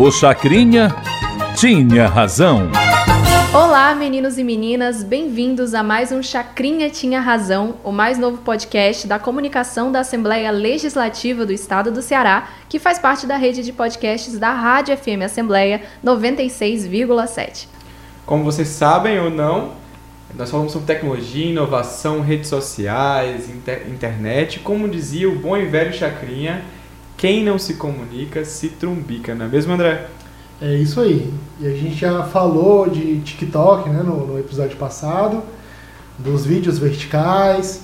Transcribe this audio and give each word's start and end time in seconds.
O 0.00 0.10
Chacrinha 0.10 0.88
tinha 1.54 2.08
razão. 2.08 2.70
Olá, 3.52 3.94
meninos 3.94 4.38
e 4.38 4.42
meninas, 4.42 5.04
bem-vindos 5.04 5.74
a 5.74 5.82
mais 5.82 6.10
um 6.10 6.22
Chacrinha 6.22 6.88
Tinha 6.88 7.20
Razão, 7.20 7.74
o 7.84 7.92
mais 7.92 8.16
novo 8.16 8.38
podcast 8.38 9.06
da 9.06 9.18
comunicação 9.18 9.92
da 9.92 10.00
Assembleia 10.00 10.50
Legislativa 10.50 11.44
do 11.44 11.52
Estado 11.52 11.92
do 11.92 12.00
Ceará, 12.00 12.48
que 12.66 12.78
faz 12.78 12.98
parte 12.98 13.26
da 13.26 13.36
rede 13.36 13.62
de 13.62 13.74
podcasts 13.74 14.38
da 14.38 14.54
Rádio 14.54 14.96
FM 14.96 15.22
Assembleia 15.22 15.82
96,7. 16.02 17.66
Como 18.24 18.42
vocês 18.42 18.68
sabem 18.68 19.20
ou 19.20 19.28
não, 19.28 19.72
nós 20.34 20.50
falamos 20.50 20.72
sobre 20.72 20.86
tecnologia, 20.86 21.44
inovação, 21.44 22.22
redes 22.22 22.48
sociais, 22.48 23.50
inter 23.50 23.86
internet. 23.86 24.60
Como 24.60 24.88
dizia 24.88 25.28
o 25.28 25.34
bom 25.34 25.58
e 25.58 25.66
velho 25.66 25.92
Chacrinha, 25.92 26.64
quem 27.20 27.44
não 27.44 27.58
se 27.58 27.74
comunica 27.74 28.46
se 28.46 28.70
trumbica, 28.70 29.34
não 29.34 29.44
é 29.44 29.48
mesmo, 29.50 29.74
André? 29.74 30.06
É 30.58 30.74
isso 30.76 30.98
aí. 31.02 31.30
E 31.60 31.66
a 31.66 31.70
gente 31.70 31.94
já 31.94 32.22
falou 32.22 32.88
de 32.88 33.20
TikTok 33.20 33.90
né, 33.90 34.02
no, 34.02 34.26
no 34.26 34.38
episódio 34.38 34.74
passado, 34.78 35.42
dos 36.18 36.46
vídeos 36.46 36.78
verticais, 36.78 37.82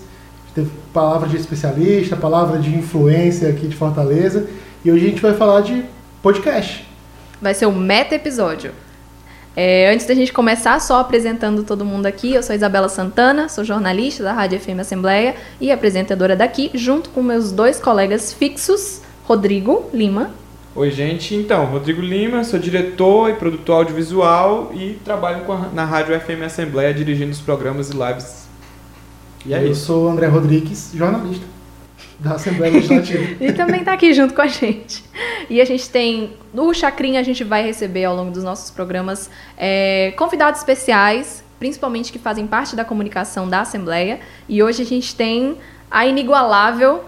teve 0.55 0.71
palavra 0.91 1.29
de 1.29 1.37
especialista, 1.37 2.17
palavra 2.17 2.59
de 2.59 2.75
influência 2.75 3.51
aqui 3.51 3.69
de 3.69 3.77
Fortaleza. 3.77 4.49
E 4.83 4.91
hoje 4.91 5.05
a 5.05 5.09
gente 5.11 5.21
vai 5.21 5.35
falar 5.35 5.61
de 5.61 5.85
podcast. 6.23 6.89
Vai 7.39 7.53
ser 7.53 7.67
um 7.67 7.79
meta 7.79 8.15
episódio. 8.15 8.73
É, 9.55 9.93
antes 9.93 10.07
da 10.07 10.15
gente 10.15 10.33
começar, 10.33 10.81
só 10.81 10.99
apresentando 10.99 11.63
todo 11.63 11.85
mundo 11.85 12.07
aqui, 12.07 12.33
eu 12.33 12.43
sou 12.43 12.57
Isabela 12.57 12.89
Santana, 12.89 13.51
sou 13.51 13.65
jornalista 13.65 14.23
da 14.23 14.33
Rádio 14.33 14.59
FM 14.61 14.81
Assembleia 14.81 15.37
e 15.61 15.71
apresentadora 15.71 16.35
daqui, 16.35 16.71
junto 16.73 17.11
com 17.11 17.23
meus 17.23 17.53
dois 17.53 17.79
colegas 17.79 18.33
fixos, 18.33 19.03
Rodrigo 19.27 19.91
Lima. 19.93 20.31
Oi, 20.73 20.89
gente. 20.93 21.35
Então, 21.35 21.65
Rodrigo 21.65 22.01
Lima, 22.01 22.45
sou 22.45 22.61
diretor 22.61 23.29
e 23.29 23.35
produtor 23.35 23.79
audiovisual 23.79 24.71
e 24.73 25.01
trabalho 25.05 25.51
a, 25.51 25.69
na 25.75 25.85
Rádio 25.85 26.19
FM 26.21 26.45
Assembleia 26.45 26.95
dirigindo 26.95 27.33
os 27.33 27.41
programas 27.41 27.91
e 27.91 27.93
lives. 27.93 28.47
E 29.45 29.53
é 29.53 29.65
eu 29.65 29.73
isso. 29.73 29.87
sou 29.87 30.09
André 30.09 30.29
Rodrigues, 30.29 30.93
jornalista 30.95 31.45
da 32.21 32.35
Assembleia 32.35 32.75
Legislativa. 32.75 33.35
e 33.45 33.53
também 33.53 33.81
está 33.81 33.95
aqui 33.95 34.15
junto 34.15 34.33
com 34.33 34.43
a 34.43 34.47
gente. 34.47 35.03
E 35.51 35.61
a 35.61 35.65
gente 35.65 35.91
tem, 35.91 36.35
no 36.55 36.73
Chacrinha, 36.73 37.19
a 37.19 37.25
gente 37.25 37.43
vai 37.43 37.65
receber 37.65 38.05
ao 38.05 38.15
longo 38.15 38.31
dos 38.31 38.45
nossos 38.45 38.71
programas 38.71 39.29
é, 39.59 40.15
convidados 40.17 40.61
especiais, 40.61 41.43
principalmente 41.59 42.13
que 42.13 42.19
fazem 42.21 42.47
parte 42.47 42.77
da 42.77 42.85
comunicação 42.85 43.49
da 43.49 43.63
Assembleia. 43.63 44.21
E 44.49 44.63
hoje 44.63 44.83
a 44.83 44.87
gente 44.87 45.17
tem 45.17 45.57
a 45.91 46.07
inigualável 46.07 47.03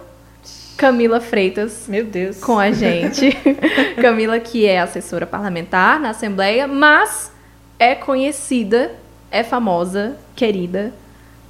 Camila 0.78 1.20
Freitas. 1.20 1.86
Meu 1.88 2.04
Deus. 2.04 2.38
Com 2.38 2.56
a 2.56 2.70
gente. 2.70 3.36
Camila, 4.00 4.38
que 4.38 4.64
é 4.64 4.80
assessora 4.80 5.26
parlamentar 5.26 5.98
na 5.98 6.10
Assembleia, 6.10 6.68
mas 6.68 7.32
é 7.80 7.96
conhecida, 7.96 8.92
é 9.28 9.42
famosa, 9.42 10.16
querida, 10.36 10.94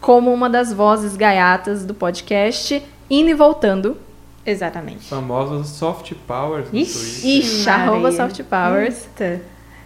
como 0.01 0.33
uma 0.33 0.49
das 0.49 0.73
vozes 0.73 1.15
gaiatas 1.15 1.85
do 1.85 1.93
podcast 1.93 2.83
Indo 3.11 3.29
e 3.29 3.35
Voltando. 3.35 3.99
Exatamente. 4.47 5.07
Famosa 5.07 5.63
Soft 5.63 6.15
Powers 6.27 6.73
no 6.73 6.79
Ixi, 6.79 7.39
Ixi 7.41 7.69
arroba 7.69 8.11
Soft 8.11 8.43
Powers. 8.45 9.07
Eita. 9.21 9.43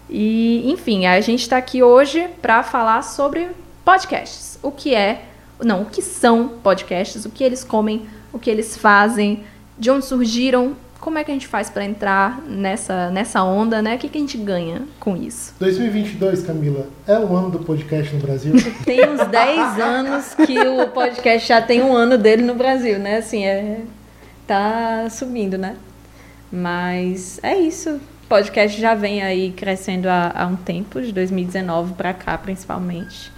E, 0.08 0.70
enfim, 0.70 1.06
a 1.06 1.20
gente 1.20 1.40
está 1.40 1.56
aqui 1.56 1.82
hoje 1.82 2.28
para 2.40 2.62
falar 2.62 3.02
sobre 3.02 3.48
podcasts. 3.84 4.56
O 4.62 4.70
que 4.70 4.94
é, 4.94 5.24
não, 5.64 5.82
o 5.82 5.86
que 5.86 6.02
são 6.02 6.48
podcasts, 6.62 7.24
o 7.24 7.30
que 7.30 7.42
eles 7.44 7.64
comem 7.64 8.06
o 8.32 8.38
que 8.38 8.50
eles 8.50 8.76
fazem, 8.76 9.44
de 9.78 9.90
onde 9.90 10.06
surgiram, 10.06 10.74
como 11.00 11.18
é 11.18 11.24
que 11.24 11.30
a 11.30 11.34
gente 11.34 11.48
faz 11.48 11.68
para 11.68 11.84
entrar 11.84 12.40
nessa, 12.42 13.10
nessa 13.10 13.42
onda, 13.42 13.82
né? 13.82 13.96
O 13.96 13.98
que, 13.98 14.08
que 14.08 14.16
a 14.16 14.20
gente 14.20 14.38
ganha 14.38 14.82
com 15.00 15.16
isso? 15.16 15.52
2022, 15.58 16.44
Camila, 16.44 16.86
é 17.06 17.18
o 17.18 17.36
ano 17.36 17.50
do 17.50 17.58
podcast 17.58 18.14
no 18.14 18.20
Brasil? 18.20 18.54
Tem 18.86 19.08
uns 19.08 19.26
10 19.26 19.80
anos 19.80 20.34
que 20.34 20.58
o 20.60 20.88
podcast 20.88 21.48
já 21.48 21.60
tem 21.60 21.82
um 21.82 21.92
ano 21.92 22.16
dele 22.16 22.42
no 22.42 22.54
Brasil, 22.54 23.00
né? 23.00 23.16
Assim, 23.16 23.44
é, 23.44 23.80
tá 24.46 25.08
subindo, 25.10 25.58
né? 25.58 25.76
Mas 26.52 27.40
é 27.42 27.56
isso. 27.58 27.90
O 27.90 28.28
podcast 28.28 28.80
já 28.80 28.94
vem 28.94 29.22
aí 29.22 29.50
crescendo 29.50 30.06
há, 30.06 30.32
há 30.32 30.46
um 30.46 30.56
tempo, 30.56 31.02
de 31.02 31.10
2019 31.12 31.94
para 31.94 32.14
cá, 32.14 32.38
principalmente. 32.38 33.32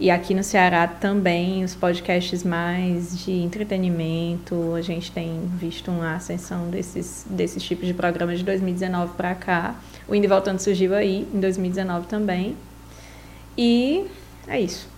E 0.00 0.12
aqui 0.12 0.32
no 0.32 0.44
Ceará 0.44 0.86
também 0.86 1.64
os 1.64 1.74
podcasts 1.74 2.44
mais 2.44 3.18
de 3.18 3.32
entretenimento, 3.32 4.74
a 4.74 4.80
gente 4.80 5.10
tem 5.10 5.40
visto 5.56 5.90
uma 5.90 6.14
ascensão 6.14 6.70
desses, 6.70 7.26
desses 7.28 7.60
tipos 7.64 7.84
de 7.84 7.92
programas 7.92 8.38
de 8.38 8.44
2019 8.44 9.14
para 9.16 9.34
cá. 9.34 9.74
O 10.06 10.14
Indo 10.14 10.26
e 10.26 10.28
Voltando 10.28 10.60
surgiu 10.60 10.94
aí 10.94 11.26
em 11.34 11.40
2019 11.40 12.06
também. 12.06 12.56
E 13.56 14.06
é 14.46 14.60
isso. 14.60 14.88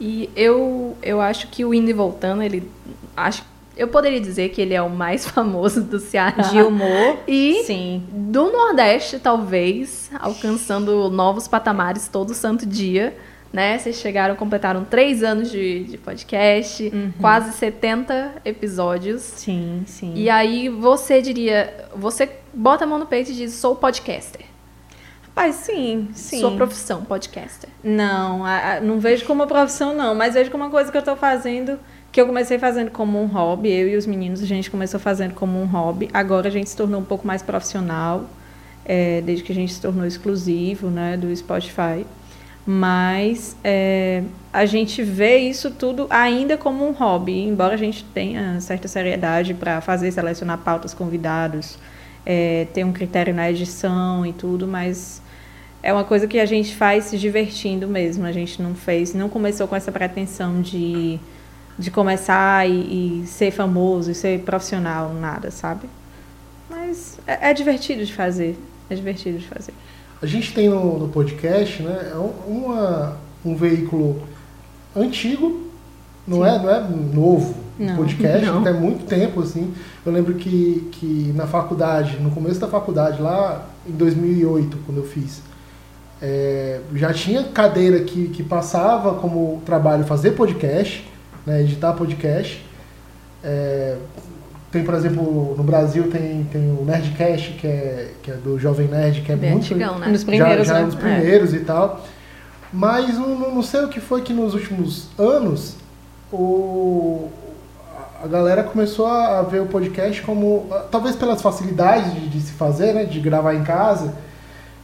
E 0.00 0.30
eu, 0.36 0.96
eu 1.02 1.20
acho 1.20 1.48
que 1.48 1.64
o 1.64 1.74
Indo 1.74 1.90
e 1.90 1.92
Voltando, 1.92 2.40
ele 2.40 2.70
acho 3.16 3.44
eu 3.74 3.88
poderia 3.88 4.20
dizer 4.20 4.50
que 4.50 4.60
ele 4.60 4.74
é 4.74 4.82
o 4.82 4.90
mais 4.90 5.26
famoso 5.26 5.82
do 5.82 5.98
Ceará. 5.98 6.42
De 6.42 6.62
humor. 6.62 7.18
E 7.26 7.64
sim. 7.64 8.04
do 8.12 8.52
Nordeste, 8.52 9.18
talvez, 9.18 10.10
alcançando 10.20 11.10
novos 11.10 11.48
patamares 11.48 12.06
todo 12.06 12.34
santo 12.34 12.64
dia 12.66 13.16
né? 13.52 13.78
Vocês 13.78 13.96
chegaram, 13.96 14.34
completaram 14.34 14.84
três 14.84 15.22
anos 15.22 15.50
de, 15.50 15.84
de 15.84 15.98
podcast, 15.98 16.90
uhum. 16.92 17.12
quase 17.20 17.52
70 17.52 18.36
episódios. 18.44 19.20
Sim, 19.22 19.82
sim. 19.86 20.14
E 20.16 20.30
aí 20.30 20.68
você 20.68 21.20
diria, 21.20 21.88
você 21.94 22.28
bota 22.54 22.84
a 22.84 22.86
mão 22.86 22.98
no 22.98 23.06
peito 23.06 23.30
e 23.30 23.34
diz, 23.34 23.52
sou 23.52 23.76
podcaster. 23.76 24.46
Rapaz, 25.22 25.56
sim, 25.56 26.08
sim. 26.12 26.40
Sua 26.40 26.52
profissão, 26.52 27.04
podcaster. 27.04 27.68
Não, 27.82 28.44
a, 28.44 28.74
a, 28.74 28.80
não 28.80 28.98
vejo 28.98 29.24
como 29.26 29.42
uma 29.42 29.46
profissão, 29.46 29.94
não, 29.94 30.14
mas 30.14 30.34
vejo 30.34 30.50
como 30.50 30.64
uma 30.64 30.70
coisa 30.70 30.90
que 30.90 30.96
eu 30.96 31.00
estou 31.00 31.16
fazendo, 31.16 31.78
que 32.10 32.20
eu 32.20 32.26
comecei 32.26 32.58
fazendo 32.58 32.90
como 32.90 33.22
um 33.22 33.26
hobby, 33.26 33.70
eu 33.70 33.88
e 33.88 33.96
os 33.96 34.06
meninos, 34.06 34.42
a 34.42 34.46
gente 34.46 34.70
começou 34.70 35.00
fazendo 35.00 35.34
como 35.34 35.60
um 35.60 35.64
hobby, 35.64 36.08
agora 36.12 36.48
a 36.48 36.50
gente 36.50 36.68
se 36.68 36.76
tornou 36.76 37.00
um 37.00 37.04
pouco 37.04 37.26
mais 37.26 37.42
profissional, 37.42 38.28
é, 38.84 39.22
desde 39.22 39.44
que 39.44 39.52
a 39.52 39.54
gente 39.54 39.72
se 39.72 39.80
tornou 39.80 40.06
exclusivo, 40.06 40.88
né, 40.88 41.16
do 41.16 41.34
Spotify 41.34 42.04
mas 42.66 43.56
é, 43.64 44.22
a 44.52 44.64
gente 44.64 45.02
vê 45.02 45.38
isso 45.38 45.70
tudo 45.70 46.06
ainda 46.08 46.56
como 46.56 46.86
um 46.86 46.92
hobby, 46.92 47.40
embora 47.40 47.74
a 47.74 47.76
gente 47.76 48.04
tenha 48.04 48.60
certa 48.60 48.86
seriedade 48.86 49.52
para 49.54 49.80
fazer, 49.80 50.12
selecionar 50.12 50.58
pautas, 50.58 50.94
convidados, 50.94 51.76
é, 52.24 52.66
ter 52.72 52.84
um 52.84 52.92
critério 52.92 53.34
na 53.34 53.50
edição 53.50 54.24
e 54.24 54.32
tudo, 54.32 54.66
mas 54.66 55.20
é 55.82 55.92
uma 55.92 56.04
coisa 56.04 56.28
que 56.28 56.38
a 56.38 56.46
gente 56.46 56.74
faz 56.76 57.06
se 57.06 57.18
divertindo 57.18 57.88
mesmo. 57.88 58.24
A 58.24 58.32
gente 58.32 58.62
não 58.62 58.74
fez, 58.74 59.12
não 59.12 59.28
começou 59.28 59.66
com 59.66 59.74
essa 59.74 59.90
pretensão 59.90 60.62
de, 60.62 61.18
de 61.76 61.90
começar 61.90 62.68
e, 62.68 63.22
e 63.22 63.26
ser 63.26 63.50
famoso 63.50 64.12
e 64.12 64.14
ser 64.14 64.40
profissional, 64.42 65.12
nada, 65.12 65.50
sabe? 65.50 65.88
Mas 66.70 67.18
é, 67.26 67.50
é 67.50 67.54
divertido 67.54 68.04
de 68.04 68.12
fazer, 68.12 68.56
é 68.88 68.94
divertido 68.94 69.38
de 69.38 69.48
fazer. 69.48 69.74
A 70.22 70.26
gente 70.26 70.54
tem 70.54 70.68
no, 70.68 71.00
no 71.00 71.08
podcast, 71.08 71.82
né, 71.82 72.12
é 72.12 72.48
uma, 72.48 73.16
um 73.44 73.56
veículo 73.56 74.22
antigo, 74.94 75.66
não 76.26 76.46
é, 76.46 76.58
não 76.58 76.70
é 76.70 76.80
novo. 76.80 77.62
Não, 77.78 77.96
podcast 77.96 78.46
não. 78.46 78.60
até 78.60 78.72
muito 78.72 79.04
tempo, 79.06 79.40
assim. 79.40 79.74
Eu 80.06 80.12
lembro 80.12 80.34
que, 80.34 80.88
que 80.92 81.32
na 81.34 81.46
faculdade, 81.46 82.20
no 82.20 82.30
começo 82.30 82.60
da 82.60 82.68
faculdade, 82.68 83.20
lá 83.20 83.66
em 83.84 83.92
2008, 83.92 84.78
quando 84.86 84.98
eu 84.98 85.04
fiz, 85.04 85.42
é, 86.20 86.80
já 86.94 87.12
tinha 87.12 87.42
cadeira 87.42 88.00
que, 88.00 88.28
que 88.28 88.44
passava 88.44 89.14
como 89.14 89.60
trabalho 89.66 90.04
fazer 90.04 90.32
podcast, 90.32 91.04
né, 91.44 91.62
editar 91.62 91.94
podcast. 91.94 92.64
É, 93.42 93.96
tem, 94.72 94.82
por 94.82 94.94
exemplo, 94.94 95.54
no 95.54 95.62
Brasil 95.62 96.10
tem, 96.10 96.44
tem 96.50 96.62
o 96.72 96.82
Nerdcast, 96.82 97.52
que 97.52 97.66
é, 97.66 98.10
que 98.22 98.30
é 98.30 98.34
do 98.34 98.58
Jovem 98.58 98.88
Nerd, 98.88 99.20
que 99.20 99.30
é 99.30 99.36
Bem 99.36 99.50
muito. 99.50 99.64
Antigão, 99.64 99.98
né? 99.98 100.08
Nos 100.08 100.24
primeiros, 100.24 100.66
já, 100.66 100.74
já 100.74 100.80
né? 100.80 100.86
nos 100.86 100.94
primeiros 100.94 101.52
é. 101.52 101.56
e 101.58 101.60
tal. 101.60 102.02
Mas 102.72 103.18
não, 103.18 103.54
não 103.54 103.62
sei 103.62 103.84
o 103.84 103.88
que 103.88 104.00
foi 104.00 104.22
que 104.22 104.32
nos 104.32 104.54
últimos 104.54 105.08
anos 105.18 105.76
o, 106.32 107.28
a 108.24 108.26
galera 108.26 108.64
começou 108.64 109.06
a 109.06 109.42
ver 109.42 109.60
o 109.60 109.66
podcast 109.66 110.22
como. 110.22 110.66
Talvez 110.90 111.16
pelas 111.16 111.42
facilidades 111.42 112.14
de, 112.14 112.28
de 112.30 112.40
se 112.40 112.52
fazer, 112.52 112.94
né? 112.94 113.04
De 113.04 113.20
gravar 113.20 113.54
em 113.54 113.62
casa. 113.62 114.14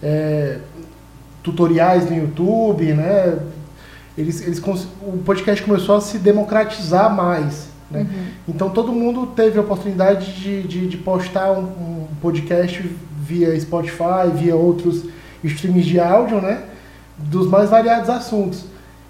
É, 0.03 0.59
tutoriais 1.43 2.11
no 2.11 2.15
YouTube, 2.15 2.93
né? 2.93 3.39
Eles, 4.19 4.43
eles, 4.43 4.59
o 5.01 5.19
podcast 5.25 5.65
começou 5.65 5.97
a 5.97 6.01
se 6.03 6.19
democratizar 6.19 7.15
mais. 7.15 7.69
Né? 7.91 8.01
Uhum. 8.01 8.27
Então 8.49 8.71
todo 8.71 8.93
mundo 8.93 9.27
teve 9.29 9.59
a 9.59 9.63
oportunidade 9.63 10.33
de, 10.35 10.63
de, 10.63 10.89
de 10.89 10.97
postar 10.97 11.53
um, 11.53 11.63
um, 11.63 12.07
podcast 12.21 12.83
via 13.23 13.59
Spotify, 13.59 14.31
via 14.35 14.57
outros 14.57 15.05
streams 15.43 15.87
de 15.87 15.99
áudio, 16.01 16.41
né? 16.41 16.65
dos 17.19 17.49
mais 17.49 17.71
variados 17.71 18.09
assuntos. 18.09 18.65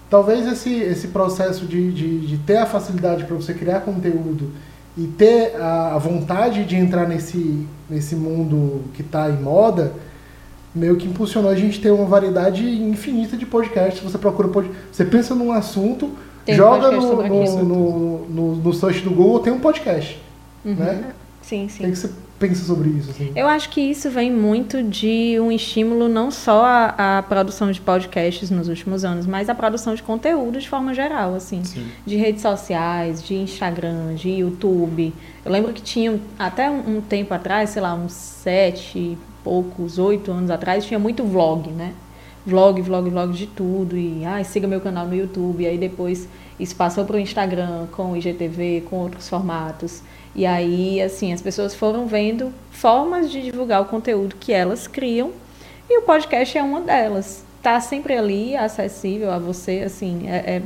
Talvez 0.09 0.47
esse, 0.47 0.73
esse 0.73 1.09
processo 1.09 1.65
de, 1.65 1.91
de, 1.91 2.27
de 2.27 2.37
ter 2.39 2.57
a 2.57 2.65
facilidade 2.65 3.25
para 3.25 3.35
você 3.35 3.53
criar 3.53 3.81
conteúdo 3.81 4.51
e 4.97 5.05
ter 5.05 5.55
a, 5.55 5.95
a 5.95 5.97
vontade 5.99 6.65
de 6.65 6.75
entrar 6.75 7.07
nesse, 7.07 7.67
nesse 7.89 8.15
mundo 8.15 8.85
que 8.93 9.01
está 9.01 9.29
em 9.29 9.37
moda, 9.37 9.93
meio 10.73 10.95
que 10.95 11.07
impulsionou 11.07 11.49
a 11.49 11.55
gente 11.55 11.79
ter 11.79 11.91
uma 11.91 12.05
variedade 12.05 12.65
infinita 12.65 13.37
de 13.37 13.45
podcasts. 13.45 14.01
Você 14.01 14.17
procura 14.17 14.49
você 14.91 15.05
pensa 15.05 15.35
num 15.35 15.51
assunto, 15.51 16.11
Tem 16.45 16.55
um 16.55 16.57
joga 16.57 16.91
podcast 16.91 17.57
no, 17.57 17.63
no, 17.63 17.65
no, 17.65 18.29
no, 18.29 18.55
no 18.55 18.73
search 18.73 19.01
do 19.01 19.11
Google, 19.11 19.39
tem 19.39 19.53
um 19.53 19.59
podcast. 19.59 20.19
Uhum. 20.65 20.75
Né? 20.75 21.11
Sim, 21.41 21.65
O 21.65 21.69
sim. 21.69 21.83
que, 21.83 21.91
que 21.91 21.95
você 21.97 22.09
pensa 22.37 22.63
sobre 22.63 22.89
isso? 22.89 23.11
Assim? 23.11 23.31
Eu 23.35 23.47
acho 23.47 23.69
que 23.69 23.81
isso 23.81 24.09
vem 24.09 24.31
muito 24.31 24.81
de 24.81 25.37
um 25.39 25.51
estímulo 25.51 26.07
não 26.07 26.31
só 26.31 26.63
à, 26.63 27.17
à 27.17 27.23
produção 27.23 27.71
de 27.71 27.81
podcasts 27.81 28.49
nos 28.49 28.67
últimos 28.67 29.03
anos, 29.03 29.25
mas 29.25 29.49
à 29.49 29.55
produção 29.55 29.93
de 29.93 30.01
conteúdo 30.01 30.59
de 30.59 30.69
forma 30.69 30.93
geral, 30.93 31.35
assim, 31.35 31.63
Sim. 31.63 31.87
de 32.05 32.15
redes 32.15 32.41
sociais, 32.41 33.21
de 33.23 33.35
Instagram, 33.35 34.15
de 34.15 34.29
YouTube. 34.29 35.13
Eu 35.43 35.51
lembro 35.51 35.73
que 35.73 35.81
tinha 35.81 36.19
até 36.37 36.69
um, 36.69 36.97
um 36.97 37.01
tempo 37.01 37.33
atrás, 37.33 37.71
sei 37.71 37.81
lá, 37.81 37.93
uns 37.93 38.13
sete 38.13 39.17
poucos, 39.43 39.97
oito 39.97 40.31
anos 40.31 40.49
atrás, 40.49 40.85
tinha 40.85 40.99
muito 40.99 41.23
vlog, 41.23 41.69
né? 41.71 41.93
Vlog, 42.49 42.81
vlog, 42.81 43.09
vlog 43.09 43.33
de 43.33 43.47
tudo 43.47 43.97
e 43.97 44.25
ai, 44.25 44.43
siga 44.43 44.67
meu 44.67 44.81
canal 44.81 45.05
no 45.05 45.15
YouTube. 45.15 45.63
E 45.63 45.67
aí 45.67 45.77
depois 45.77 46.27
isso 46.59 46.75
passou 46.75 47.05
para 47.05 47.15
o 47.15 47.19
Instagram 47.19 47.87
com 47.91 48.11
o 48.11 48.17
IGTV, 48.17 48.83
com 48.89 48.97
outros 48.97 49.29
formatos. 49.29 50.01
E 50.35 50.45
aí, 50.45 51.01
assim, 51.01 51.33
as 51.33 51.41
pessoas 51.41 51.73
foram 51.73 52.07
vendo 52.07 52.53
formas 52.71 53.31
de 53.31 53.41
divulgar 53.41 53.81
o 53.81 53.85
conteúdo 53.85 54.35
que 54.39 54.51
elas 54.51 54.87
criam 54.87 55.31
e 55.89 55.97
o 55.99 56.01
podcast 56.03 56.57
é 56.57 56.63
uma 56.63 56.81
delas. 56.81 57.43
Tá 57.63 57.79
sempre 57.81 58.15
ali, 58.15 58.55
acessível 58.55 59.31
a 59.31 59.39
você, 59.39 59.81
assim, 59.85 60.27
é, 60.27 60.61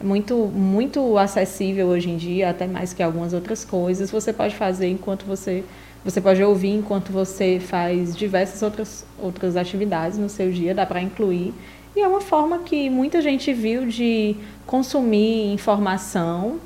é 0.00 0.04
muito, 0.04 0.36
muito 0.46 1.18
acessível 1.18 1.88
hoje 1.88 2.08
em 2.10 2.16
dia, 2.16 2.50
até 2.50 2.66
mais 2.66 2.92
que 2.92 3.02
algumas 3.02 3.32
outras 3.32 3.64
coisas. 3.64 4.10
Você 4.10 4.32
pode 4.32 4.54
fazer 4.54 4.88
enquanto 4.88 5.24
você, 5.26 5.64
você 6.04 6.20
pode 6.20 6.42
ouvir 6.42 6.70
enquanto 6.70 7.12
você 7.12 7.60
faz 7.60 8.16
diversas 8.16 8.62
outras, 8.62 9.04
outras 9.18 9.56
atividades 9.56 10.18
no 10.18 10.28
seu 10.28 10.50
dia, 10.50 10.74
dá 10.74 10.86
para 10.86 11.00
incluir. 11.00 11.52
E 11.94 12.00
é 12.00 12.08
uma 12.08 12.20
forma 12.20 12.60
que 12.60 12.88
muita 12.88 13.20
gente 13.20 13.52
viu 13.52 13.86
de 13.86 14.36
consumir 14.66 15.52
informação 15.52 16.58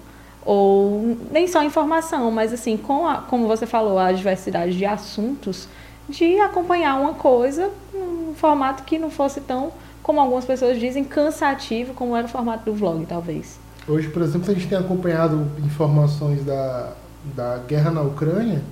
ou 0.44 1.16
nem 1.31 1.48
só 1.48 1.64
informação, 1.64 2.31
mas 2.31 2.52
assim, 2.52 2.76
com 2.76 3.06
a, 3.06 3.16
como 3.16 3.46
você 3.46 3.66
falou, 3.66 3.98
a 3.98 4.12
diversidade 4.12 4.76
de 4.76 4.84
assuntos, 4.84 5.66
de 6.08 6.38
acompanhar 6.38 7.00
uma 7.00 7.14
coisa 7.14 7.70
num 7.92 8.34
formato 8.34 8.82
que 8.82 8.98
não 8.98 9.10
fosse 9.10 9.40
tão, 9.40 9.72
como 10.02 10.20
algumas 10.20 10.44
pessoas 10.44 10.78
dizem, 10.78 11.02
cansativo, 11.02 11.94
como 11.94 12.14
era 12.14 12.26
o 12.26 12.28
formato 12.28 12.64
do 12.66 12.75
vlog, 12.75 13.06
talvez. 13.06 13.58
Hoje, 13.88 14.08
por 14.08 14.22
exemplo, 14.22 14.50
a 14.50 14.54
gente 14.54 14.69
tem 14.69 14.76
acompanhado 14.76 15.46
informações 15.64 16.44
da, 16.44 16.92
da 17.34 17.58
guerra 17.66 17.90
na 17.90 18.02
Ucrânia. 18.02 18.62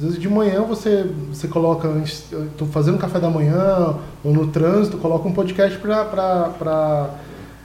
Às 0.00 0.04
vezes 0.06 0.18
de 0.18 0.30
manhã 0.30 0.62
você, 0.62 1.04
você 1.30 1.46
coloca, 1.46 1.86
estou 2.02 2.66
fazendo 2.68 2.96
café 2.96 3.20
da 3.20 3.28
manhã, 3.28 3.96
ou 4.24 4.32
no 4.32 4.46
trânsito, 4.46 4.96
coloca 4.96 5.28
um 5.28 5.32
podcast 5.32 5.76
para 5.78 7.10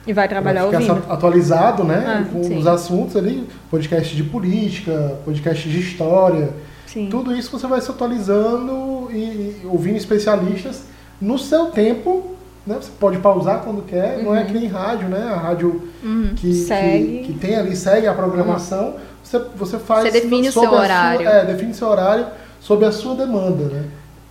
E 0.06 0.12
vai 0.12 0.28
trabalhar 0.28 0.64
ficar 0.66 0.76
ouvindo. 0.92 1.02
atualizado 1.10 1.82
né, 1.82 2.04
Ah, 2.26 2.30
com 2.30 2.44
sim. 2.44 2.58
os 2.58 2.66
assuntos 2.66 3.16
ali, 3.16 3.48
podcast 3.70 4.14
de 4.14 4.22
política, 4.22 5.16
podcast 5.24 5.66
de 5.66 5.80
história. 5.80 6.50
Sim. 6.86 7.08
Tudo 7.10 7.34
isso 7.34 7.50
você 7.58 7.66
vai 7.66 7.80
se 7.80 7.90
atualizando 7.90 9.08
e, 9.10 9.16
e 9.16 9.60
ouvindo 9.64 9.96
especialistas 9.96 10.82
no 11.18 11.38
seu 11.38 11.66
tempo. 11.66 12.32
Né? 12.66 12.76
Você 12.80 12.90
pode 13.00 13.16
pausar 13.18 13.60
quando 13.62 13.80
quer, 13.86 14.22
não 14.22 14.34
é 14.34 14.44
que 14.44 14.52
nem 14.52 14.66
rádio, 14.66 15.08
né? 15.08 15.30
A 15.32 15.36
rádio 15.36 15.88
que, 16.36 16.46
Uhum. 16.48 16.52
Segue. 16.66 17.18
que, 17.24 17.32
que 17.32 17.38
tem 17.38 17.56
ali, 17.56 17.74
segue 17.76 18.06
a 18.06 18.12
programação. 18.12 18.94
Você, 19.26 19.38
você 19.56 19.78
faz. 19.78 20.04
Você 20.04 20.10
define 20.20 20.48
o 20.48 20.52
seu 20.52 20.62
a 20.62 20.68
sua- 20.68 20.80
horário. 20.80 21.28
é, 21.28 21.44
define 21.44 21.74
seu 21.74 21.88
horário 21.88 22.26
sob 22.60 22.84
a 22.84 22.92
sua 22.92 23.14
demanda, 23.16 23.64
né? 23.64 23.84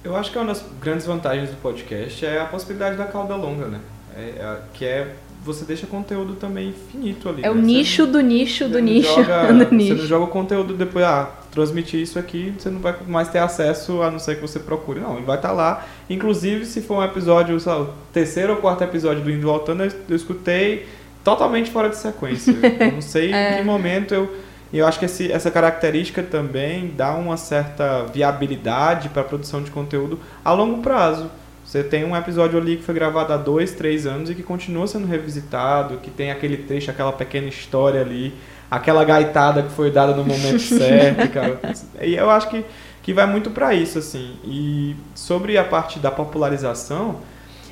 Eu 0.04 0.16
acho 0.16 0.32
que 0.32 0.38
uma 0.38 0.46
das 0.48 0.64
grandes 0.82 1.06
vantagens 1.06 1.50
do 1.50 1.56
podcast 1.58 2.26
é 2.26 2.40
a 2.40 2.46
possibilidade 2.46 2.96
da 2.96 3.06
cauda 3.06 3.36
longa, 3.36 3.66
né? 3.68 3.80
É, 4.16 4.22
é- 4.22 4.58
que 4.74 4.86
é 4.86 5.08
você 5.44 5.66
deixa 5.66 5.86
conteúdo 5.86 6.34
também 6.36 6.70
infinito 6.70 7.28
ali. 7.30 7.44
É 7.44 7.52
o 7.52 7.56
né? 7.56 7.62
Você 7.62 7.68
nicho 7.68 8.08
do 8.08 8.20
nicho 8.22 8.64
não- 8.64 8.72
do 8.72 8.74
você 8.78 8.82
não 8.82 8.92
nicho 8.94 9.16
joga- 9.24 9.48
do 9.48 9.58
Você 9.60 9.64
não 9.66 9.72
nicho. 9.78 10.08
joga 10.08 10.26
o 10.26 10.28
conteúdo 10.28 10.74
depois, 10.76 11.04
ah, 11.06 11.30
transmitir 11.52 12.00
isso 12.02 12.18
aqui, 12.18 12.54
você 12.58 12.70
não 12.70 12.80
vai 12.80 12.96
mais 13.08 13.28
ter 13.30 13.40
acesso 13.40 14.02
a 14.02 14.10
não 14.10 14.18
ser 14.20 14.36
que 14.36 14.42
você 14.42 14.60
procure. 14.60 15.00
Não, 15.02 15.18
ele 15.18 15.26
vai 15.26 15.36
estar 15.36 15.52
lá. 15.52 15.86
Inclusive, 16.10 16.66
se 16.66 16.82
for 16.82 17.00
um 17.00 17.04
episódio, 17.04 17.60
sei 17.60 17.72
lá, 17.72 17.82
o 17.82 17.90
terceiro 18.14 18.54
ou 18.54 18.60
quarto 18.60 18.84
episódio 18.84 19.22
do 19.24 19.30
Indo 19.30 19.42
e 19.42 19.46
Voltando, 19.46 19.84
eu, 19.84 19.92
eu 20.10 20.16
escutei 20.16 20.86
totalmente 21.24 21.70
fora 21.72 21.90
de 21.90 21.98
sequência. 21.98 22.54
Eu 22.80 22.92
não 22.94 23.02
sei 23.02 23.32
em 23.32 23.58
que 23.58 23.64
momento 23.64 24.14
eu. 24.14 24.30
E 24.74 24.78
eu 24.78 24.88
acho 24.88 25.00
que 25.00 25.06
esse- 25.06 25.32
essa 25.32 25.50
característica 25.52 26.22
também 26.24 26.92
dá 26.96 27.14
uma 27.14 27.38
certa 27.38 28.04
viabilidade 28.06 29.10
para 29.10 29.22
a 29.22 29.26
produção 29.26 29.62
de 29.62 29.72
conteúdo 29.72 30.20
a 30.44 30.52
longo 30.52 30.82
prazo. 30.82 31.30
Você 31.66 31.84
tem 31.84 32.04
um 32.04 32.16
episódio 32.16 32.60
ali 32.60 32.78
que 32.78 32.84
foi 32.84 32.94
gravado 32.94 33.34
há 33.34 33.38
dois, 33.38 33.72
três 33.72 34.06
anos 34.06 34.30
e 34.30 34.36
que 34.36 34.44
continua 34.44 34.86
sendo 34.88 35.08
revisitado, 35.08 35.98
que 35.98 36.12
tem 36.12 36.32
aquele 36.32 36.58
trecho, 36.58 36.92
aquela 36.92 37.12
pequena 37.12 37.48
história 37.48 38.02
ali, 38.02 38.34
aquela 38.70 39.04
gaitada 39.04 39.64
que 39.64 39.72
foi 39.72 39.90
dada 39.90 40.14
no 40.14 40.24
momento 40.24 40.60
certo, 40.62 41.28
cara. 41.32 41.60
E 42.02 42.16
eu 42.16 42.30
acho 42.30 42.50
que, 42.50 42.64
que 43.02 43.14
vai 43.14 43.26
muito 43.26 43.50
para 43.50 43.74
isso, 43.74 43.98
assim. 43.98 44.36
E 44.44 44.96
sobre 45.16 45.58
a 45.58 45.64
parte 45.64 45.98
da 45.98 46.12
popularização, 46.12 47.18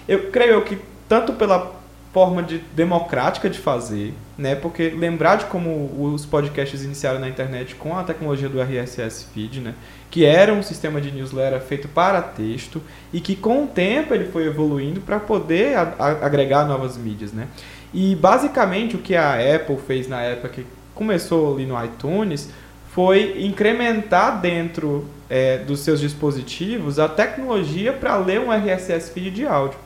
eu 0.07 0.31
creio 0.31 0.61
que 0.63 0.77
tanto 1.07 1.33
pela 1.33 1.71
forma 2.13 2.43
de 2.43 2.59
democrática 2.75 3.49
de 3.49 3.57
fazer, 3.57 4.13
né? 4.37 4.53
Porque 4.55 4.89
lembrar 4.89 5.37
de 5.37 5.45
como 5.45 5.91
os 6.13 6.25
podcasts 6.25 6.83
iniciaram 6.83 7.19
na 7.19 7.27
internet 7.27 7.73
com 7.75 7.97
a 7.97 8.03
tecnologia 8.03 8.47
do 8.47 8.61
RSS 8.61 9.25
feed, 9.33 9.59
né? 9.61 9.73
Que 10.11 10.23
era 10.23 10.53
um 10.53 10.61
sistema 10.61 11.01
de 11.01 11.11
newsletter 11.11 11.59
feito 11.61 11.87
para 11.87 12.21
texto 12.21 12.79
e 13.11 13.19
que 13.19 13.35
com 13.35 13.63
o 13.63 13.67
tempo 13.67 14.13
ele 14.13 14.25
foi 14.25 14.45
evoluindo 14.45 15.01
para 15.01 15.19
poder 15.19 15.75
a- 15.75 15.93
a- 15.97 16.25
agregar 16.25 16.65
novas 16.65 16.95
mídias, 16.97 17.33
né? 17.33 17.47
E 17.91 18.15
basicamente 18.15 18.95
o 18.95 18.99
que 18.99 19.15
a 19.15 19.33
Apple 19.55 19.77
fez 19.87 20.07
na 20.07 20.21
época 20.21 20.49
que 20.49 20.65
começou 20.93 21.55
ali 21.55 21.65
no 21.65 21.83
iTunes 21.83 22.49
foi 22.91 23.43
incrementar 23.43 24.39
dentro 24.39 25.05
é, 25.27 25.57
dos 25.57 25.79
seus 25.79 25.99
dispositivos 25.99 26.99
a 26.99 27.07
tecnologia 27.09 27.91
para 27.91 28.15
ler 28.17 28.39
um 28.39 28.51
RSS 28.53 29.11
feed 29.11 29.31
de 29.31 29.47
áudio. 29.47 29.79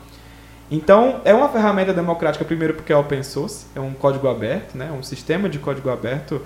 Então, 0.69 1.21
é 1.23 1.33
uma 1.33 1.47
ferramenta 1.49 1.93
democrática, 1.93 2.43
primeiro 2.43 2.73
porque 2.73 2.91
é 2.91 2.97
open 2.97 3.23
source, 3.23 3.65
é 3.75 3.79
um 3.79 3.93
código 3.93 4.27
aberto, 4.27 4.77
né? 4.77 4.91
um 4.91 5.01
sistema 5.01 5.47
de 5.47 5.59
código 5.59 5.89
aberto, 5.89 6.41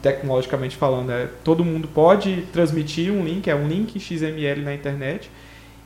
tecnologicamente 0.00 0.76
falando. 0.76 1.10
É, 1.10 1.28
todo 1.44 1.64
mundo 1.64 1.86
pode 1.86 2.42
transmitir 2.52 3.12
um 3.12 3.22
link, 3.22 3.48
é 3.48 3.54
um 3.54 3.68
link 3.68 3.98
XML 4.00 4.62
na 4.62 4.74
internet. 4.74 5.30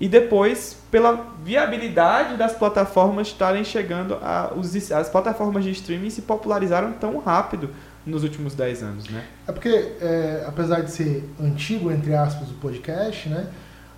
E 0.01 0.09
depois, 0.09 0.77
pela 0.91 1.35
viabilidade 1.43 2.37
das 2.37 2.53
plataformas 2.53 3.29
estarem 3.29 3.65
chegando, 3.65 4.15
a, 4.21 4.53
os, 4.55 4.93
as 4.93 5.09
plataformas 5.09 5.65
de 5.65 5.71
streaming 5.71 6.11
se 6.11 6.23
popularizaram 6.23 6.93
tão 6.93 7.19
rápido 7.19 7.71
nos 8.05 8.23
últimos 8.23 8.55
10 8.55 8.83
anos, 8.83 9.09
né? 9.09 9.25
É 9.47 9.53
porque, 9.53 9.69
é, 10.01 10.45
apesar 10.47 10.83
de 10.83 10.91
ser 10.91 11.29
antigo, 11.41 11.91
entre 11.91 12.15
aspas, 12.15 12.51
o 12.51 12.55
podcast, 12.55 13.29
né? 13.29 13.47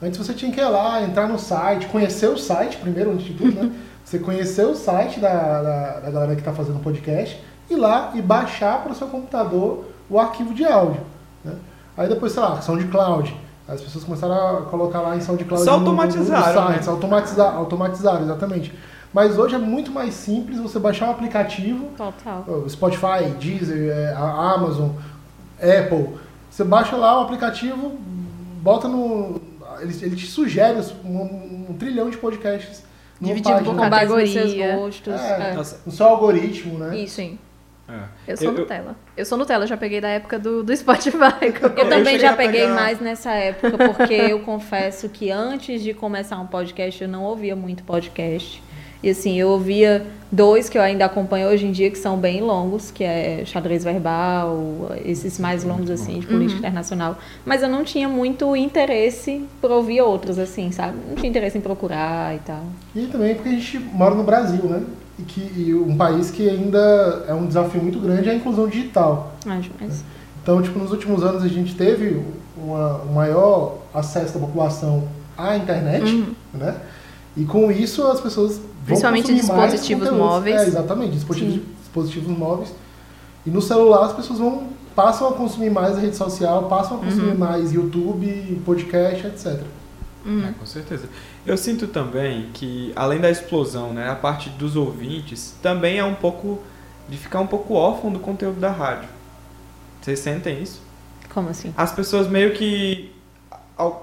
Antes 0.02 0.18
você 0.18 0.34
tinha 0.34 0.52
que 0.52 0.60
ir 0.60 0.64
lá, 0.68 1.02
entrar 1.02 1.26
no 1.26 1.38
site, 1.38 1.86
conhecer 1.86 2.28
o 2.28 2.36
site 2.36 2.76
primeiro, 2.76 3.12
antes 3.12 3.26
de 3.26 3.34
tudo, 3.34 3.52
né? 3.62 3.70
Você 4.06 4.20
conhecer 4.20 4.64
o 4.64 4.74
site 4.76 5.18
da, 5.18 5.62
da, 5.62 6.00
da 6.00 6.10
galera 6.12 6.34
que 6.36 6.40
está 6.40 6.52
fazendo 6.52 6.76
o 6.76 6.80
podcast, 6.80 7.42
ir 7.68 7.74
lá 7.74 8.12
e 8.14 8.22
baixar 8.22 8.80
para 8.84 8.92
o 8.92 8.94
seu 8.94 9.08
computador 9.08 9.84
o 10.08 10.20
arquivo 10.20 10.54
de 10.54 10.64
áudio. 10.64 11.00
Né? 11.44 11.52
Aí 11.96 12.08
depois, 12.08 12.30
sei 12.32 12.40
lá, 12.40 12.60
SoundCloud. 12.62 13.34
As 13.66 13.80
pessoas 13.80 14.04
começaram 14.04 14.58
a 14.58 14.62
colocar 14.62 15.00
lá 15.00 15.16
em 15.16 15.20
SoundCloud 15.20 15.64
Só 15.64 15.72
no- 15.72 15.78
no- 15.78 15.90
automatizaram, 15.90 16.62
no, 16.62 16.68
né? 16.68 16.72
sites, 16.74 16.88
automatiza- 16.88 17.50
automatizaram, 17.50 18.22
exatamente. 18.22 18.72
Mas 19.12 19.36
hoje 19.38 19.56
é 19.56 19.58
muito 19.58 19.90
mais 19.90 20.14
simples 20.14 20.60
você 20.60 20.78
baixar 20.78 21.08
um 21.08 21.10
aplicativo 21.10 21.86
Total. 21.96 22.44
Spotify, 22.68 23.24
Deezer, 23.40 23.90
é, 23.90 24.14
Amazon, 24.14 24.90
Apple. 25.60 26.14
Você 26.48 26.62
baixa 26.62 26.94
lá 26.96 27.18
o 27.18 27.24
aplicativo, 27.24 27.96
bota 28.62 28.86
no. 28.86 29.40
Ele, 29.80 29.94
ele 30.04 30.16
te 30.16 30.26
sugere 30.26 30.78
um, 31.04 31.66
um 31.70 31.76
trilhão 31.78 32.10
de 32.10 32.16
podcasts 32.16 32.84
Dividido 33.20 33.48
por 33.64 33.74
página. 33.76 33.82
Com 33.84 33.90
base 33.90 34.12
nos 34.14 34.30
seus 34.30 34.44
Categoria. 34.44 34.76
gostos. 34.76 35.20
É. 35.20 35.50
é. 35.50 35.54
No 35.86 35.92
seu 35.92 36.06
algoritmo, 36.06 36.78
né? 36.78 36.98
Isso, 36.98 37.14
sim. 37.16 37.38
é. 37.88 38.00
Eu 38.28 38.36
sou 38.36 38.52
Nutella. 38.52 38.96
Eu 39.16 39.24
sou 39.24 39.38
Nutella, 39.38 39.66
já 39.66 39.76
peguei 39.76 40.00
da 40.02 40.08
época 40.08 40.38
do, 40.38 40.62
do 40.62 40.76
Spotify. 40.76 41.18
Eu 41.62 41.68
Eu 41.70 41.88
também 41.88 42.18
já 42.18 42.34
peguei 42.34 42.62
pegar- 42.62 42.74
mais 42.74 43.00
nessa 43.00 43.32
época, 43.32 43.76
porque 43.94 44.12
eu 44.12 44.40
confesso 44.44 45.08
que 45.08 45.30
antes 45.30 45.82
de 45.82 45.94
começar 45.94 46.38
um 46.38 46.46
podcast, 46.46 47.02
eu 47.02 47.08
não 47.08 47.24
ouvia 47.24 47.56
muito 47.56 47.82
podcast. 47.84 48.62
E 49.02 49.10
assim, 49.10 49.38
eu 49.38 49.48
ouvia 49.48 50.06
dois 50.32 50.68
que 50.68 50.76
eu 50.76 50.82
ainda 50.82 51.04
acompanho 51.04 51.48
hoje 51.48 51.66
em 51.66 51.72
dia, 51.72 51.90
que 51.90 51.98
são 51.98 52.16
bem 52.16 52.40
longos, 52.40 52.90
que 52.90 53.04
é 53.04 53.42
xadrez 53.44 53.84
verbal, 53.84 54.90
esses 55.04 55.38
mais 55.38 55.62
longos, 55.64 55.90
assim, 55.90 56.18
de 56.18 56.26
política 56.26 56.58
internacional. 56.58 57.16
Mas 57.44 57.62
eu 57.62 57.68
não 57.68 57.84
tinha 57.84 58.08
muito 58.08 58.56
interesse 58.56 59.44
por 59.60 59.70
ouvir 59.70 60.00
outros, 60.00 60.38
assim, 60.38 60.72
sabe? 60.72 60.96
Não 61.08 61.14
tinha 61.14 61.28
interesse 61.28 61.56
em 61.58 61.60
procurar 61.60 62.34
e 62.34 62.38
tal. 62.40 62.62
E 62.94 63.06
também 63.06 63.34
porque 63.34 63.50
a 63.50 63.52
gente 63.52 63.78
mora 63.78 64.14
no 64.14 64.24
Brasil, 64.24 64.64
né? 64.64 64.82
E, 65.18 65.22
que, 65.22 65.40
e 65.56 65.74
um 65.74 65.96
país 65.96 66.30
que 66.30 66.48
ainda 66.48 67.24
é 67.28 67.32
um 67.32 67.46
desafio 67.46 67.80
muito 67.82 67.98
grande 68.00 68.28
é 68.28 68.32
a 68.32 68.34
inclusão 68.34 68.66
digital. 68.68 69.34
Acho, 69.46 69.70
mas... 69.80 70.02
Então, 70.42 70.60
tipo, 70.62 70.78
nos 70.78 70.90
últimos 70.92 71.22
anos 71.24 71.42
a 71.42 71.48
gente 71.48 71.74
teve 71.74 72.22
uma, 72.56 73.02
um 73.02 73.12
maior 73.14 73.78
acesso 73.94 74.34
da 74.34 74.40
população 74.46 75.08
à 75.36 75.56
internet, 75.56 76.04
Uhum. 76.04 76.34
né? 76.54 76.76
E 77.36 77.44
com 77.44 77.70
isso 77.70 78.06
as 78.06 78.20
pessoas 78.20 78.60
Principalmente 78.86 79.32
consumir 79.32 79.52
mais 79.52 79.70
dispositivos 79.72 80.08
conteúdos. 80.08 80.26
móveis. 80.32 80.60
É, 80.62 80.66
exatamente, 80.66 81.12
dispositivos, 81.12 81.60
dispositivos 81.80 82.38
móveis. 82.38 82.72
E 83.44 83.50
no 83.50 83.60
celular 83.62 84.06
as 84.06 84.12
pessoas 84.12 84.38
vão 84.38 84.68
passam 84.94 85.28
a 85.28 85.32
consumir 85.34 85.68
mais 85.70 85.96
a 85.96 86.00
rede 86.00 86.16
social, 86.16 86.64
passam 86.70 86.96
a 86.96 87.00
consumir 87.00 87.32
Uhum. 87.32 87.38
mais 87.38 87.70
YouTube, 87.72 88.62
podcast, 88.64 89.26
etc. 89.26 89.60
Uhum. 90.24 90.46
É, 90.48 90.52
com 90.58 90.64
certeza. 90.64 91.08
Eu 91.44 91.56
sinto 91.58 91.86
também 91.86 92.48
que, 92.54 92.92
além 92.96 93.20
da 93.20 93.30
explosão, 93.30 93.92
né, 93.92 94.08
a 94.10 94.14
parte 94.14 94.48
dos 94.50 94.74
ouvintes 94.74 95.54
também 95.62 95.98
é 95.98 96.04
um 96.04 96.14
pouco 96.14 96.60
de 97.08 97.16
ficar 97.18 97.40
um 97.40 97.46
pouco 97.46 97.74
órfão 97.74 98.10
do 98.10 98.18
conteúdo 98.18 98.58
da 98.58 98.70
rádio. 98.70 99.08
Vocês 100.00 100.18
sentem 100.18 100.62
isso? 100.62 100.80
Como 101.32 101.48
assim? 101.50 101.72
As 101.76 101.92
pessoas 101.92 102.26
meio 102.28 102.54
que. 102.54 103.12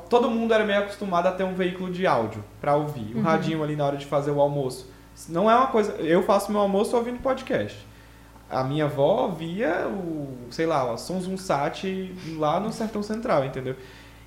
Todo 0.09 0.29
mundo 0.29 0.53
era 0.53 0.63
meio 0.63 0.79
acostumado 0.79 1.27
a 1.27 1.31
ter 1.31 1.43
um 1.43 1.55
veículo 1.55 1.91
de 1.91 2.05
áudio 2.05 2.43
pra 2.61 2.75
ouvir. 2.75 3.13
Um 3.15 3.17
Uhum. 3.17 3.23
radinho 3.23 3.63
ali 3.63 3.75
na 3.75 3.85
hora 3.85 3.97
de 3.97 4.05
fazer 4.05 4.31
o 4.31 4.39
almoço. 4.39 4.91
Não 5.29 5.49
é 5.49 5.55
uma 5.55 5.67
coisa. 5.67 5.93
Eu 5.93 6.21
faço 6.23 6.51
meu 6.51 6.61
almoço 6.61 6.95
ouvindo 6.95 7.19
podcast. 7.19 7.77
A 8.49 8.63
minha 8.63 8.85
avó 8.85 9.27
via 9.29 9.87
o, 9.87 10.27
sei 10.51 10.65
lá, 10.67 10.91
o 10.93 10.97
Sons 10.97 11.25
um 11.27 11.37
Sat 11.37 12.13
lá 12.37 12.59
no 12.59 12.71
Sertão 12.71 13.01
Central, 13.01 13.45
entendeu? 13.45 13.75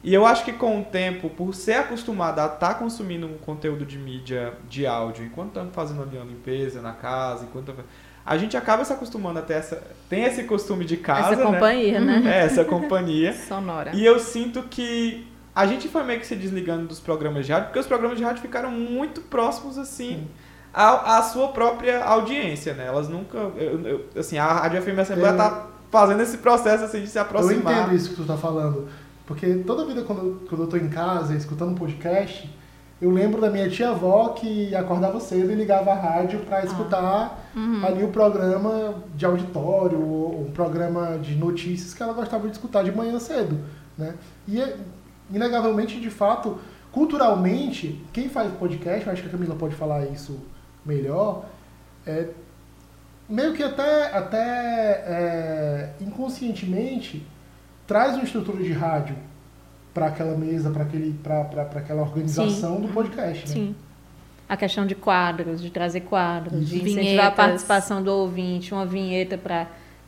E 0.03 0.13
eu 0.13 0.27
acho 0.27 0.45
que 0.45 0.53
com 0.53 0.81
o 0.81 0.85
tempo, 0.85 1.29
por 1.31 1.55
ser 1.55 1.75
acostumada 1.75 2.43
a 2.43 2.47
estar 2.47 2.75
consumindo 2.75 3.27
um 3.27 3.39
conteúdo 3.39 3.85
de 3.85 3.99
mídia 3.99 4.53
de 4.69 4.87
áudio, 4.87 5.25
enquanto 5.25 5.49
estamos 5.49 5.75
fazendo 5.75 6.03
ali 6.03 6.17
uma 6.17 6.25
limpeza 6.27 6.81
na 6.83 6.93
casa, 6.93 7.45
enquanto 7.45 7.73
a 8.25 8.37
gente 8.37 8.57
acaba 8.57 8.85
se 8.85 8.93
acostumando 8.93 9.39
a 9.39 9.43
ter 9.43 9.55
essa, 9.55 9.83
tem 10.09 10.25
esse 10.25 10.45
costume 10.45 10.85
de 10.85 10.97
casa, 10.97 11.33
Essa 11.35 11.37
né? 11.37 11.43
companhia, 11.45 12.01
né? 12.01 12.23
É, 12.25 12.45
essa 12.45 12.65
companhia. 12.65 13.33
Sonora. 13.49 13.93
E 13.95 14.05
eu 14.05 14.19
sinto 14.19 14.63
que 14.65 15.27
a 15.57 15.67
gente 15.67 15.89
foi 15.89 16.05
meio 16.05 16.21
que 16.21 16.27
se 16.27 16.37
desligando 16.37 16.87
dos 16.87 17.01
programas 17.01 17.47
de 17.47 17.53
rádio, 17.53 17.69
porque 17.69 17.81
os 17.81 17.87
programas 17.87 18.19
de 18.19 18.23
rádio 18.25 18.43
ficaram 18.43 18.71
muito 18.71 19.23
próximos, 19.23 19.79
assim, 19.79 20.29
à, 20.73 21.17
à 21.19 21.23
sua 21.23 21.49
própria 21.49 22.05
audiência, 22.05 22.75
né? 22.75 22.87
Elas 22.87 23.09
nunca. 23.09 23.39
eu- 23.57 23.81
eu- 23.81 24.05
assim, 24.17 24.37
a 24.39 24.47
Rádio 24.53 24.83
FM 24.83 24.99
Assembleia 25.01 25.33
Eu- 25.33 25.37
tá 25.39 25.67
fazendo 25.91 26.21
esse 26.23 26.39
processo 26.39 26.85
assim, 26.85 27.01
de 27.01 27.07
se 27.09 27.17
Eu 27.19 27.23
aproximar. 27.23 27.73
entendo 27.73 27.95
isso 27.97 28.11
que 28.11 28.17
tu 28.17 28.25
tá 28.25 28.37
falando. 28.37 28.87
Porque 29.27 29.55
toda 29.67 29.85
vida 29.87 30.03
quando, 30.03 30.47
quando 30.49 30.63
eu 30.65 30.69
tô 30.69 30.77
em 30.77 30.89
casa 30.89 31.35
escutando 31.35 31.71
um 31.71 31.75
podcast, 31.75 32.49
eu 33.01 33.11
lembro 33.11 33.41
da 33.41 33.49
minha 33.51 33.69
tia 33.71 33.89
avó 33.91 34.29
que 34.31 34.75
acordava 34.75 35.19
cedo 35.21 35.51
e 35.51 35.55
ligava 35.55 35.91
a 35.91 35.95
rádio 35.95 36.41
para 36.41 36.65
escutar 36.65 37.51
ali 37.87 38.05
o 38.05 38.09
programa 38.09 38.95
de 39.15 39.25
auditório, 39.27 39.99
ou 40.01 40.43
um 40.43 40.51
programa 40.53 41.19
de 41.19 41.35
notícias 41.35 41.95
que 41.95 42.03
ela 42.03 42.13
gostava 42.13 42.47
de 42.47 42.53
escutar 42.53 42.85
de 42.85 42.93
manhã 42.95 43.19
cedo. 43.19 43.59
Né? 43.99 44.15
E, 44.47 44.61
é- 44.61 44.77
inegavelmente, 45.31 46.01
de 46.01 46.11
fato, 46.11 46.59
culturalmente, 46.93 48.03
quem 48.13 48.29
faz 48.29 48.53
podcast, 48.55 49.07
eu 49.07 49.13
acho 49.13 49.23
que 49.23 49.29
a 49.29 49.31
Camila 49.31 49.55
pode 49.55 49.75
falar 49.75 50.07
isso 50.07 50.41
melhor, 50.85 51.45
é, 52.07 52.29
meio 53.29 53.53
que 53.53 53.63
até, 53.63 54.17
até 54.17 54.39
é, 54.39 55.93
inconscientemente 56.01 57.27
traz 57.87 58.15
uma 58.15 58.25
estrutura 58.25 58.63
de 58.63 58.73
rádio 58.73 59.17
para 59.93 60.07
aquela 60.07 60.37
mesa, 60.37 60.71
para 60.71 60.83
aquele, 60.83 61.13
para 61.23 61.63
aquela 61.63 62.03
organização 62.03 62.81
do 62.81 62.89
podcast. 62.89 63.49
Né? 63.49 63.55
Sim. 63.55 63.77
A 64.49 64.57
questão 64.57 64.87
de 64.87 64.95
quadros, 64.95 65.61
de 65.61 65.71
trazer 65.71 66.03
quadros, 66.03 66.69
de 66.69 66.77
incentivar 66.77 67.03
a 67.03 67.03
Vinhetas. 67.03 67.35
participação 67.35 68.03
do 68.03 68.13
ouvinte, 68.13 68.73
uma 68.73 68.87
vinheta 68.87 69.37
para 69.37 69.67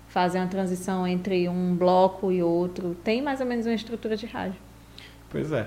fazer 0.09 0.39
uma 0.39 0.47
transição 0.47 1.07
entre 1.07 1.49
um 1.49 1.75
bloco 1.75 2.31
e 2.31 2.43
outro. 2.43 2.97
Tem 3.03 3.21
mais 3.21 3.41
ou 3.41 3.47
menos 3.47 3.67
uma 3.67 3.75
estrutura 3.75 4.17
de 4.17 4.27
rádio. 4.27 4.68
Pois 5.31 5.53
é. 5.53 5.67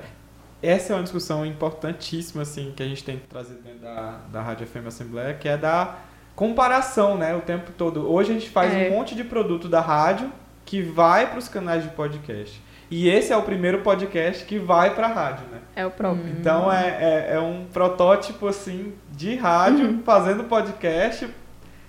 Essa 0.61 0.93
é 0.93 0.95
uma 0.95 1.03
discussão 1.03 1.45
importantíssima, 1.45 2.43
assim, 2.43 2.71
que 2.75 2.83
a 2.83 2.85
gente 2.85 3.03
tem 3.03 3.17
que 3.17 3.27
trazer 3.27 3.55
dentro 3.55 3.79
da, 3.79 4.19
da 4.31 4.41
Rádio 4.41 4.67
FM 4.67 4.85
Assembleia, 4.87 5.33
que 5.33 5.49
é 5.49 5.57
da 5.57 5.95
comparação, 6.35 7.17
né, 7.17 7.35
o 7.35 7.41
tempo 7.41 7.71
todo. 7.77 8.11
Hoje 8.11 8.31
a 8.31 8.33
gente 8.33 8.49
faz 8.49 8.73
É. 8.73 8.89
um 8.89 8.91
monte 8.97 9.15
de 9.15 9.23
produto 9.23 9.67
da 9.67 9.81
rádio 9.81 10.31
que 10.65 10.81
vai 10.81 11.27
para 11.29 11.39
os 11.39 11.47
canais 11.47 11.83
de 11.83 11.89
podcast. 11.89 12.61
E 12.89 13.09
esse 13.09 13.31
é 13.31 13.37
o 13.37 13.41
primeiro 13.43 13.79
podcast 13.81 14.45
que 14.45 14.59
vai 14.59 14.93
para 14.93 15.07
a 15.07 15.13
rádio, 15.13 15.45
né? 15.51 15.59
É 15.75 15.85
o 15.85 15.91
próprio. 15.91 16.27
Então 16.27 16.71
é, 16.71 16.87
é, 17.29 17.35
é 17.35 17.39
um 17.39 17.65
protótipo, 17.71 18.47
assim, 18.47 18.93
de 19.11 19.35
rádio 19.35 19.99
fazendo 20.03 20.43
podcast. 20.43 21.27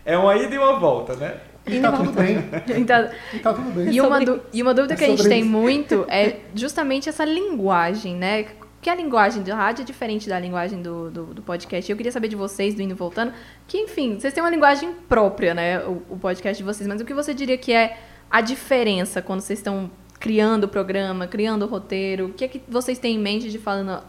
É 0.04 0.16
uma 0.16 0.36
ida 0.36 0.54
e 0.54 0.58
uma 0.58 0.78
volta, 0.78 1.14
né? 1.16 1.38
E 1.66 1.78
tá 1.80 1.92
tudo 1.92 2.12
bem. 2.12 2.36
Então, 2.80 3.08
E 3.32 3.38
tá 3.38 3.52
tudo 3.54 3.70
bem. 3.70 3.92
E 3.94 4.00
uma, 4.00 4.18
sobre 4.18 4.24
du- 4.26 4.42
e 4.52 4.62
uma 4.62 4.74
dúvida 4.74 4.94
É 4.94 4.96
que 4.96 5.04
a 5.04 5.08
gente 5.08 5.28
tem 5.28 5.42
isso. 5.42 5.50
muito 5.50 6.04
é 6.10 6.40
justamente 6.54 7.08
essa 7.08 7.24
linguagem, 7.24 8.16
né? 8.16 8.46
Que 8.80 8.90
a 8.90 8.94
linguagem 8.96 9.42
do 9.44 9.52
rádio 9.52 9.82
é 9.82 9.84
diferente 9.84 10.28
da 10.28 10.38
linguagem 10.40 10.82
do, 10.82 11.08
do, 11.10 11.24
do 11.26 11.42
podcast. 11.42 11.88
Eu 11.88 11.96
queria 11.96 12.10
saber 12.10 12.26
de 12.26 12.34
vocês, 12.34 12.74
do 12.74 12.82
Indo 12.82 12.94
e 12.94 12.96
Voltando, 12.96 13.32
que, 13.68 13.78
enfim, 13.78 14.18
vocês 14.18 14.34
têm 14.34 14.42
uma 14.42 14.50
linguagem 14.50 14.92
própria, 15.08 15.54
né? 15.54 15.78
O, 15.84 16.02
o 16.10 16.18
podcast 16.18 16.60
de 16.60 16.64
vocês. 16.64 16.88
Mas 16.88 17.00
o 17.00 17.04
que 17.04 17.14
você 17.14 17.32
diria 17.32 17.56
que 17.56 17.72
é 17.72 17.96
a 18.28 18.40
diferença 18.40 19.22
quando 19.22 19.40
vocês 19.40 19.60
estão 19.60 19.88
criando 20.18 20.64
o 20.64 20.68
programa, 20.68 21.28
criando 21.28 21.64
o 21.64 21.68
roteiro? 21.68 22.26
O 22.26 22.32
que 22.32 22.44
é 22.44 22.48
que 22.48 22.60
vocês 22.68 22.98
têm 22.98 23.14
em 23.14 23.18
mente 23.20 23.48
de 23.50 23.58
falando, 23.58 24.02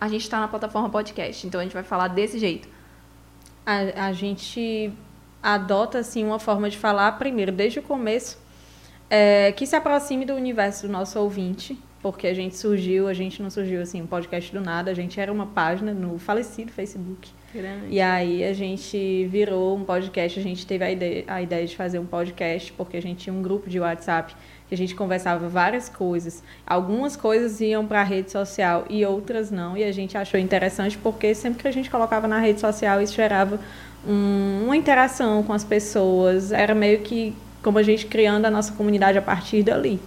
a 0.00 0.08
gente 0.08 0.22
está 0.22 0.40
na 0.40 0.48
plataforma 0.48 0.88
podcast, 0.90 1.46
então 1.46 1.60
a 1.60 1.62
gente 1.62 1.72
vai 1.74 1.84
falar 1.84 2.08
desse 2.08 2.36
jeito? 2.40 2.68
A, 3.64 4.06
a 4.08 4.12
gente 4.12 4.92
adota 5.46 6.00
assim 6.00 6.24
uma 6.24 6.40
forma 6.40 6.68
de 6.68 6.76
falar 6.76 7.12
primeiro 7.12 7.52
desde 7.52 7.78
o 7.78 7.82
começo 7.82 8.36
é, 9.08 9.52
que 9.52 9.64
se 9.64 9.76
aproxime 9.76 10.24
do 10.24 10.34
universo 10.34 10.88
do 10.88 10.92
nosso 10.92 11.20
ouvinte 11.20 11.78
porque 12.02 12.26
a 12.26 12.34
gente 12.34 12.56
surgiu 12.56 13.06
a 13.06 13.14
gente 13.14 13.40
não 13.40 13.48
surgiu 13.48 13.80
assim 13.80 14.02
um 14.02 14.06
podcast 14.08 14.52
do 14.52 14.60
nada 14.60 14.90
a 14.90 14.94
gente 14.94 15.20
era 15.20 15.32
uma 15.32 15.46
página 15.46 15.94
no 15.94 16.18
falecido 16.18 16.72
Facebook. 16.72 17.30
E 17.88 18.00
aí 18.00 18.42
a 18.44 18.52
gente 18.52 19.24
virou 19.26 19.76
um 19.76 19.84
podcast 19.84 20.38
a 20.38 20.42
gente 20.42 20.66
teve 20.66 20.84
a 20.84 20.90
ideia, 20.90 21.24
a 21.28 21.40
ideia 21.40 21.64
de 21.64 21.76
fazer 21.76 22.00
um 22.00 22.06
podcast 22.06 22.72
porque 22.72 22.96
a 22.96 23.00
gente 23.00 23.20
tinha 23.20 23.32
um 23.32 23.40
grupo 23.40 23.70
de 23.70 23.78
WhatsApp 23.78 24.34
que 24.68 24.74
a 24.74 24.76
gente 24.76 24.96
conversava 24.96 25.48
várias 25.48 25.88
coisas. 25.88 26.42
Algumas 26.66 27.16
coisas 27.16 27.60
iam 27.60 27.86
para 27.86 28.00
a 28.00 28.04
rede 28.04 28.32
social 28.32 28.84
e 28.90 29.06
outras 29.06 29.52
não 29.52 29.76
e 29.76 29.84
a 29.84 29.92
gente 29.92 30.18
achou 30.18 30.40
interessante 30.40 30.98
porque 30.98 31.36
sempre 31.36 31.62
que 31.62 31.68
a 31.68 31.72
gente 31.72 31.88
colocava 31.88 32.26
na 32.26 32.40
rede 32.40 32.60
social 32.60 33.00
isso 33.00 33.14
gerava 33.14 33.60
um- 34.08 34.64
uma 34.66 34.76
interação 34.76 35.42
com 35.42 35.52
as 35.52 35.64
pessoas. 35.64 36.52
Era 36.52 36.74
meio 36.74 37.00
que 37.00 37.34
como 37.62 37.78
a 37.78 37.82
gente 37.82 38.06
criando 38.06 38.44
a 38.46 38.50
nossa 38.50 38.72
comunidade 38.72 39.18
a 39.18 39.22
partir 39.22 39.62
dali. 39.62 40.00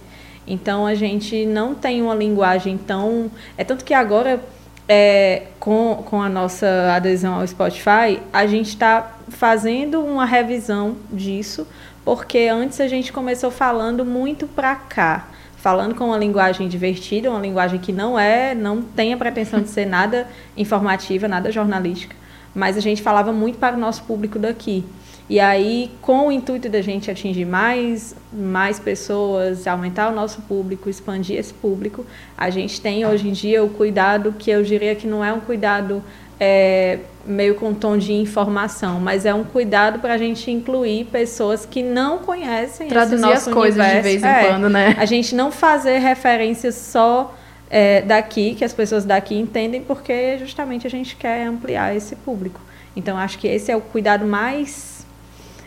Então 0.46 0.86
a 0.86 0.94
gente 0.94 1.44
não 1.44 1.74
tem 1.74 2.02
uma 2.02 2.14
linguagem 2.14 2.78
tão. 2.78 3.30
É 3.56 3.64
tanto 3.64 3.84
que 3.84 3.92
agora, 3.92 4.40
é, 4.88 5.42
com, 5.60 6.02
com 6.06 6.22
a 6.22 6.28
nossa 6.28 6.92
adesão 6.94 7.34
ao 7.34 7.46
Spotify, 7.46 8.20
a 8.32 8.46
gente 8.46 8.68
está 8.68 9.12
fazendo 9.28 10.00
uma 10.02 10.24
revisão 10.24 10.96
disso, 11.12 11.66
porque 12.04 12.48
antes 12.50 12.80
a 12.80 12.88
gente 12.88 13.12
começou 13.12 13.50
falando 13.50 14.04
muito 14.04 14.46
para 14.46 14.74
cá. 14.74 15.28
Falando 15.56 15.94
com 15.94 16.06
uma 16.06 16.16
linguagem 16.16 16.66
divertida, 16.66 17.30
uma 17.30 17.38
linguagem 17.38 17.78
que 17.78 17.92
não 17.92 18.18
é, 18.18 18.54
não 18.54 18.80
tem 18.80 19.12
a 19.12 19.16
pretensão 19.18 19.60
de 19.60 19.68
ser 19.68 19.84
nada 19.84 20.26
informativa, 20.56 21.28
nada 21.28 21.52
jornalística 21.52 22.16
mas 22.54 22.76
a 22.76 22.80
gente 22.80 23.02
falava 23.02 23.32
muito 23.32 23.58
para 23.58 23.76
o 23.76 23.78
nosso 23.78 24.02
público 24.04 24.38
daqui. 24.38 24.84
E 25.28 25.38
aí, 25.38 25.92
com 26.02 26.26
o 26.26 26.32
intuito 26.32 26.68
da 26.68 26.82
gente 26.82 27.08
atingir 27.08 27.44
mais, 27.44 28.16
mais 28.32 28.80
pessoas, 28.80 29.64
aumentar 29.64 30.10
o 30.10 30.14
nosso 30.14 30.42
público, 30.42 30.90
expandir 30.90 31.38
esse 31.38 31.54
público, 31.54 32.04
a 32.36 32.50
gente 32.50 32.80
tem 32.80 33.06
hoje 33.06 33.28
em 33.28 33.32
dia 33.32 33.62
o 33.62 33.68
cuidado 33.68 34.34
que 34.36 34.50
eu 34.50 34.64
diria 34.64 34.96
que 34.96 35.06
não 35.06 35.24
é 35.24 35.32
um 35.32 35.38
cuidado 35.38 36.02
é, 36.40 36.98
meio 37.24 37.54
com 37.54 37.72
tom 37.72 37.96
de 37.96 38.12
informação, 38.12 38.98
mas 38.98 39.24
é 39.24 39.32
um 39.32 39.44
cuidado 39.44 40.00
para 40.00 40.14
a 40.14 40.18
gente 40.18 40.50
incluir 40.50 41.04
pessoas 41.04 41.64
que 41.64 41.80
não 41.80 42.18
conhecem 42.18 42.86
esse 42.86 42.94
Traduzir 42.94 43.20
nosso 43.20 43.50
as 43.50 43.54
coisas 43.54 43.74
de 43.74 43.92
universo. 43.92 44.02
vez 44.02 44.22
em 44.24 44.26
É, 44.26 44.48
quando, 44.48 44.68
né? 44.68 44.96
a 44.98 45.04
gente 45.04 45.34
não 45.34 45.52
fazer 45.52 45.98
referências 45.98 46.74
só 46.74 47.36
é, 47.70 48.02
daqui, 48.02 48.54
que 48.56 48.64
as 48.64 48.72
pessoas 48.72 49.04
daqui 49.04 49.38
entendem, 49.38 49.80
porque 49.80 50.36
justamente 50.38 50.86
a 50.86 50.90
gente 50.90 51.14
quer 51.14 51.46
ampliar 51.46 51.94
esse 51.94 52.16
público. 52.16 52.60
Então, 52.96 53.16
acho 53.16 53.38
que 53.38 53.46
esse 53.46 53.70
é 53.70 53.76
o 53.76 53.80
cuidado 53.80 54.26
mais, 54.26 55.06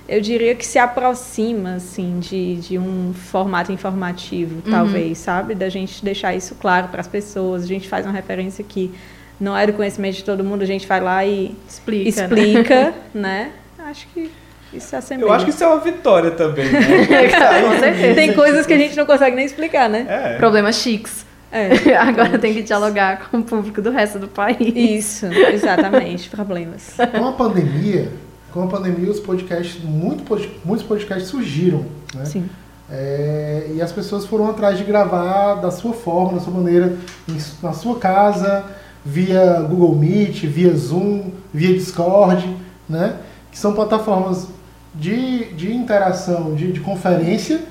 eu 0.07 0.19
diria 0.19 0.53
que 0.53 0.65
se 0.65 0.77
aproxima, 0.77 1.75
assim, 1.75 2.19
de, 2.19 2.55
de 2.57 2.77
um 2.77 3.13
formato 3.13 3.72
informativo, 3.72 4.62
talvez, 4.69 5.17
sabe? 5.17 5.55
Da 5.55 5.69
gente 5.69 6.03
deixar 6.03 6.36
isso 6.36 6.55
claro 6.55 6.89
para 6.89 7.00
as 7.00 7.07
pessoas. 7.07 7.63
A 7.63 7.67
gente 7.67 7.88
faz 7.88 8.05
uma 8.05 8.12
referência 8.12 8.63
que 8.63 8.93
não 9.39 9.57
é 9.57 9.65
do 9.65 9.74
conhecimento 9.74 10.15
de 10.15 10.24
todo 10.25 10.43
mundo, 10.43 10.62
a 10.62 10.65
gente 10.65 10.86
vai 10.86 11.00
lá 11.00 11.25
e 11.25 11.55
Explica. 11.67 12.27
né? 12.27 12.43
explica, 12.43 12.93
né? 13.15 13.51
Acho 13.79 14.07
que 14.13 14.29
isso 14.74 14.93
é 14.93 14.98
assemelha. 14.98 15.25
Eu 15.25 15.31
acho 15.31 15.45
que 15.45 15.51
isso 15.51 15.63
é 15.63 15.67
uma 15.67 15.79
vitória 15.79 16.31
também, 16.31 16.69
né? 16.69 16.79
Com 17.62 17.79
certeza. 17.79 18.15
Tem 18.15 18.33
coisas 18.33 18.65
que 18.65 18.74
a 18.74 18.77
gente 18.77 18.95
não 18.98 19.05
consegue 19.05 19.36
nem 19.36 19.45
explicar, 19.45 19.89
né? 19.89 20.05
É. 20.10 20.38
Problemas 20.38 20.75
chiques. 20.75 21.25
É. 21.53 21.93
Agora 21.95 22.39
tem 22.39 22.53
que 22.53 22.63
dialogar 22.63 23.29
com 23.29 23.38
o 23.38 23.43
público 23.43 23.81
do 23.81 23.91
resto 23.91 24.17
do 24.17 24.27
país. 24.27 24.74
Isso, 24.75 25.25
exatamente, 25.27 26.27
problemas. 26.36 26.95
Com 27.17 27.27
a 27.27 27.31
pandemia, 27.33 28.12
com 28.51 28.63
a 28.63 28.67
pandemia 28.67 29.12
os 29.12 29.19
podcasts, 29.19 29.81
muito, 29.83 30.24
muitos 30.65 30.86
podcasts 30.86 31.29
surgiram, 31.29 31.86
né? 32.15 32.25
Sim. 32.25 32.50
É, 32.89 33.72
e 33.75 33.81
as 33.81 33.91
pessoas 33.91 34.25
foram 34.25 34.50
atrás 34.50 34.77
de 34.77 34.83
gravar 34.83 35.55
da 35.55 35.72
sua 35.72 35.93
forma, 35.93 36.33
da 36.38 36.39
sua 36.43 36.53
maneira, 36.53 36.98
em- 37.29 37.38
na 37.62 37.72
sua 37.74 37.98
casa, 37.98 38.65
via 39.05 39.62
Google 39.62 39.95
Meet, 39.95 40.43
via 40.45 40.74
Zoom, 40.75 41.31
via 41.53 41.74
Discord, 41.74 42.55
né? 42.89 43.15
Que 43.51 43.57
são 43.57 43.74
plataformas 43.74 44.48
de, 44.93 45.45
de 45.53 45.74
interação, 45.74 46.55
de, 46.55 46.72
de 46.72 46.79
conferência, 46.81 47.62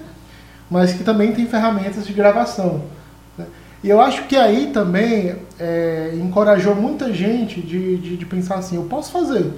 mas 0.70 0.92
que 0.92 1.04
também 1.04 1.32
tem 1.32 1.46
ferramentas 1.46 2.06
de 2.06 2.12
gravação. 2.12 2.82
E 3.82 3.88
eu 3.90 4.00
acho 4.00 4.24
que 4.28 4.36
aí 4.36 4.70
também 4.72 5.34
é, 5.58 6.12
encorajou 6.14 6.74
muita 6.74 7.12
gente 7.12 7.60
de, 7.60 7.96
de, 7.96 8.16
de 8.16 8.26
pensar 8.26 8.56
assim, 8.56 8.76
eu 8.76 8.84
posso 8.84 9.10
fazer. 9.10 9.52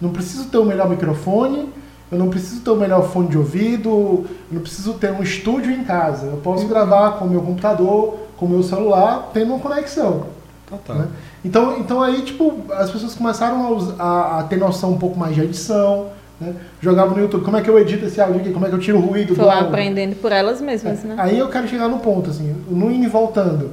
Não 0.00 0.10
preciso 0.10 0.44
ter 0.48 0.58
o 0.58 0.64
melhor 0.64 0.88
microfone, 0.88 1.68
eu 2.12 2.18
não 2.18 2.28
preciso 2.28 2.60
ter 2.60 2.70
o 2.70 2.76
melhor 2.76 3.08
fone 3.10 3.28
de 3.28 3.38
ouvido, 3.38 3.88
eu 3.88 4.26
não 4.50 4.60
preciso 4.60 4.94
ter 4.94 5.12
um 5.12 5.22
estúdio 5.22 5.70
em 5.70 5.84
casa. 5.84 6.26
Eu 6.26 6.36
posso 6.38 6.66
gravar 6.66 7.12
com 7.12 7.24
o 7.24 7.30
meu 7.30 7.40
computador, 7.42 8.18
com 8.36 8.46
o 8.46 8.48
meu 8.48 8.62
celular, 8.62 9.30
tendo 9.32 9.52
uma 9.54 9.60
conexão. 9.60 10.26
Total. 10.68 10.96
né? 10.96 11.08
Então, 11.44 11.78
então 11.78 12.02
aí, 12.02 12.22
tipo, 12.22 12.60
as 12.72 12.90
pessoas 12.90 13.14
começaram 13.14 13.78
a, 13.98 14.02
a- 14.02 14.38
a 14.40 14.42
ter 14.44 14.56
noção 14.56 14.92
um 14.92 14.98
pouco 14.98 15.18
mais 15.18 15.34
de 15.34 15.40
edição, 15.42 16.08
né? 16.40 16.54
Jogavam 16.80 17.14
no 17.16 17.22
YouTube, 17.22 17.44
como 17.44 17.56
é 17.56 17.60
que 17.62 17.68
eu 17.68 17.78
edito 17.78 18.04
esse 18.06 18.20
áudio 18.20 18.40
aqui, 18.40 18.52
como 18.52 18.64
é 18.66 18.68
que 18.68 18.74
eu 18.74 18.78
tiro 18.80 18.98
o 18.98 19.00
ruído 19.00 19.28
do 19.28 19.36
Foram 19.36 19.50
áudio. 19.50 19.68
aprendendo 19.68 20.16
por 20.16 20.32
elas 20.32 20.60
mesmas, 20.60 21.04
É, 21.04 21.08
né? 21.08 21.14
Aí 21.18 21.38
eu 21.38 21.48
quero 21.48 21.68
chegar 21.68 21.88
no 21.88 21.98
ponto, 21.98 22.30
assim, 22.30 22.54
no 22.68 22.90
indo 22.90 23.04
e 23.04 23.08
voltando. 23.08 23.72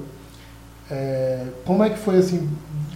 É, 0.90 1.44
como 1.66 1.84
é 1.84 1.90
que 1.90 1.98
foi, 1.98 2.18
assim, 2.18 2.48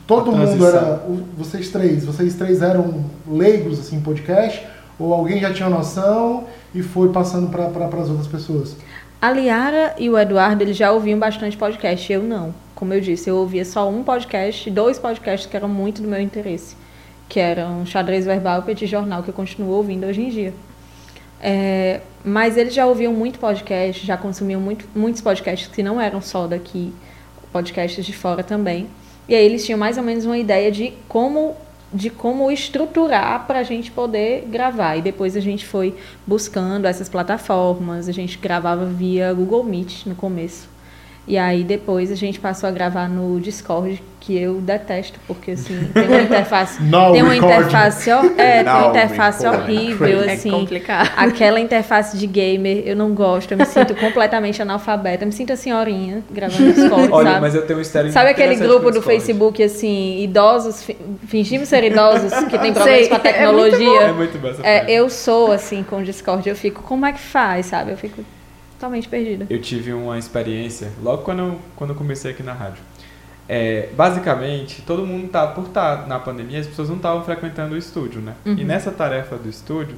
todo 0.07 0.31
A 0.31 0.35
mundo 0.35 0.57
transição. 0.57 0.67
era, 0.67 1.03
vocês 1.37 1.69
três, 1.69 2.05
vocês 2.05 2.35
três 2.35 2.61
eram 2.61 3.03
leigos, 3.27 3.79
assim, 3.79 3.97
em 3.97 4.01
podcast? 4.01 4.65
Ou 4.99 5.13
alguém 5.13 5.39
já 5.39 5.51
tinha 5.53 5.69
noção 5.69 6.45
e 6.75 6.81
foi 6.81 7.09
passando 7.09 7.49
para 7.49 7.65
as 7.67 8.09
outras 8.09 8.27
pessoas? 8.27 8.75
A 9.21 9.31
Liara 9.31 9.93
e 9.99 10.09
o 10.09 10.17
Eduardo, 10.17 10.63
eles 10.63 10.75
já 10.77 10.91
ouviam 10.91 11.19
bastante 11.19 11.57
podcast, 11.57 12.11
eu 12.11 12.23
não. 12.23 12.53
Como 12.75 12.93
eu 12.93 13.01
disse, 13.01 13.29
eu 13.29 13.35
ouvia 13.35 13.63
só 13.65 13.87
um 13.89 14.03
podcast, 14.03 14.69
dois 14.71 14.97
podcasts 14.97 15.47
que 15.49 15.55
eram 15.55 15.67
muito 15.67 16.01
do 16.01 16.07
meu 16.07 16.19
interesse, 16.19 16.75
que 17.31 17.39
eram 17.39 17.85
Xadrez 17.85 18.25
Verbal 18.25 18.61
e 18.67 18.85
Jornal, 18.85 19.23
que 19.23 19.29
eu 19.29 19.33
continuo 19.33 19.69
ouvindo 19.69 20.05
hoje 20.05 20.21
em 20.21 20.29
dia. 20.29 20.53
É, 21.39 22.01
mas 22.25 22.57
eles 22.57 22.73
já 22.73 22.85
ouviam 22.85 23.13
muito 23.13 23.39
podcast, 23.39 24.05
já 24.05 24.17
consumiam 24.17 24.59
muito, 24.59 24.85
muitos 24.93 25.21
podcasts 25.21 25.69
que 25.69 25.81
não 25.81 25.99
eram 25.99 26.21
só 26.21 26.45
daqui, 26.45 26.93
podcasts 27.49 28.05
de 28.05 28.11
fora 28.11 28.43
também. 28.43 28.87
E 29.29 29.33
aí 29.33 29.45
eles 29.45 29.65
tinham 29.65 29.79
mais 29.79 29.97
ou 29.97 30.03
menos 30.03 30.25
uma 30.25 30.37
ideia 30.37 30.69
de 30.69 30.91
como 31.07 31.55
de 31.93 32.09
como 32.09 32.49
estruturar 32.51 33.47
para 33.47 33.59
a 33.59 33.63
gente 33.63 33.91
poder 33.91 34.45
gravar. 34.49 34.97
E 34.97 35.01
depois 35.01 35.37
a 35.37 35.41
gente 35.41 35.65
foi 35.65 35.95
buscando 36.27 36.85
essas 36.85 37.07
plataformas, 37.07 38.09
a 38.09 38.11
gente 38.11 38.37
gravava 38.37 38.85
via 38.85 39.33
Google 39.33 39.63
Meet 39.63 40.05
no 40.05 40.15
começo. 40.15 40.67
E 41.27 41.37
aí 41.37 41.63
depois 41.63 42.11
a 42.11 42.15
gente 42.15 42.39
passou 42.39 42.67
a 42.67 42.71
gravar 42.71 43.07
no 43.07 43.39
Discord, 43.39 44.01
que 44.19 44.37
eu 44.37 44.55
detesto, 44.55 45.19
porque 45.27 45.51
assim, 45.51 45.87
tem 45.93 46.07
uma 46.07 46.21
interface. 46.21 46.81
Now 46.83 47.11
tem 47.13 47.21
uma 47.21 47.35
interface, 47.35 48.11
hor- 48.11 48.33
é, 48.37 48.63
tem 48.63 48.73
uma 48.73 48.87
interface 48.89 49.47
horrível, 49.47 50.23
É 50.23 50.33
assim. 50.33 50.49
complicado. 50.51 51.11
Aquela 51.15 51.59
interface 51.59 52.17
de 52.17 52.25
gamer, 52.27 52.83
eu 52.85 52.95
não 52.95 53.13
gosto, 53.13 53.51
eu 53.51 53.57
me 53.57 53.65
sinto 53.65 53.93
completamente 53.95 54.61
analfabeta, 54.61 55.23
eu 55.23 55.27
me 55.27 55.31
sinto 55.31 55.53
a 55.53 55.55
senhorinha 55.55 56.23
gravando 56.31 56.65
no 56.65 56.73
Discord, 56.73 57.09
Olha, 57.11 57.29
sabe? 57.29 57.41
mas 57.41 57.55
eu 57.55 57.65
tenho 57.67 57.79
um 57.79 57.81
história 57.81 58.11
Sabe 58.11 58.29
aquele 58.31 58.55
grupo 58.55 58.85
do 58.91 58.93
Discord. 58.99 59.19
Facebook, 59.19 59.63
assim, 59.63 60.21
idosos, 60.23 60.83
fi- 60.83 60.97
fingimos 61.27 61.69
ser 61.69 61.83
idosos, 61.83 62.33
que 62.45 62.57
tem 62.59 62.73
problemas 62.73 63.07
Sei, 63.07 63.09
com 63.09 63.15
a 63.15 63.17
é 63.17 63.21
muito 63.21 63.23
tecnologia? 63.23 64.01
É 64.01 64.11
muito 64.11 64.37
bom 64.39 64.47
essa 64.49 64.61
É, 64.67 64.79
página. 64.79 64.91
eu 64.91 65.09
sou, 65.09 65.51
assim, 65.51 65.83
com 65.83 65.97
o 65.97 66.03
Discord, 66.03 66.47
eu 66.49 66.55
fico, 66.55 66.81
como 66.83 67.05
é 67.05 67.13
que 67.13 67.19
faz, 67.21 67.67
sabe? 67.67 67.91
Eu 67.91 67.97
fico 67.97 68.23
totalmente 68.81 69.07
perdida. 69.07 69.45
Eu 69.47 69.61
tive 69.61 69.93
uma 69.93 70.17
experiência 70.17 70.91
logo 71.03 71.21
quando 71.21 71.39
eu, 71.39 71.59
quando 71.75 71.91
eu 71.91 71.95
comecei 71.95 72.31
aqui 72.31 72.41
na 72.41 72.53
rádio. 72.53 72.81
É, 73.47 73.89
basicamente, 73.95 74.81
todo 74.81 75.05
mundo 75.05 75.29
tá 75.29 75.45
por 75.45 75.65
estar 75.65 76.07
na 76.07 76.17
pandemia, 76.17 76.59
as 76.59 76.67
pessoas 76.67 76.89
não 76.89 76.95
estavam 76.95 77.23
frequentando 77.23 77.75
o 77.75 77.77
estúdio, 77.77 78.21
né? 78.21 78.33
Uhum. 78.45 78.57
E 78.57 78.63
nessa 78.63 78.91
tarefa 78.91 79.35
do 79.35 79.47
estúdio, 79.47 79.95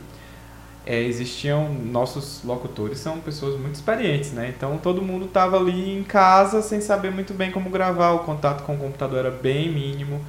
é, 0.86 1.00
existiam 1.02 1.72
nossos 1.72 2.42
locutores 2.44 3.00
são 3.00 3.20
pessoas 3.20 3.58
muito 3.58 3.76
experientes, 3.76 4.34
né? 4.34 4.54
Então 4.56 4.78
todo 4.78 5.02
mundo 5.02 5.28
tava 5.28 5.58
ali 5.58 5.98
em 5.98 6.04
casa 6.04 6.62
sem 6.62 6.82
saber 6.82 7.12
muito 7.12 7.34
bem 7.34 7.52
como 7.52 7.70
gravar, 7.70 8.12
o 8.12 8.20
contato 8.20 8.64
com 8.64 8.76
o 8.76 8.78
computador 8.78 9.20
era 9.20 9.32
bem 9.32 9.72
mínimo. 9.72 10.20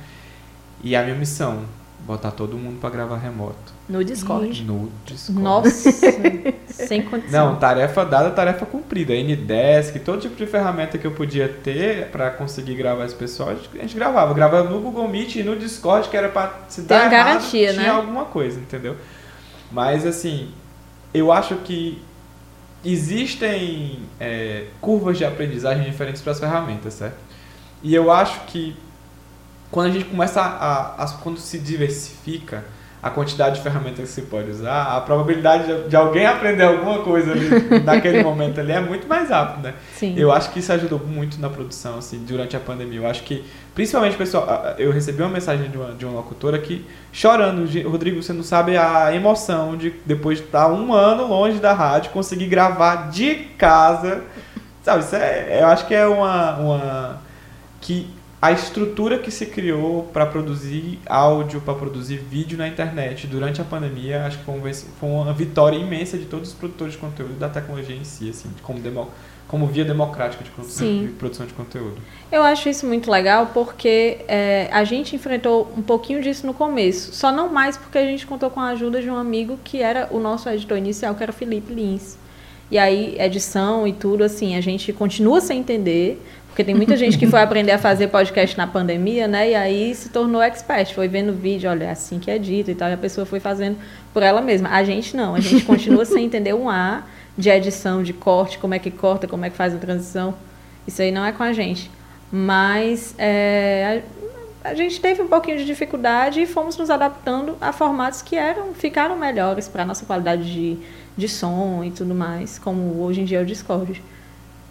E 0.83 0.95
a 0.95 1.03
minha 1.03 1.17
missão, 1.17 1.65
botar 2.01 2.31
todo 2.31 2.57
mundo 2.57 2.79
para 2.79 2.91
gravar 2.91 3.17
remoto 3.17 3.74
No 3.89 4.03
Discord. 4.03 4.63
no 4.65 4.91
Discord. 5.05 5.41
Nossa, 5.43 5.91
sem 6.69 7.03
condição. 7.03 7.51
Não, 7.53 7.57
tarefa 7.59 8.05
dada, 8.05 8.31
tarefa 8.31 8.65
cumprida. 8.65 9.13
Ndesk, 9.15 9.99
todo 10.01 10.21
tipo 10.23 10.35
de 10.37 10.47
ferramenta 10.47 10.97
que 10.97 11.07
eu 11.07 11.11
podia 11.13 11.49
ter 11.49 12.07
pra 12.07 12.31
conseguir 12.31 12.75
gravar 12.77 13.05
esse 13.05 13.15
pessoal, 13.15 13.51
a 13.51 13.55
gente- 13.55 13.69
a 13.79 13.83
gente 13.83 13.95
gravava. 13.95 14.33
Gravava 14.33 14.71
no 14.71 14.81
Google 14.81 15.07
Meet 15.07 15.37
e 15.37 15.43
no 15.43 15.55
Discord, 15.55 16.09
que 16.09 16.17
era 16.17 16.31
pra 16.31 16.61
se 16.69 16.83
Tem 16.83 16.97
dar 16.97 17.05
uma 17.09 17.15
errado, 17.15 17.27
garantia, 17.29 17.71
tinha 17.73 17.83
né? 17.83 17.89
alguma 17.91 18.25
coisa, 18.25 18.59
entendeu? 18.59 18.97
Mas 19.71 20.07
assim, 20.07 20.51
eu 21.13 21.31
acho 21.31 21.57
que 21.57 22.01
existem 22.85 24.01
é, 24.21 24.65
curvas 24.81 25.19
de 25.19 25.25
aprendizagem 25.25 25.85
diferentes 25.85 26.23
para 26.23 26.33
as 26.33 26.41
ferramentas, 26.41 26.95
certo? 26.95 27.17
E 27.83 27.95
eu 27.95 28.11
acho 28.11 28.41
que 28.47 28.77
quando 29.71 29.89
a 29.89 29.91
gente 29.91 30.05
começa 30.07 30.41
a, 30.41 31.03
a- 31.03 31.09
quando 31.23 31.39
se 31.39 31.59
diversifica 31.59 32.65
a 33.05 33.11
quantidade 33.11 33.57
de 33.57 33.61
ferramentas 33.63 34.09
que 34.09 34.15
se 34.15 34.23
pode 34.23 34.51
usar, 34.51 34.97
a 34.97 35.01
probabilidade 35.03 35.67
de, 35.67 35.89
de 35.91 35.95
alguém 35.97 36.25
aprender 36.25 36.63
alguma 36.63 37.01
coisa 37.01 37.33
ali, 37.33 37.49
naquele 37.85 38.23
momento 38.23 38.59
ali 38.61 38.73
é 38.73 38.81
muito 38.81 39.07
mais 39.07 39.29
rápida. 39.29 39.69
né? 39.69 39.75
Sim. 39.95 40.15
Eu 40.17 40.33
acho 40.33 40.51
que 40.51 40.59
isso 40.59 40.73
ajudou 40.73 40.99
muito 40.99 41.39
na 41.39 41.51
produção, 41.51 41.99
assim, 41.99 42.25
durante 42.27 42.57
a 42.57 42.61
pandemia. 42.61 43.01
Eu 43.01 43.07
acho 43.07 43.23
que, 43.25 43.45
principalmente, 43.75 44.17
pessoal, 44.17 44.75
eu 44.79 44.91
recebi 44.91 45.21
uma 45.23 45.29
mensagem 45.29 45.69
de 45.71 45.77
uma, 45.77 45.93
de 45.93 46.07
uma 46.07 46.15
locutora 46.15 46.59
que, 46.59 46.83
chorando, 47.13 47.67
"Gi- 47.67 47.83
Rodrigo, 47.83 48.23
você 48.23 48.33
não 48.33 48.43
sabe 48.43 48.77
a 48.77 49.15
emoção 49.15 49.77
de, 49.77 49.93
depois 50.07 50.39
de 50.39 50.45
estar 50.45 50.69
um 50.73 50.93
ano 50.95 51.27
longe 51.27 51.59
da 51.59 51.75
rádio, 51.75 52.11
conseguir 52.11 52.47
gravar 52.47 53.11
de 53.11 53.35
casa. 53.59 54.23
Sabe, 54.83 55.05
isso 55.05 55.15
é, 55.15 55.59
eu 55.61 55.67
acho 55.67 55.87
que 55.87 55.95
é 55.95 56.07
uma, 56.07 56.57
uma 56.57 57.21
que 57.81 58.09
a 58.45 58.53
estrutura 58.53 59.19
que 59.19 59.31
se 59.31 59.47
criou 59.47 60.03
para 60.13 60.27
produzir 60.27 60.99
áudio, 61.07 61.63
para 61.63 61.73
produzir 61.73 62.19
vídeo 62.19 62.59
na 62.59 62.69
internet 62.69 63.27
durante 63.27 63.63
a 63.63 63.65
pandemia, 63.65 64.27
acho 64.27 64.37
que 64.37 64.45
foi, 64.45 65.09
um 65.09 65.23
uma 65.23 65.33
vitória 65.33 65.79
imensa 65.79 66.19
de 66.19 66.27
todos 66.27 66.51
os 66.51 66.55
produtores 66.55 66.93
de 66.93 66.99
conteúdo 66.99 67.39
da 67.39 67.49
tecnologia 67.49 67.97
em 67.97 68.05
si, 68.05 68.29
assim, 68.29 68.51
como, 68.63 68.81
demo, 68.81 69.09
como 69.49 69.67
via 69.67 69.83
democrática 69.83 70.45
de, 70.45 70.51
de 71.07 71.13
produção 71.15 71.47
de 71.47 71.55
conteúdo. 71.55 71.97
Eu 72.31 72.43
acho 72.43 72.69
isso 72.69 72.87
muito 72.87 73.11
legal 73.11 73.51
porque 73.55 74.19
é, 74.29 74.69
a 74.71 74.85
gente 74.85 75.17
enfrentou 75.17 75.73
um 75.75 75.81
pouquinho 75.81 76.21
disso 76.21 76.47
no 76.47 76.53
começo. 76.53 77.15
Só 77.15 77.33
não 77.33 77.51
mais 77.51 77.79
porque 77.79 77.97
a 77.97 78.05
gente 78.05 78.27
contou 78.27 78.51
com 78.51 78.61
a 78.61 78.69
ajuda 78.69 79.01
de 79.01 79.09
um 79.09 79.17
amigo 79.17 79.59
que 79.65 79.81
era 79.81 80.07
o 80.11 80.21
nosso 80.21 80.51
editor 80.51 80.77
inicial, 80.77 81.15
que 81.15 81.23
era 81.23 81.33
o 81.33 81.35
Felipe 81.35 81.73
Lins. 81.73 82.19
E 82.71 82.79
aí, 82.79 83.17
edição 83.19 83.87
e 83.87 83.93
tudo, 83.93 84.25
assim, 84.25 84.57
a 84.57 84.61
gente 84.61 84.93
continua 84.93 85.41
sem 85.41 85.61
entender, 85.61 86.21
porque 86.55 86.63
tem 86.63 86.73
muita 86.73 86.97
gente 86.97 87.19
que 87.19 87.27
foi 87.27 87.41
aprender 87.43 87.73
a 87.73 87.79
fazer 87.79 88.07
podcast 88.07 88.57
na 88.57 88.65
pandemia, 88.65 89.27
né? 89.27 89.51
E 89.51 89.55
aí 89.57 89.93
se 89.93 90.09
tornou 90.09 90.41
expert, 90.41 90.95
foi 90.95 91.09
vendo 91.09 91.33
vídeo, 91.33 91.69
olha, 91.69 91.87
é 91.87 91.91
assim 91.91 92.21
que 92.21 92.31
é 92.31 92.39
dito 92.39 92.71
e 92.71 92.77
tal, 92.77 92.89
e 92.89 92.93
a 92.93 92.97
pessoa 92.97 93.27
foi 93.27 93.41
fazendo 93.41 93.77
por 94.13 94.23
ela 94.23 94.41
mesma. 94.41 94.69
A 94.69 94.85
gente 94.85 95.17
não, 95.17 95.35
a 95.35 95.41
gente 95.41 95.65
continua 95.67 96.05
sem 96.05 96.27
entender 96.27 96.55
um 96.55 96.71
A 96.71 97.03
de 97.37 97.51
edição, 97.51 98.05
de 98.05 98.13
corte, 98.13 98.59
como 98.59 98.73
é 98.73 98.79
que 98.79 98.89
corta, 98.89 99.27
como 99.27 99.45
é 99.45 99.51
que 99.51 99.57
faz 99.57 99.75
a 99.75 99.79
transição. 99.79 100.33
Isso 100.87 101.03
aí 101.03 101.11
não 101.11 101.25
é 101.25 101.33
com 101.33 101.43
a 101.43 101.53
gente. 101.53 101.91
Mas 102.31 103.17
é, 103.19 104.01
a, 104.65 104.69
a 104.71 104.75
gente 104.77 105.01
teve 105.01 105.23
um 105.23 105.27
pouquinho 105.27 105.59
de 105.59 105.65
dificuldade 105.65 106.41
e 106.41 106.47
fomos 106.47 106.77
nos 106.77 106.89
adaptando 106.89 107.57
a 107.61 107.73
formatos 107.73 108.23
que 108.23 108.37
eram 108.37 108.73
ficaram 108.75 109.19
melhores 109.19 109.67
para 109.67 109.83
a 109.83 109.87
nossa 109.87 110.07
qualidade 110.07 110.45
de, 110.45 110.79
de 111.17 111.29
som 111.29 111.83
e 111.83 111.91
tudo 111.91 112.15
mais, 112.15 112.61
como 112.61 113.03
hoje 113.03 113.23
em 113.23 113.25
dia 113.25 113.41
é 113.41 113.43
o 113.43 113.45
Discord. 113.45 114.01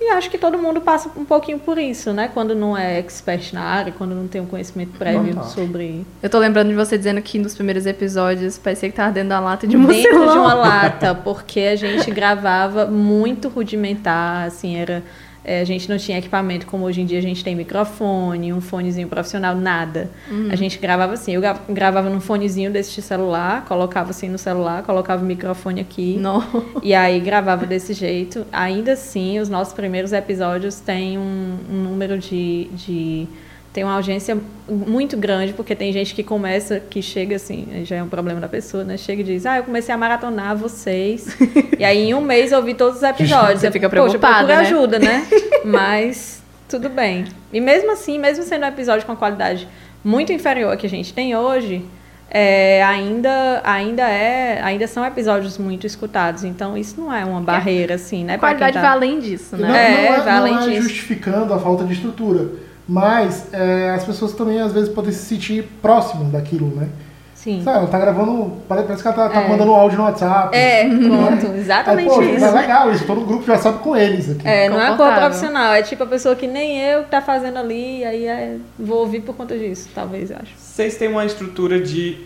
E 0.01 0.09
acho 0.09 0.29
que 0.29 0.37
todo 0.37 0.57
mundo 0.57 0.81
passa 0.81 1.09
um 1.15 1.23
pouquinho 1.23 1.59
por 1.59 1.77
isso, 1.77 2.11
né? 2.11 2.29
Quando 2.33 2.53
não 2.53 2.77
é 2.77 2.99
expert 2.99 3.53
na 3.53 3.61
área, 3.61 3.93
quando 3.95 4.13
não 4.13 4.27
tem 4.27 4.41
um 4.41 4.45
conhecimento 4.45 4.97
prévio 4.97 5.23
Normal. 5.23 5.45
sobre 5.45 6.05
Eu 6.21 6.29
tô 6.29 6.39
lembrando 6.39 6.69
de 6.69 6.75
você 6.75 6.97
dizendo 6.97 7.21
que 7.21 7.39
nos 7.39 7.55
primeiros 7.55 7.85
episódios 7.85 8.57
parecia 8.57 8.89
que 8.89 8.95
tava 8.95 9.11
dentro 9.11 9.29
da 9.29 9.39
lata 9.39 9.65
de 9.65 9.77
mucilão. 9.77 10.03
dentro 10.03 10.31
de 10.31 10.37
uma 10.37 10.53
lata, 10.53 11.15
porque 11.15 11.61
a 11.61 11.75
gente 11.75 12.11
gravava 12.11 12.85
muito 12.85 13.47
rudimentar, 13.47 14.47
assim, 14.47 14.75
era 14.75 15.03
é, 15.43 15.61
a 15.61 15.63
gente 15.65 15.89
não 15.89 15.97
tinha 15.97 16.17
equipamento 16.17 16.65
como 16.65 16.85
hoje 16.85 17.01
em 17.01 17.05
dia 17.05 17.19
a 17.19 17.21
gente 17.21 17.43
tem 17.43 17.55
microfone, 17.55 18.53
um 18.53 18.61
fonezinho 18.61 19.07
profissional, 19.07 19.55
nada. 19.55 20.09
A 20.49 20.55
gente 20.55 20.77
gravava 20.79 21.13
assim, 21.13 21.33
eu 21.33 21.41
gra- 21.41 21.59
gravava 21.69 22.09
num 22.09 22.19
fonezinho 22.21 22.71
desse 22.71 22.95
de 22.95 23.01
celular, 23.01 23.65
colocava 23.65 24.11
assim 24.11 24.29
no 24.29 24.37
celular, 24.37 24.83
colocava 24.83 25.23
o 25.23 25.25
microfone 25.25 25.81
aqui. 25.81 26.17
Não. 26.19 26.43
E 26.81 26.93
aí 26.93 27.19
gravava 27.19 27.65
desse 27.65 27.93
jeito. 27.93 28.45
Ainda 28.51 28.93
assim, 28.93 29.39
os 29.39 29.49
nossos 29.49 29.73
primeiros 29.73 30.13
episódios 30.13 30.79
têm 30.79 31.17
um, 31.17 31.57
um 31.69 31.83
número 31.83 32.17
de, 32.17 32.69
de 32.73 33.27
tem 33.73 33.83
uma 33.83 33.95
audiência 33.95 34.37
muito 34.69 35.17
grande, 35.17 35.51
porque 35.51 35.75
tem 35.75 35.91
gente 35.91 36.13
que 36.13 36.21
começa, 36.23 36.79
que 36.79 37.01
chega 37.01 37.35
assim, 37.37 37.67
já 37.83 37.95
é 37.95 38.03
um 38.03 38.07
problema 38.07 38.39
da 38.39 38.47
pessoa, 38.47 38.83
né? 38.83 38.97
Chega 38.97 39.21
e 39.21 39.25
diz, 39.25 39.47
ah, 39.47 39.57
eu 39.57 39.63
comecei 39.63 39.93
a 39.93 39.97
maratonar 39.97 40.55
vocês. 40.55 41.35
e 41.77 41.83
aí 41.83 42.09
em 42.09 42.13
um 42.13 42.21
mês 42.21 42.51
eu 42.51 42.59
ouvi 42.59 42.75
todos 42.75 42.97
os 42.97 43.03
episódios. 43.03 43.61
Você 43.61 43.71
fica 43.71 43.89
Poxa, 43.89 44.03
preocupada, 44.03 44.35
procura 44.45 44.55
né? 44.55 44.61
ajuda, 44.67 44.99
né? 44.99 45.27
Mas 45.65 46.43
tudo 46.69 46.87
bem. 46.87 47.25
E 47.51 47.59
mesmo 47.59 47.91
assim, 47.91 48.19
mesmo 48.19 48.43
sendo 48.43 48.63
um 48.63 48.67
episódio 48.69 49.07
com 49.07 49.15
qualidade 49.15 49.67
muito 50.03 50.31
inferior 50.31 50.71
à 50.71 50.77
que 50.77 50.85
a 50.85 50.89
gente 50.89 51.11
tem 51.11 51.35
hoje, 51.35 51.83
é, 52.29 52.83
ainda, 52.83 53.61
ainda, 53.63 54.03
é, 54.03 54.61
ainda 54.61 54.87
são 54.87 55.05
episódios 55.05 55.57
muito 55.57 55.87
escutados. 55.87 56.43
Então 56.43 56.77
isso 56.77 56.99
não 56.99 57.13
é 57.13 57.25
uma 57.25 57.41
barreira, 57.41 57.95
assim, 57.95 58.23
né? 58.23 58.35
A 58.35 58.37
qualidade 58.39 58.73
tá- 58.73 58.81
vai 58.81 58.89
além 58.91 59.19
disso, 59.19 59.57
Não, 59.57 59.67
né? 59.69 60.05
É, 60.05 60.09
não 60.09 60.15
é, 60.15 60.19
vai 60.21 60.33
além 60.33 60.53
não 60.53 60.61
é 60.63 60.69
disso. 60.69 60.81
justificando 60.83 61.53
a 61.53 61.59
falta 61.59 61.83
de 61.85 61.93
estrutura, 61.93 62.49
mas 62.87 63.47
é, 63.53 63.91
as 63.91 64.03
pessoas 64.03 64.33
também 64.33 64.59
às 64.59 64.71
vezes 64.73 64.89
podem 64.89 65.11
se 65.11 65.25
sentir 65.25 65.63
próximas 65.81 66.31
daquilo, 66.31 66.67
né? 66.75 66.87
Sim. 67.35 67.61
Sabe, 67.61 67.79
ela 67.79 67.87
tá 67.87 67.99
gravando, 67.99 68.53
pare- 68.69 68.83
parece 68.83 69.01
que 69.01 69.07
ela 69.09 69.17
tá, 69.17 69.27
tá 69.29 69.41
É. 69.41 69.49
mandando 69.49 69.71
um 69.71 69.75
áudio 69.75 69.97
no 69.97 70.05
WhatsApp. 70.05 70.55
É, 70.55 70.87
pronto, 70.87 71.45
Aí, 71.51 71.59
exatamente 71.59 72.09
pô, 72.13 72.21
isso. 72.21 72.45
é 72.45 72.51
legal 72.51 72.91
isso, 72.91 73.05
todo 73.05 73.19
grupo 73.25 73.45
já 73.45 73.57
sabe 73.57 73.79
com 73.79 73.97
eles 73.97 74.29
aqui. 74.29 74.47
É, 74.47 74.69
não 74.69 74.81
é 74.81 74.95
cor 74.95 75.13
profissional, 75.13 75.73
é 75.73 75.81
tipo 75.81 76.03
a 76.03 76.07
pessoa 76.07 76.37
que 76.37 76.47
nem 76.47 76.79
eu 76.81 77.03
que 77.03 77.09
tá 77.09 77.21
fazendo 77.21 77.57
ali, 77.59 78.05
aí 78.05 78.25
é, 78.27 78.55
vou 78.79 78.99
ouvir 78.99 79.19
por 79.21 79.35
conta 79.35 79.57
disso, 79.57 79.89
talvez, 79.93 80.31
eu 80.31 80.37
acho. 80.37 80.53
Vocês 80.57 80.95
têm 80.95 81.09
uma 81.09 81.25
estrutura 81.25 81.81
de 81.81 82.17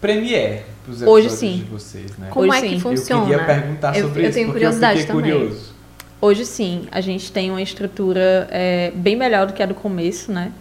Premiere 0.00 0.60
pros 0.84 1.02
Hoje 1.02 1.26
episódios 1.26 1.32
sim. 1.32 1.56
de 1.58 1.64
vocês, 1.64 2.16
né? 2.18 2.28
Como 2.30 2.48
Hoje 2.50 2.58
é 2.58 2.60
que 2.62 2.68
sim. 2.74 2.80
funciona? 2.80 3.22
Eu 3.22 3.26
queria 3.28 3.44
perguntar 3.44 3.96
Eu- 3.96 4.06
sobre 4.08 4.20
eu 4.20 4.24
isso, 4.26 4.34
tenho 4.34 4.46
porque 4.48 4.58
curiosidade 4.60 5.00
eu 5.00 5.06
fiquei 5.06 5.16
também. 5.22 5.32
curioso. 5.40 5.74
Hoje 6.20 6.44
sim, 6.44 6.86
a 6.90 7.00
gente 7.00 7.30
tem 7.30 7.50
uma 7.50 7.62
estrutura 7.62 8.48
é, 8.50 8.92
bem 8.94 9.14
melhor 9.14 9.46
do 9.46 9.52
que 9.52 9.62
a 9.62 9.66
do 9.66 9.74
começo, 9.74 10.32
né? 10.32 10.52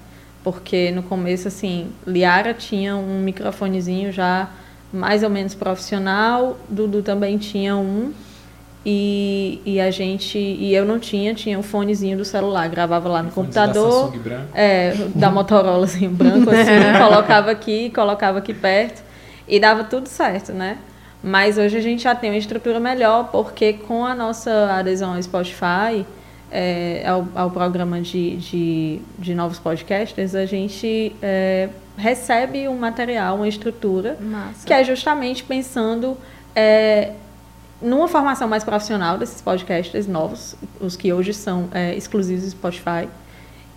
Porque 0.44 0.92
no 0.92 1.04
começo, 1.04 1.48
assim, 1.48 1.88
Liara 2.06 2.54
tinha 2.54 2.96
um 2.96 3.22
microfonezinho 3.22 4.12
já 4.12 4.50
mais 4.94 5.24
ou 5.24 5.30
menos 5.30 5.54
profissional, 5.54 6.58
Dudu 6.70 7.02
também 7.02 7.38
tinha 7.38 7.76
um, 7.76 8.14
e, 8.86 9.62
e 9.66 9.82
a 9.82 9.92
gente, 9.92 10.38
e 10.38 10.74
eu 10.74 10.86
não 10.86 10.98
tinha, 10.98 11.34
tinha 11.34 11.60
um 11.60 11.64
fonezinho 11.64 12.18
do 12.18 12.24
celular, 12.24 12.70
gravava 12.70 13.10
lá 13.10 13.22
no 13.22 13.32
Fones 13.32 13.54
da 13.54 13.66
computador. 13.66 14.06
Samsung 14.06 14.20
branco. 14.20 14.48
É, 14.54 14.94
da 15.14 15.30
Motorola, 15.30 15.84
assim, 15.84 16.08
branco, 16.08 16.50
assim, 16.50 16.70
colocava 16.98 17.52
aqui, 17.52 17.90
colocava 17.90 18.38
aqui 18.38 18.54
perto 18.54 19.04
e 19.46 19.60
dava 19.60 19.84
tudo 19.84 20.08
certo, 20.08 20.54
né? 20.54 20.78
Mas 21.28 21.58
hoje 21.58 21.78
a 21.78 21.82
gente 21.82 22.04
já 22.04 22.16
tem 22.16 22.30
uma 22.30 22.38
estrutura 22.38 22.80
melhor, 22.80 23.30
porque 23.32 23.74
com 23.74 24.06
a 24.06 24.16
nossa 24.16 24.72
adesão 24.72 25.14
ao 25.14 25.22
Spotify, 25.22 26.06
é, 26.50 27.04
ao, 27.06 27.28
ao 27.36 27.52
programa 27.52 28.00
de, 28.00 28.38
de, 28.38 29.02
de 29.20 29.36
novos 29.36 29.60
podcasters, 29.60 30.34
a 30.34 30.46
gente 30.46 31.14
é, 31.22 31.70
recebe 31.98 32.68
um 32.70 32.78
material, 32.78 33.36
uma 33.36 33.48
estrutura, 33.48 34.18
Massa. 34.22 34.66
que 34.66 34.74
é 34.74 34.84
justamente 34.84 35.44
pensando 35.44 36.18
é, 36.56 37.12
numa 37.82 38.08
formação 38.08 38.48
mais 38.48 38.64
profissional 38.64 39.18
desses 39.18 39.42
podcasters 39.42 40.08
novos, 40.08 40.56
os 40.80 40.96
que 40.96 41.12
hoje 41.12 41.34
são 41.34 41.68
é, 41.74 41.94
exclusivos 41.96 42.46
do 42.46 42.52
Spotify. 42.52 43.10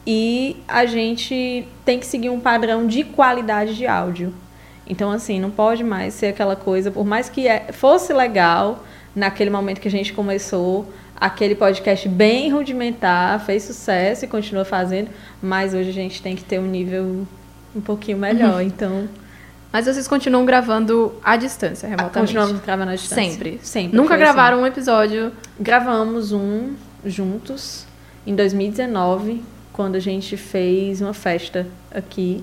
E 0.06 0.56
a 0.66 0.86
gente 0.86 1.66
tem 1.84 1.98
que 1.98 2.06
seguir 2.06 2.30
um 2.30 2.40
padrão 2.40 2.86
de 2.86 3.04
qualidade 3.04 3.76
de 3.76 3.86
áudio. 3.86 4.32
Então, 4.86 5.10
assim, 5.10 5.38
não 5.40 5.50
pode 5.50 5.84
mais 5.84 6.14
ser 6.14 6.26
aquela 6.26 6.56
coisa, 6.56 6.90
por 6.90 7.04
mais 7.06 7.28
que 7.28 7.46
é- 7.46 7.70
fosse 7.72 8.12
legal 8.12 8.84
naquele 9.14 9.50
momento 9.50 9.80
que 9.80 9.88
a 9.88 9.90
gente 9.90 10.12
começou, 10.12 10.90
aquele 11.16 11.54
podcast 11.54 12.08
bem 12.08 12.50
rudimentar, 12.50 13.38
fez 13.44 13.62
sucesso 13.64 14.24
e 14.24 14.28
continua 14.28 14.64
fazendo, 14.64 15.10
mas 15.42 15.74
hoje 15.74 15.90
a 15.90 15.92
gente 15.92 16.20
tem 16.22 16.34
que 16.34 16.42
ter 16.42 16.58
um 16.58 16.66
nível 16.66 17.26
um 17.74 17.80
pouquinho 17.80 18.18
melhor. 18.18 18.62
Então, 18.62 19.08
Mas 19.72 19.84
vocês 19.86 20.08
continuam 20.08 20.44
gravando 20.44 21.12
à 21.22 21.36
distância, 21.36 21.86
remotamente? 21.88 22.18
continuamos 22.32 22.60
gravando 22.60 22.90
à 22.90 22.94
distância. 22.96 23.30
Sempre. 23.30 23.60
Sempre. 23.62 23.96
Nunca 23.96 24.08
foi 24.08 24.16
assim. 24.16 24.24
gravaram 24.24 24.62
um 24.62 24.66
episódio. 24.66 25.30
Gravamos 25.60 26.32
um 26.32 26.72
juntos 27.06 27.86
em 28.26 28.34
2019, 28.34 29.44
quando 29.72 29.94
a 29.94 30.00
gente 30.00 30.36
fez 30.36 31.00
uma 31.00 31.14
festa 31.14 31.68
aqui. 31.94 32.42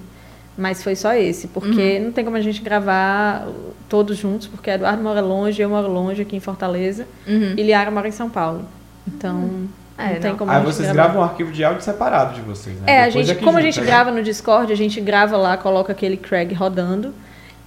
Mas 0.57 0.81
foi 0.83 0.95
só 0.95 1.13
esse, 1.13 1.47
porque 1.49 1.99
não 1.99 2.11
tem 2.11 2.25
como 2.25 2.35
a 2.35 2.41
gente 2.41 2.61
gravar 2.61 3.47
todos 3.87 4.17
juntos, 4.17 4.47
porque 4.47 4.71
Eduardo 4.71 5.03
mora 5.03 5.21
longe, 5.21 5.61
eu 5.61 5.69
moro 5.69 5.87
longe 5.87 6.21
aqui 6.23 6.35
em 6.35 6.39
Fortaleza, 6.39 7.05
Uhum. 7.27 7.53
e 7.55 7.61
Liara 7.63 7.91
mora 7.91 8.07
em 8.07 8.11
São 8.11 8.27
Paulo. 8.29 8.65
Então, 9.07 9.67
É, 9.97 10.13
não 10.15 10.19
tem 10.19 10.31
não. 10.31 10.37
como 10.37 10.49
a 10.51 10.55
Aí 10.55 10.59
gente 10.65 10.73
vocês 10.73 10.91
gravar. 10.91 11.03
gravam 11.09 11.21
um 11.21 11.23
arquivo 11.23 11.51
de 11.51 11.63
áudio 11.63 11.83
separado 11.83 12.33
de 12.33 12.41
vocês, 12.41 12.75
né? 12.81 12.83
É, 12.87 13.03
a 13.03 13.09
gente, 13.09 13.35
que 13.35 13.43
como 13.45 13.57
a 13.57 13.61
gente 13.61 13.79
né? 13.79 13.85
grava 13.85 14.11
no 14.11 14.23
Discord, 14.23 14.73
a 14.73 14.75
gente 14.75 14.99
grava 14.99 15.37
lá, 15.37 15.57
coloca 15.57 15.91
aquele 15.91 16.17
Craig 16.17 16.53
rodando. 16.53 17.13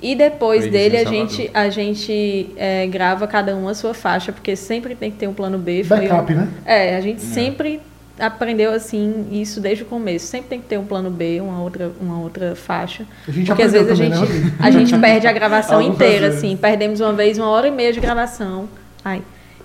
E 0.03 0.15
depois 0.15 0.67
dele 0.67 0.97
a 0.97 1.05
gente, 1.05 1.51
a 1.53 1.69
gente 1.69 2.51
é, 2.57 2.87
grava 2.87 3.27
cada 3.27 3.55
um 3.55 3.69
a 3.69 3.75
sua 3.75 3.93
faixa, 3.93 4.33
porque 4.33 4.57
sempre 4.57 4.95
tem 4.95 5.11
que 5.11 5.19
ter 5.19 5.29
um 5.29 5.35
plano 5.35 5.59
B. 5.59 5.85
Foi 5.85 5.99
Backup, 6.09 6.33
um- 6.33 6.37
né? 6.37 6.49
É, 6.65 6.97
a 6.97 7.01
gente 7.03 7.21
sempre 7.21 7.81
aprendeu 8.21 8.73
assim 8.73 9.27
isso 9.33 9.61
desde 9.61 9.83
o 9.83 9.87
começo. 9.87 10.27
Sempre 10.27 10.49
tem 10.49 10.61
que 10.61 10.67
ter 10.67 10.79
um 10.79 10.85
plano 10.85 11.11
B, 11.11 11.41
uma 11.41 11.63
outra, 11.63 11.91
uma 12.01 12.21
outra 12.21 12.55
faixa. 12.55 13.07
Porque 13.25 13.63
às 13.63 13.73
vezes 13.73 13.91
a 13.91 13.95
gente, 13.95 14.19
né, 14.19 14.53
a 14.61 14.71
gente 14.71 14.97
perde 14.99 15.27
a 15.27 15.33
gravação 15.33 15.81
inteira, 15.81 16.29
assim. 16.29 16.57
Perdemos 16.57 17.01
uma 17.01 17.13
vez 17.13 17.39
uma 17.39 17.49
hora 17.49 17.69
e 17.69 17.71
meia 17.71 17.93
de 17.93 18.01
gravação. 18.01 18.69
Ai. 19.05 19.23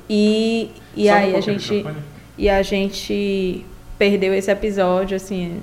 E, 0.09 0.71
e 0.95 1.07
Só 1.07 1.13
um 1.13 1.15
aí 1.15 1.35
a 1.35 1.41
gente. 1.41 1.85
E 2.37 2.49
a 2.49 2.61
gente 2.61 3.65
perdeu 3.97 4.33
esse 4.33 4.51
episódio, 4.51 5.15
assim. 5.15 5.61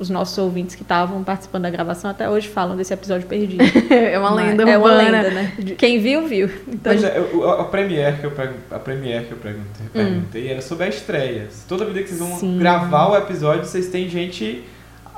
Os 0.00 0.08
nossos 0.10 0.36
ouvintes 0.38 0.74
que 0.74 0.80
estavam 0.82 1.22
participando 1.22 1.62
da 1.64 1.70
gravação 1.70 2.10
até 2.10 2.28
hoje 2.28 2.48
falam 2.48 2.74
desse 2.76 2.92
episódio 2.92 3.26
perdido. 3.28 3.62
é 3.92 4.18
uma 4.18 4.34
lenda 4.34 4.62
é 4.68 4.78
uma 4.78 4.92
lenda, 4.96 5.30
né? 5.30 5.52
Quem 5.76 6.00
viu, 6.00 6.26
viu. 6.26 6.48
Então, 6.66 6.92
Mas 6.94 7.04
é, 7.04 7.18
eu- 7.18 7.48
a, 7.50 7.60
a 7.60 7.64
Premiere 7.64 8.16
que 8.16 8.24
eu, 8.24 8.30
pergun- 8.30 8.54
a 8.70 8.78
Premiere 8.78 9.26
que 9.26 9.32
eu 9.32 9.36
perguntei, 9.38 9.86
Hum. 9.86 9.90
perguntei 9.92 10.48
era 10.50 10.62
sobre 10.62 10.86
a 10.86 10.88
estreia. 10.88 11.48
Toda 11.68 11.84
vida 11.84 12.02
que 12.02 12.08
vocês 12.08 12.18
vão 12.18 12.38
Sim. 12.38 12.58
gravar 12.58 13.08
o 13.10 13.16
episódio, 13.16 13.66
vocês 13.66 13.88
têm 13.88 14.08
gente 14.08 14.64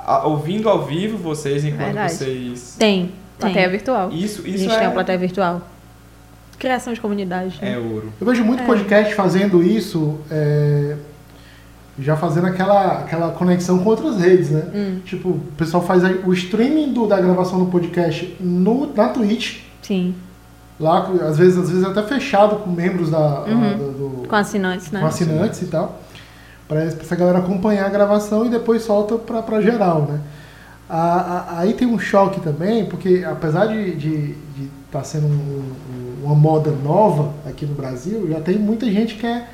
a- 0.05 0.27
ouvindo 0.27 0.67
ao 0.67 0.83
vivo 0.85 1.17
vocês 1.17 1.63
enquanto 1.63 1.85
Verdade. 1.85 2.13
vocês. 2.13 2.75
tem. 2.77 3.11
Plateia 3.39 3.63
tem. 3.69 3.71
virtual. 3.77 4.11
Isso, 4.11 4.41
A 4.45 4.49
isso 4.49 4.57
gente 4.59 4.73
é, 4.73 4.77
tem 4.79 4.87
uma 4.87 4.93
plateia 4.93 5.17
virtual. 5.17 5.61
Criação 6.59 6.93
de 6.93 6.99
comunidade. 7.01 7.57
né? 7.61 7.73
é 7.73 7.77
ouro. 7.77 8.13
Eu 8.19 8.27
vejo 8.27 8.43
muito 8.43 8.63
podcast 8.63 9.15
fazendo 9.15 9.63
isso, 9.63 10.19
é, 10.29 10.95
já 11.99 12.15
fazendo 12.17 12.47
aquela, 12.47 12.99
aquela 13.01 13.31
conexão 13.31 13.79
com 13.79 13.89
outras 13.89 14.17
redes, 14.17 14.49
né? 14.49 14.63
Hum, 14.73 14.99
Tipo, 15.05 15.29
o 15.29 15.39
pessoal 15.57 15.83
faz 15.83 16.03
o 16.25 16.33
streaming 16.33 16.91
do- 16.93 17.05
da 17.07 17.19
gravação 17.21 17.59
do 17.59 17.65
podcast 17.67 18.35
no, 18.39 18.91
na 18.95 19.09
Twitch, 19.09 19.59
sim. 19.81 20.15
lá, 20.79 21.07
às 21.27 21.37
vezes, 21.37 21.57
às 21.57 21.69
vezes 21.69 21.85
até 21.85 22.01
fechado 22.03 22.55
com 22.57 22.71
membros 22.71 23.11
da, 23.11 23.43
Uhum. 23.43 23.77
do- 23.77 23.91
do- 24.23 24.27
Com 24.27 24.35
assinantes, 24.35 24.89
né? 24.91 24.99
com 25.01 25.05
assinantes 25.05 25.61
e 25.61 25.65
tal, 25.67 25.99
para 26.67 26.83
essa 26.83 27.15
galera 27.15 27.37
acompanhar 27.39 27.85
a 27.85 27.89
gravação 27.89 28.45
e 28.45 28.49
depois 28.49 28.81
solta 28.81 29.15
pra, 29.15 29.41
pra 29.43 29.61
geral, 29.61 30.07
né? 30.09 30.19
A- 30.89 30.97
a- 31.55 31.59
aí 31.59 31.73
tem 31.73 31.87
um 31.87 31.99
choque 31.99 32.39
também, 32.41 32.85
porque 32.85 33.23
apesar 33.29 33.67
de 33.67 33.77
estar 33.79 33.97
de, 33.99 34.27
de 34.33 34.69
tá 34.91 35.03
sendo 35.03 35.27
um- 35.27 35.29
um- 36.21 36.25
uma 36.25 36.35
moda 36.35 36.71
nova 36.71 37.33
aqui 37.47 37.65
no 37.65 37.73
Brasil, 37.75 38.27
já 38.29 38.39
tem 38.39 38.57
muita 38.57 38.85
gente 38.87 39.15
que 39.15 39.25
é 39.25 39.47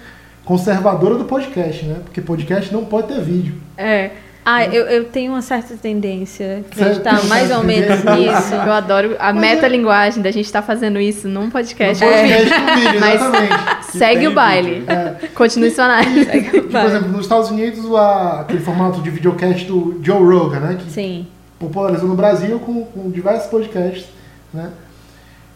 conservadora 0.49 1.13
do 1.13 1.25
podcast, 1.25 1.85
né? 1.85 1.97
Porque 2.03 2.19
podcast 2.21 2.73
não 2.73 2.83
pode 2.83 3.07
ter 3.09 3.21
vídeo. 3.21 3.53
É. 3.77 4.09
Ah, 4.43 4.65
eu, 4.65 4.85
eu 4.87 5.05
tenho 5.05 5.33
uma 5.33 5.43
certa 5.43 5.75
tendência 5.75 6.55
a 6.55 6.59
acreditar 6.73 7.23
mais 7.25 7.51
ou 7.51 7.63
menos 7.63 8.03
nisso. 8.03 8.55
Eu 8.55 8.71
adoro 8.73 9.15
a 9.19 9.31
Mas 9.31 9.43
é- 9.43 9.55
metalinguagem 9.55 10.23
da 10.23 10.31
gente 10.31 10.45
estar 10.45 10.63
fazendo 10.63 10.99
isso 10.99 11.27
num 11.27 11.51
podcast. 11.51 12.03
No 12.03 12.09
podcast 12.09 12.49
com 12.49 12.75
vídeo, 12.79 12.97
Mas- 12.99 13.21
exatamente. 13.21 13.85
Segue 13.91 14.27
o 14.27 14.33
baile. 14.33 14.73
vídeo. 14.79 14.85
É, 14.91 15.27
Continue 15.35 15.69
sua 15.69 15.85
análise. 15.85 16.25
por 16.51 16.81
exemplo, 16.83 17.09
nos 17.09 17.21
Estados 17.21 17.51
Unidos, 17.51 17.85
a- 17.95 18.39
aquele 18.41 18.59
formato 18.61 19.01
de 19.03 19.09
videocast 19.11 19.65
do 19.67 19.99
Joe 20.01 20.17
Rogan, 20.23 20.61
né? 20.61 20.77
Que 20.83 20.89
Sim. 20.91 21.27
popularizou 21.59 22.09
no 22.09 22.15
Brasil 22.15 22.59
com, 22.59 22.85
com 22.85 23.11
diversos 23.11 23.47
podcasts, 23.51 24.07
né? 24.51 24.71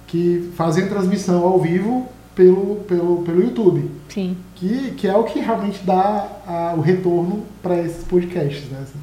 Que 0.06 0.51
fazem 0.56 0.88
transmissão 0.88 1.43
ao 1.43 1.60
vivo 1.60 2.08
pelo, 2.36 2.78
pelo, 2.88 3.17
pelo 3.24 3.41
YouTube. 3.41 3.89
Sim. 4.10 4.36
Que, 4.56 4.91
que 4.91 5.08
é 5.08 5.15
o 5.15 5.24
que 5.24 5.39
realmente 5.39 5.82
dá 5.84 6.28
a- 6.48 6.74
o 6.78 6.82
retorno 6.82 7.43
para 7.62 7.80
esses 7.80 8.04
podcasts, 8.04 8.69
né? 8.69 8.80
assim, 8.82 9.00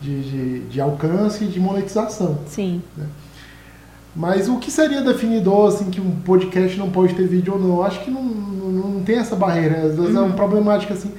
de, 0.00 0.22
de, 0.22 0.60
de 0.68 0.80
alcance 0.80 1.44
e 1.44 1.48
de 1.48 1.58
monetização. 1.60 2.38
Sim. 2.46 2.82
Mas 4.14 4.48
o 4.48 4.56
que 4.56 4.70
seria 4.70 5.00
definidor, 5.02 5.68
assim, 5.68 5.90
que 5.90 6.00
um 6.00 6.10
podcast 6.20 6.76
não 6.78 6.90
pode 6.90 7.14
ter 7.14 7.26
vídeo 7.26 7.54
ou 7.54 7.60
não? 7.60 7.82
Acho 7.82 8.02
que 8.04 8.10
não, 8.10 8.22
não, 8.22 8.70
não 8.90 9.02
tem 9.02 9.16
essa 9.16 9.36
barreira. 9.36 9.82
Às 9.86 9.96
vezes 9.96 10.14
é 10.14 10.20
uma 10.20 10.34
problemática, 10.34 10.94
assim. 10.94 11.12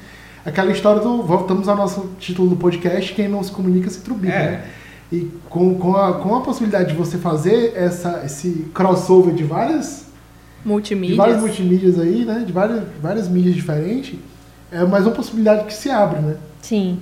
Aquela 0.45 0.71
história 0.71 1.01
do. 1.01 1.21
Voltamos 1.23 1.67
ao 1.69 1.75
nosso 1.77 2.09
título 2.19 2.49
do 2.49 2.55
podcast: 2.57 3.13
quem 3.13 3.27
não 3.29 3.41
se 3.43 3.51
comunica 3.51 3.89
se 3.89 3.99
trubica. 4.01 4.33
É. 4.33 4.51
Né? 4.51 4.65
E 5.11 5.31
com, 5.49 5.75
com, 5.75 5.95
a, 5.95 6.13
com 6.19 6.35
a 6.35 6.41
possibilidade 6.41 6.89
de 6.89 6.95
você 6.95 7.17
fazer 7.17 7.73
essa, 7.75 8.21
esse 8.25 8.67
crossover 8.73 9.33
de 9.33 9.43
várias, 9.43 10.05
de 10.63 10.67
Multimídia. 10.67 11.15
várias 11.15 11.39
multimídias 11.41 11.99
aí, 11.99 12.25
né? 12.25 12.43
De 12.45 12.51
várias, 12.51 12.83
várias 13.01 13.27
mídias 13.27 13.55
diferentes, 13.55 14.17
é 14.71 14.83
mais 14.83 15.05
uma 15.05 15.13
possibilidade 15.15 15.65
que 15.65 15.73
se 15.73 15.89
abre, 15.89 16.19
né? 16.21 16.35
Sim. 16.61 16.99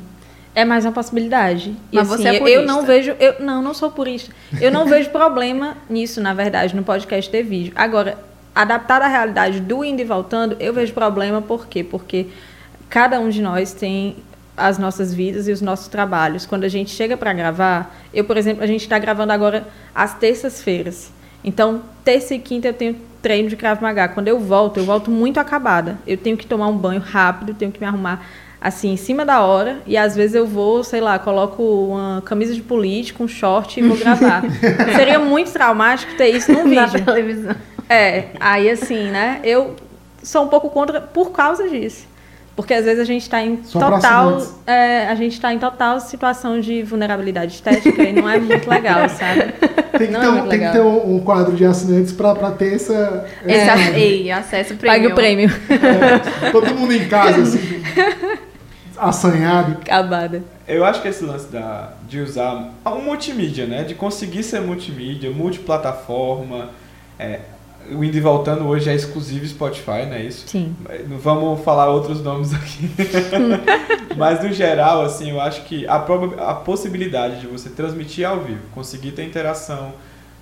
É 0.55 0.65
mais 0.65 0.85
uma 0.85 0.91
possibilidade. 0.91 1.75
E, 1.91 1.95
Mas 1.97 2.11
assim, 2.11 2.23
você 2.23 2.29
é 2.29 2.35
eu- 2.35 2.39
purista. 2.39 2.59
eu 2.61 2.65
não 2.65 2.85
vejo, 2.85 3.15
eu 3.19 3.35
não, 3.39 3.61
não 3.61 3.73
sou 3.73 3.91
purista. 3.91 4.31
Eu 4.59 4.71
não 4.71 4.85
vejo 4.87 5.09
problema 5.11 5.77
nisso, 5.89 6.19
na 6.21 6.33
verdade, 6.33 6.75
no 6.75 6.83
podcast 6.83 7.29
ter 7.29 7.43
vídeo. 7.43 7.73
Agora, 7.75 8.17
adaptar 8.55 9.01
à 9.01 9.07
realidade 9.07 9.59
do 9.59 9.83
indo 9.85 10.01
e 10.01 10.05
voltando, 10.05 10.55
eu 10.59 10.73
vejo 10.73 10.93
problema 10.93 11.41
por 11.43 11.67
quê? 11.67 11.83
Porque 11.83 12.27
cada 12.89 13.19
um 13.19 13.29
de 13.29 13.39
nós 13.41 13.71
tem 13.73 14.15
as 14.55 14.79
nossas 14.79 15.13
vidas 15.13 15.47
e 15.47 15.51
os 15.51 15.61
nossos 15.61 15.87
trabalhos. 15.87 16.45
Quando 16.47 16.63
a 16.63 16.67
gente 16.69 16.89
chega 16.89 17.15
para 17.15 17.31
gravar, 17.33 17.95
eu, 18.11 18.23
por 18.23 18.35
exemplo, 18.37 18.63
a 18.63 18.67
gente 18.67 18.81
está 18.81 18.97
gravando 18.97 19.31
agora 19.31 19.67
às 19.93 20.15
terças-feiras. 20.15 21.11
Então, 21.43 21.83
terça 22.03 22.33
e 22.33 22.39
quinta 22.39 22.67
eu 22.69 22.73
tenho 22.73 22.95
treino 23.21 23.49
de 23.49 23.55
Krav 23.55 23.81
Maga. 23.81 24.07
Quando 24.09 24.27
eu 24.27 24.39
volto, 24.39 24.77
eu 24.77 24.83
volto 24.85 25.09
muito 25.11 25.39
acabada. 25.39 25.97
Eu 26.05 26.17
tenho 26.17 26.37
que 26.37 26.45
tomar 26.45 26.67
um 26.67 26.77
banho 26.77 27.01
rápido, 27.01 27.53
tenho 27.53 27.71
que 27.71 27.79
me 27.79 27.85
arrumar 27.85 28.25
assim 28.59 28.91
em 28.91 28.97
cima 28.97 29.23
da 29.23 29.41
hora 29.41 29.77
e 29.85 29.95
às 29.95 30.15
vezes 30.15 30.35
eu 30.35 30.47
vou, 30.47 30.83
sei 30.83 30.99
lá, 30.99 31.19
coloco 31.19 31.61
uma 31.61 32.23
camisa 32.25 32.55
de 32.55 32.61
político, 32.61 33.23
um 33.23 33.27
short 33.27 33.79
e 33.79 33.83
vou 33.87 33.95
gravar. 33.97 34.41
Seria 34.95 35.19
muito 35.19 35.51
traumático 35.51 36.15
ter 36.15 36.29
isso 36.29 36.51
num 36.51 36.65
Na 36.73 36.85
vídeo. 36.87 37.05
televisão. 37.05 37.55
É, 37.87 38.29
aí 38.39 38.69
assim, 38.69 39.09
né? 39.11 39.39
Eu 39.43 39.75
sou 40.23 40.43
um 40.43 40.47
pouco 40.47 40.69
contra 40.69 40.99
por 40.99 41.31
causa 41.31 41.69
disso. 41.69 42.05
Porque 42.57 42.73
às 42.73 42.83
vezes 42.85 42.99
a 42.99 43.05
gente 43.05 43.21
está 43.21 43.39
em 43.41 43.59
Só 43.63 43.79
total. 43.79 44.41
é, 44.65 45.07
a 45.07 45.13
gente 45.13 45.33
está 45.33 45.53
em 45.53 45.59
total 45.59 45.99
situação 46.01 46.59
de 46.59 46.81
vulnerabilidade 46.81 47.53
estética 47.53 48.01
e 48.01 48.11
não 48.11 48.27
é 48.27 48.39
muito 48.39 48.67
legal, 48.67 49.07
sabe? 49.07 49.53
Tem 49.97 50.07
que, 50.07 50.13
Não 50.13 50.19
ter, 50.19 50.25
é 50.25 50.29
um, 50.31 50.47
tem 50.49 50.59
que 50.61 50.71
ter 50.71 50.81
um, 50.81 51.15
um 51.15 51.19
quadro 51.19 51.55
de 51.55 51.63
assinantes 51.63 52.11
pra 52.11 52.33
ter 52.51 52.73
essa. 52.73 53.25
Esse 53.45 53.69
É. 53.69 53.99
Ei, 53.99 54.31
acesso 54.31 54.75
premium. 54.75 54.93
Pague 55.01 55.07
o 55.07 55.15
prêmio. 55.15 55.49
essa- 55.69 56.51
todo 56.51 56.73
mundo 56.73 56.93
em 56.93 57.07
casa, 57.07 57.43
assim, 57.43 57.59
assanhado. 58.97 59.77
Acabada. 59.81 60.41
Eu 60.67 60.83
acho 60.83 61.01
que 61.01 61.07
esse 61.07 61.23
lance 61.23 61.47
da, 61.51 61.91
de 62.09 62.19
usar 62.19 62.71
um 62.85 63.01
multimídia, 63.01 63.65
né? 63.67 63.83
De 63.83 63.93
conseguir 63.93 64.41
ser 64.43 64.61
multimídia, 64.61 65.29
multiplataforma. 65.29 66.69
É, 67.19 67.39
o 67.91 68.03
Indo 68.03 68.17
e 68.17 68.19
Voltando 68.19 68.67
hoje 68.67 68.89
é 68.89 68.95
exclusivo 68.95 69.45
Spotify, 69.45 70.05
não 70.05 70.13
é 70.13 70.23
isso? 70.23 70.47
Sim. 70.47 70.75
Vamos 71.21 71.63
falar 71.63 71.89
outros 71.89 72.21
nomes 72.21 72.53
aqui. 72.53 72.89
Mas 74.15 74.43
no 74.43 74.51
geral, 74.51 75.03
assim, 75.03 75.31
eu 75.31 75.39
acho 75.39 75.63
que 75.63 75.87
a, 75.87 75.95
a 75.95 76.53
possibilidade 76.53 77.39
de 77.39 77.47
você 77.47 77.69
transmitir 77.69 78.27
ao 78.27 78.39
vivo, 78.41 78.61
conseguir 78.73 79.11
ter 79.11 79.23
interação, 79.23 79.93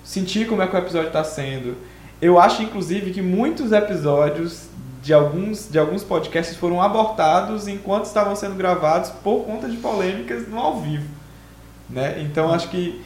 sentir 0.03 0.47
como 0.47 0.62
é 0.62 0.67
que 0.67 0.75
o 0.75 0.79
episódio 0.79 1.08
está 1.08 1.23
sendo. 1.23 1.75
Eu 2.21 2.39
acho, 2.39 2.63
inclusive, 2.63 3.12
que 3.12 3.21
muitos 3.21 3.71
episódios 3.71 4.67
de 5.05 5.13
alguns, 5.13 5.69
de 5.69 5.77
alguns 5.77 6.03
podcasts 6.03 6.58
foram 6.58 6.81
abortados 6.81 7.67
enquanto 7.67 8.05
estavam 8.05 8.36
sendo 8.36 8.55
gravados 8.55 9.12
por 9.23 9.45
conta 9.45 9.69
de 9.69 9.77
polêmicas 9.77 10.47
no 10.47 10.58
ao 10.58 10.81
vivo. 10.81 11.08
Né? 11.88 12.21
Então 12.21 12.51
acho 12.51 12.69
que 12.69 12.99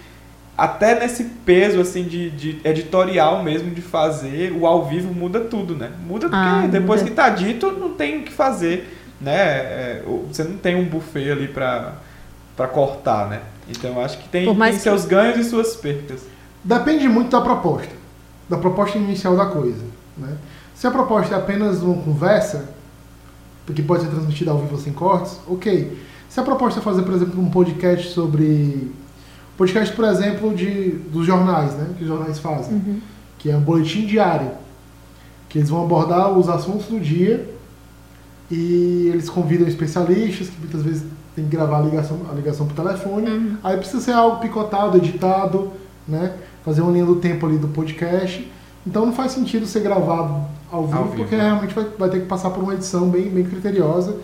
até 0.63 0.99
nesse 0.99 1.23
peso 1.45 1.79
assim 1.79 2.03
de, 2.03 2.29
de 2.31 2.59
editorial 2.63 3.43
mesmo 3.43 3.71
de 3.71 3.81
fazer, 3.81 4.51
o 4.51 4.65
ao 4.65 4.85
vivo 4.87 5.13
muda 5.13 5.39
tudo, 5.41 5.75
né? 5.75 5.91
Muda 6.07 6.27
porque 6.29 6.35
Ah, 6.37 6.67
depois 6.69 7.01
muda. 7.01 7.09
que 7.11 7.15
tá 7.15 7.29
dito, 7.29 7.71
não 7.71 7.93
tem 7.93 8.19
o 8.19 8.23
que 8.23 8.31
fazer, 8.31 8.97
né? 9.21 9.35
É, 9.35 10.03
você 10.27 10.43
não 10.43 10.57
tem 10.57 10.75
um 10.75 10.85
buffet 10.85 11.31
ali 11.31 11.47
pra, 11.47 11.93
pra 12.55 12.67
cortar, 12.67 13.27
né? 13.29 13.41
Então 13.69 13.91
eu 13.95 14.01
acho 14.01 14.17
que 14.17 14.27
tem, 14.29 14.45
tem 14.45 14.71
que- 14.73 14.79
seus 14.79 15.05
ganhos 15.05 15.37
e 15.37 15.43
suas 15.49 15.75
perdas. 15.75 16.21
Depende 16.63 17.07
muito 17.07 17.29
da 17.31 17.41
proposta, 17.41 17.93
da 18.49 18.57
proposta 18.57 18.97
inicial 18.97 19.35
da 19.37 19.45
coisa. 19.45 19.83
Né? 20.17 20.35
Se 20.75 20.85
a 20.87 20.91
proposta 20.91 21.35
é 21.35 21.37
apenas 21.37 21.81
uma 21.81 22.01
conversa, 22.01 22.69
que 23.75 23.83
pode 23.83 24.01
ser 24.03 24.09
transmitida 24.09 24.49
ao 24.51 24.57
vivo 24.57 24.77
sem 24.77 24.91
cortes, 24.91 25.39
ok. 25.47 25.95
Se 26.27 26.39
a 26.39 26.43
proposta 26.43 26.79
é 26.79 26.83
fazer, 26.83 27.03
por 27.03 27.13
exemplo, 27.13 27.39
um 27.39 27.49
podcast 27.51 28.09
sobre. 28.09 28.91
Podcast, 29.59 29.93
por 29.93 30.05
exemplo, 30.05 30.55
de, 30.55 30.91
dos 31.11 31.27
jornais, 31.27 31.73
né? 31.73 31.89
Que 31.97 32.03
os 32.03 32.07
jornais 32.07 32.39
fazem. 32.39 33.01
Que 33.37 33.51
é 33.51 33.57
um 33.57 33.59
boletim 33.59 34.05
diário. 34.05 34.51
Que 35.49 35.57
eles 35.57 35.69
vão 35.69 35.83
abordar 35.83 36.31
os 36.31 36.47
assuntos 36.47 36.85
do 36.85 36.97
dia 36.97 37.53
e 38.49 39.09
eles 39.11 39.29
convidam 39.29 39.67
especialistas, 39.67 40.47
que 40.47 40.57
muitas 40.59 40.81
vezes 40.81 41.03
tem 41.35 41.43
que 41.43 41.51
gravar 41.51 41.79
a 41.79 41.81
ligação, 41.81 42.21
a 42.31 42.33
ligação 42.33 42.67
por 42.67 42.73
telefone. 42.73 43.57
Aí 43.61 43.75
precisa 43.75 44.01
ser 44.01 44.13
algo 44.13 44.39
picotado, 44.39 44.95
editado, 44.95 45.73
né? 46.07 46.35
Fazer 46.63 46.79
uma 46.79 46.93
linha 46.93 47.05
do 47.05 47.17
tempo 47.17 47.45
ali 47.45 47.57
do 47.57 47.67
podcast. 47.67 48.49
Então 48.87 49.05
não 49.05 49.11
faz 49.11 49.33
sentido 49.33 49.65
ser 49.65 49.81
gravado 49.81 50.41
ao 50.71 50.85
vivo, 50.87 50.97
Ao 50.97 51.03
vivo, 51.03 51.17
porque 51.17 51.35
realmente 51.35 51.75
vai, 51.75 51.85
vai 51.99 52.09
ter 52.09 52.21
que 52.21 52.27
passar 52.27 52.51
por 52.51 52.63
uma 52.63 52.75
edição 52.75 53.09
bem, 53.09 53.29
bem 53.29 53.43
criteriosa 53.43 54.15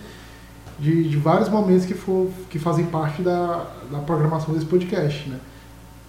de, 0.80 1.10
de 1.10 1.18
vários 1.18 1.50
momentos 1.50 1.86
que, 1.86 1.94
for, 1.94 2.30
que 2.50 2.60
fazem 2.60 2.86
parte 2.86 3.22
da, 3.22 3.66
da 3.92 4.00
programação 4.00 4.54
desse 4.54 4.66
podcast, 4.66 5.30
né? 5.30 5.38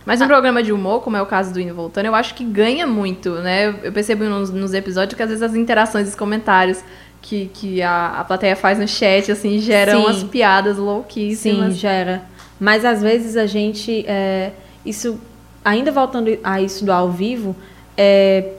Mas 0.05 0.21
um 0.21 0.27
programa 0.29 0.63
de 0.63 0.73
humor, 0.73 1.03
como 1.03 1.17
é 1.17 1.23
o 1.23 1.27
caso 1.27 1.53
do 1.53 1.61
Indo 1.61 1.75
Voltando, 1.75 2.07
eu 2.07 2.15
acho 2.15 2.35
que 2.35 2.45
ganha 2.45 2.87
muito, 2.87 3.31
né? 3.41 3.75
Eu 3.83 3.93
percebo 3.93 4.23
nos, 4.25 4.51
nos 4.51 4.73
episódios 4.73 5.17
que 5.17 5.23
às 5.23 5.29
vezes 5.29 5.43
as 5.43 5.57
interações, 5.57 6.09
os 6.09 6.15
comentários 6.15 6.81
que, 7.21 7.51
que 7.53 7.83
a, 7.83 8.21
a 8.21 8.25
plateia 8.25 8.55
faz 8.55 8.79
no 8.79 8.87
chat, 8.87 9.33
assim, 9.33 9.59
geram 9.59 9.99
Sim. 9.99 10.05
umas 10.05 10.23
piadas 10.23 10.77
Sim, 10.77 10.83
louquíssimas. 10.83 11.77
gera. 11.77 12.23
Mas 12.59 12.85
às 12.85 13.03
vezes 13.03 13.37
a 13.37 13.47
gente. 13.47 14.05
é, 14.07 14.53
isso, 14.85 15.19
ainda 15.65 15.91
voltando 15.91 16.39
a 16.45 16.61
isso 16.61 16.85
do 16.85 16.93
ao 16.93 17.11
vivo, 17.11 17.57
é, 17.97 18.53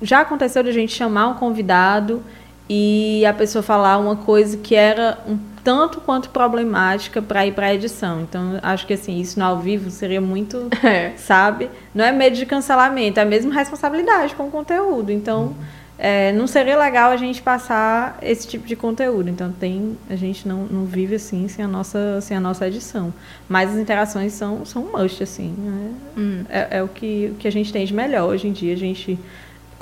já 0.00 0.20
aconteceu 0.20 0.62
de 0.62 0.68
a 0.68 0.72
gente 0.72 0.92
chamar 0.92 1.26
um 1.26 1.34
convidado 1.34 2.22
e 2.68 3.26
a 3.26 3.32
pessoa 3.32 3.62
falar 3.62 3.98
uma 3.98 4.14
coisa 4.14 4.56
que 4.56 4.76
era 4.76 5.18
um 5.26 5.36
tanto 5.64 6.00
quanto 6.00 6.30
problemática 6.30 7.22
para 7.22 7.46
ir 7.46 7.52
para 7.52 7.66
a 7.66 7.74
edição. 7.74 8.20
Então, 8.22 8.58
acho 8.62 8.86
que 8.86 8.94
assim, 8.94 9.20
isso 9.20 9.38
no 9.38 9.44
ao 9.44 9.58
vivo 9.58 9.90
seria 9.90 10.20
muito 10.20 10.68
É. 10.82 11.12
sabe? 11.16 11.70
Não 11.94 12.04
é 12.04 12.12
medo 12.12 12.36
de 12.36 12.46
cancelamento, 12.46 13.20
é 13.20 13.24
mesmo 13.24 13.50
responsabilidade 13.50 14.34
com 14.34 14.48
o 14.48 14.50
conteúdo. 14.50 15.12
Então, 15.12 15.54
é, 15.98 16.32
não 16.32 16.48
seria 16.48 16.76
legal 16.76 17.12
a 17.12 17.16
gente 17.16 17.40
passar 17.40 18.18
esse 18.20 18.48
tipo 18.48 18.66
de 18.66 18.74
conteúdo. 18.74 19.28
Então, 19.30 19.52
tem 19.52 19.96
a 20.10 20.16
gente 20.16 20.48
não, 20.48 20.64
não 20.64 20.84
vive 20.84 21.14
assim 21.14 21.46
sem 21.46 21.64
a 21.64 21.68
nossa 21.68 22.20
sem 22.20 22.36
a 22.36 22.40
nossa 22.40 22.66
edição. 22.66 23.14
Mas 23.48 23.70
as 23.70 23.76
interações 23.76 24.32
são 24.32 24.64
são 24.64 24.82
um 24.82 24.98
must 24.98 25.22
assim. 25.22 25.54
né? 25.56 25.90
Hum. 26.18 26.44
É, 26.48 26.78
é 26.78 26.82
o 26.82 26.88
que 26.88 27.30
o 27.32 27.34
que 27.36 27.46
a 27.46 27.52
gente 27.52 27.72
tem 27.72 27.84
de 27.86 27.94
melhor 27.94 28.28
hoje 28.28 28.48
em 28.48 28.52
dia. 28.52 28.74
A 28.74 28.76
gente 28.76 29.16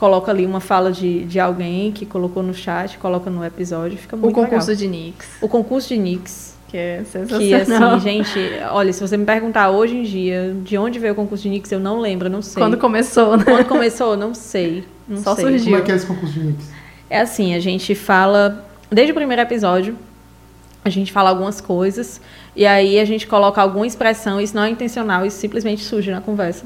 coloca 0.01 0.33
ali 0.33 0.47
uma 0.47 0.61
fala 0.61 0.91
de, 0.91 1.25
de 1.27 1.39
alguém 1.39 1.93
que 1.93 2.07
colocou 2.07 2.43
no 2.43 2.55
chat, 2.55 2.97
coloca 2.97 3.29
no 3.29 3.45
episódio, 3.45 3.99
fica 3.99 4.17
O 4.17 4.19
muito 4.19 4.35
concurso 4.35 4.71
legal. 4.71 4.81
de 4.83 4.89
Nix, 4.89 5.29
O 5.43 5.47
concurso 5.47 5.89
de 5.89 5.99
Nix, 5.99 6.57
que 6.69 6.77
é 6.79 7.03
que 7.05 7.11
sensacional. 7.11 7.97
assim, 7.97 8.01
gente, 8.01 8.39
olha, 8.71 8.95
se 8.95 9.01
você 9.07 9.19
me 9.19 9.27
perguntar 9.27 9.69
hoje 9.69 9.99
em 9.99 10.03
dia 10.03 10.57
de 10.65 10.79
onde 10.79 10.99
veio 10.99 11.13
o 11.13 11.17
concurso 11.17 11.43
de 11.43 11.51
Nix, 11.51 11.71
eu 11.71 11.79
não 11.79 12.01
lembro, 12.01 12.31
não 12.31 12.41
sei. 12.41 12.63
Quando 12.63 12.79
começou, 12.79 13.37
né? 13.37 13.45
Quando 13.45 13.67
começou, 13.67 14.17
não 14.17 14.33
sei. 14.33 14.85
Não 15.07 15.19
Só 15.23 15.35
sei. 15.35 15.45
surgiu. 15.45 15.65
Como 15.65 15.77
é 15.77 15.81
que 15.83 15.93
é 15.93 15.97
esse 15.97 16.07
concurso 16.07 16.33
de 16.33 16.41
mix? 16.47 16.71
É 17.11 17.21
assim, 17.21 17.55
a 17.55 17.61
gente 17.61 17.95
fala 17.95 18.65
desde 18.91 19.13
o 19.13 19.15
primeiro 19.15 19.43
episódio, 19.43 19.99
a 20.83 20.89
gente 20.89 21.13
fala 21.13 21.29
algumas 21.29 21.61
coisas 21.61 22.23
e 22.57 22.65
aí 22.65 22.99
a 22.99 23.05
gente 23.05 23.27
coloca 23.27 23.61
alguma 23.61 23.87
expressão, 23.87 24.41
isso 24.41 24.57
não 24.57 24.63
é 24.63 24.71
intencional, 24.71 25.27
isso 25.27 25.37
simplesmente 25.37 25.85
surge 25.85 26.11
na 26.11 26.23
conversa. 26.23 26.65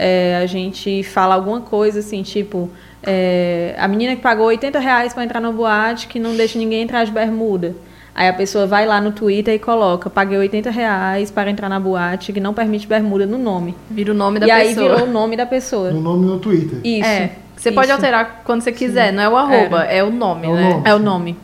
É, 0.00 0.38
a 0.40 0.46
gente 0.46 1.02
fala 1.02 1.34
alguma 1.34 1.60
coisa 1.60 1.98
assim, 1.98 2.22
tipo, 2.22 2.70
é, 3.02 3.74
a 3.76 3.88
menina 3.88 4.14
que 4.14 4.22
pagou 4.22 4.46
80 4.46 4.78
reais 4.78 5.12
para 5.12 5.24
entrar 5.24 5.40
no 5.40 5.52
boate 5.52 6.06
que 6.06 6.20
não 6.20 6.36
deixa 6.36 6.56
ninguém 6.56 6.82
entrar 6.82 7.04
de 7.04 7.10
bermuda. 7.10 7.74
Aí 8.14 8.28
a 8.28 8.32
pessoa 8.32 8.64
vai 8.64 8.86
lá 8.86 9.00
no 9.00 9.10
Twitter 9.10 9.54
e 9.54 9.58
coloca, 9.58 10.08
paguei 10.08 10.38
80 10.38 10.70
reais 10.70 11.32
para 11.32 11.50
entrar 11.50 11.68
na 11.68 11.80
boate 11.80 12.32
que 12.32 12.38
não 12.38 12.54
permite 12.54 12.86
bermuda 12.86 13.26
no 13.26 13.38
nome. 13.38 13.74
Vira 13.90 14.12
o 14.12 14.14
nome 14.14 14.38
da 14.38 14.46
e 14.46 14.50
aí 14.52 14.68
pessoa. 14.68 14.88
virou 14.88 15.08
o 15.08 15.10
nome 15.12 15.36
da 15.36 15.46
pessoa. 15.46 15.90
No 15.90 16.00
nome 16.00 16.26
no 16.26 16.38
Twitter. 16.38 16.78
Isso. 16.84 17.08
É. 17.08 17.32
Você 17.56 17.72
pode 17.72 17.88
isso. 17.88 17.94
alterar 17.96 18.42
quando 18.44 18.62
você 18.62 18.70
quiser, 18.70 19.12
não 19.12 19.22
é 19.22 19.28
o 19.28 19.36
arroba, 19.36 19.82
é 19.82 20.02
o 20.04 20.10
nome, 20.10 20.46
É 20.46 20.50
o 20.50 20.54
né? 20.54 20.70
nome. 20.70 20.82
É 20.84 20.94
o 20.94 20.98
nome. 21.00 21.36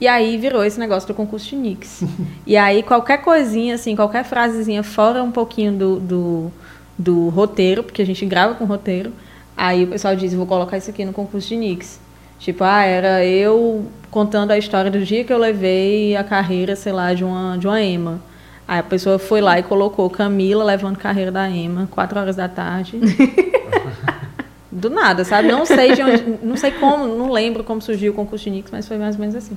E 0.00 0.06
aí 0.06 0.36
virou 0.36 0.64
esse 0.64 0.78
negócio 0.78 1.08
do 1.08 1.14
concurso 1.14 1.50
de 1.50 1.56
Nix. 1.56 2.04
e 2.46 2.56
aí 2.56 2.84
qualquer 2.84 3.18
coisinha, 3.18 3.74
assim, 3.74 3.96
qualquer 3.96 4.24
frasezinha 4.24 4.84
fora 4.84 5.22
um 5.22 5.32
pouquinho 5.32 5.72
do, 5.72 6.00
do, 6.00 6.52
do 6.98 7.28
roteiro, 7.28 7.84
porque 7.84 8.02
a 8.02 8.06
gente 8.06 8.26
grava 8.26 8.54
com 8.54 8.64
roteiro, 8.64 9.12
aí 9.56 9.84
o 9.84 9.86
pessoal 9.86 10.16
diz, 10.16 10.34
vou 10.34 10.46
colocar 10.46 10.76
isso 10.76 10.90
aqui 10.90 11.04
no 11.04 11.12
concurso 11.12 11.48
de 11.48 11.56
Nix. 11.56 12.00
Tipo, 12.38 12.64
ah, 12.64 12.82
era 12.82 13.24
eu 13.24 13.86
contando 14.10 14.50
a 14.50 14.58
história 14.58 14.90
do 14.90 15.00
dia 15.04 15.24
que 15.24 15.32
eu 15.32 15.38
levei 15.38 16.16
a 16.16 16.24
carreira, 16.24 16.74
sei 16.74 16.92
lá, 16.92 17.14
de 17.14 17.24
uma, 17.24 17.56
de 17.56 17.66
uma 17.66 17.80
EMA. 17.80 18.20
Aí 18.66 18.80
a 18.80 18.82
pessoa 18.82 19.18
foi 19.18 19.40
lá 19.40 19.58
e 19.58 19.62
colocou 19.62 20.08
Camila 20.10 20.64
levando 20.64 20.96
carreira 20.96 21.30
da 21.30 21.48
EMA, 21.48 21.88
quatro 21.90 22.18
horas 22.18 22.36
da 22.36 22.48
tarde. 22.48 22.98
Do 24.70 24.90
nada, 24.90 25.24
sabe? 25.24 25.48
Não 25.48 25.64
sei 25.64 25.94
de 25.94 26.02
onde, 26.02 26.38
não 26.42 26.56
sei 26.56 26.70
como, 26.72 27.06
não 27.06 27.32
lembro 27.32 27.64
como 27.64 27.80
surgiu 27.80 28.12
o 28.12 28.14
concurso 28.14 28.44
de 28.44 28.50
Nix, 28.50 28.70
mas 28.70 28.86
foi 28.86 28.98
mais 28.98 29.16
ou 29.16 29.20
menos 29.20 29.34
assim. 29.34 29.56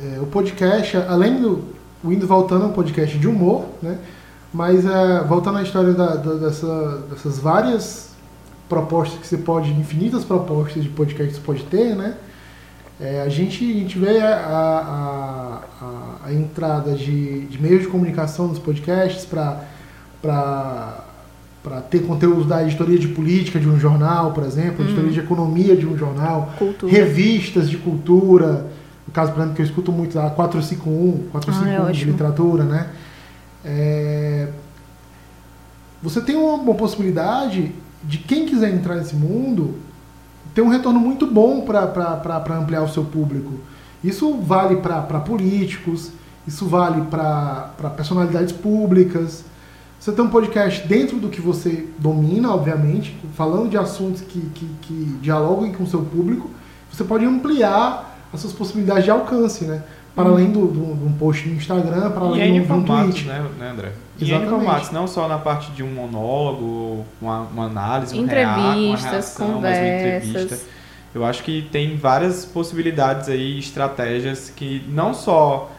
É, 0.00 0.20
o 0.20 0.26
podcast, 0.26 0.96
além 0.96 1.40
do 1.40 1.64
o 2.04 2.12
Indo 2.12 2.26
Voltando, 2.26 2.64
é 2.64 2.66
um 2.66 2.72
podcast 2.72 3.16
de 3.16 3.26
humor, 3.26 3.64
né? 3.80 3.98
Mas 4.52 4.84
é, 4.84 5.24
voltando 5.24 5.58
à 5.58 5.62
história 5.62 5.92
da- 5.94 6.16
da- 6.16 6.34
dessa- 6.34 7.02
dessas 7.10 7.38
várias 7.38 8.10
propostas 8.68 9.18
que 9.20 9.26
você 9.26 9.38
pode, 9.38 9.70
infinitas 9.70 10.24
propostas 10.24 10.82
de 10.82 10.88
podcast 10.90 11.28
que 11.34 11.40
você 11.40 11.44
pode 11.46 11.62
ter, 11.64 11.94
né? 11.96 12.14
É, 13.00 13.22
a, 13.22 13.28
gente, 13.28 13.64
a 13.64 13.74
gente 13.74 13.98
vê 13.98 14.18
a, 14.20 14.36
a, 15.80 16.26
a- 16.26 16.32
entrada 16.32 16.92
de, 16.92 17.46
de 17.46 17.60
meios 17.60 17.82
de 17.82 17.88
comunicação 17.88 18.46
nos 18.48 18.58
podcasts 18.58 19.24
para 19.24 19.60
para 20.20 21.80
ter 21.90 22.00
conteúdos 22.06 22.46
da 22.46 22.60
editoria 22.62 22.98
de 22.98 23.06
política 23.08 23.58
de 23.60 23.68
um 23.68 23.78
jornal, 23.78 24.32
por 24.32 24.42
exemplo, 24.44 24.84
editoria 24.84 25.10
de 25.12 25.20
economia 25.20 25.76
de 25.76 25.86
um 25.86 25.96
jornal, 25.96 26.52
Cultura. 26.58 26.92
revistas 26.92 27.70
de 27.70 27.76
cultura, 27.76 28.66
no 29.06 29.12
caso, 29.12 29.30
por 29.32 29.38
exemplo, 29.38 29.54
que 29.56 29.62
eu 29.62 29.66
escuto 29.66 29.92
muito 29.92 30.18
a 30.18 30.28
451, 30.30 31.28
451 31.30 31.64
Ah, 31.64 31.72
é 31.72 31.76
de 31.84 31.90
ótimo. 31.98 32.12
literatura, 32.12 32.64
né? 32.64 32.86
É, 33.64 34.48
Você 36.02 36.20
tem 36.20 36.36
uma, 36.36 36.54
uma 36.54 36.74
possibilidade 36.74 37.72
de 38.02 38.18
quem 38.18 38.46
quiser 38.46 38.74
entrar 38.74 38.96
nesse 38.96 39.14
mundo 39.14 39.76
ter 40.54 40.60
um 40.62 40.68
retorno 40.68 41.00
muito 41.00 41.26
bom 41.26 41.62
para 41.62 42.58
ampliar 42.58 42.82
o 42.82 42.88
seu 42.88 43.04
público. 43.04 43.52
Isso 44.02 44.34
vale 44.38 44.76
para 44.76 45.20
políticos, 45.20 46.10
isso 46.46 46.66
vale 46.66 47.02
para 47.02 47.90
personalidades 47.96 48.52
públicas. 48.52 49.44
Você 49.98 50.10
tem 50.10 50.24
um 50.24 50.28
podcast 50.28 50.86
dentro 50.86 51.18
do 51.18 51.28
que 51.28 51.40
você 51.40 51.88
domina, 51.98 52.52
obviamente, 52.52 53.16
falando 53.34 53.70
de 53.70 53.78
assuntos 53.78 54.20
que, 54.20 54.40
que, 54.40 54.66
que 54.82 55.18
dialoguem 55.22 55.72
com 55.72 55.84
o 55.84 55.86
seu 55.86 56.02
público, 56.02 56.50
você 56.90 57.04
pode 57.04 57.24
ampliar 57.24 58.18
as 58.32 58.40
suas 58.40 58.52
possibilidades 58.52 59.04
de 59.04 59.10
alcance, 59.10 59.64
né? 59.64 59.82
Para 60.14 60.28
além 60.28 60.50
do, 60.50 60.66
do, 60.66 60.94
de 60.96 61.04
um 61.04 61.12
post 61.12 61.48
no 61.48 61.54
Instagram, 61.54 62.10
para 62.10 62.24
E 62.24 62.28
além 62.28 62.42
N 62.48 62.52
de 62.52 62.60
um, 62.60 62.66
formatos, 62.68 63.14
tweet. 63.14 63.28
né, 63.28 63.46
né, 63.58 63.70
André? 63.70 63.92
E 64.18 64.24
N 64.24 64.30
Exatamente. 64.30 64.50
formatos, 64.50 64.90
não 64.90 65.06
só 65.06 65.26
na 65.26 65.38
parte 65.38 65.70
de 65.72 65.82
um 65.82 65.88
monólogo, 65.92 67.04
uma, 67.20 67.40
uma 67.40 67.64
análise, 67.66 68.14
um 68.18 68.22
Entrevistas, 68.24 68.60
rea- 68.60 68.88
uma 68.88 69.10
reação, 69.10 69.52
conversas. 69.54 70.28
entrevista. 70.28 70.58
Eu 71.14 71.24
acho 71.24 71.42
que 71.42 71.68
tem 71.72 71.96
várias 71.96 72.44
possibilidades 72.44 73.28
aí, 73.28 73.58
estratégias 73.58 74.50
que 74.54 74.84
não 74.88 75.12
só 75.14 75.70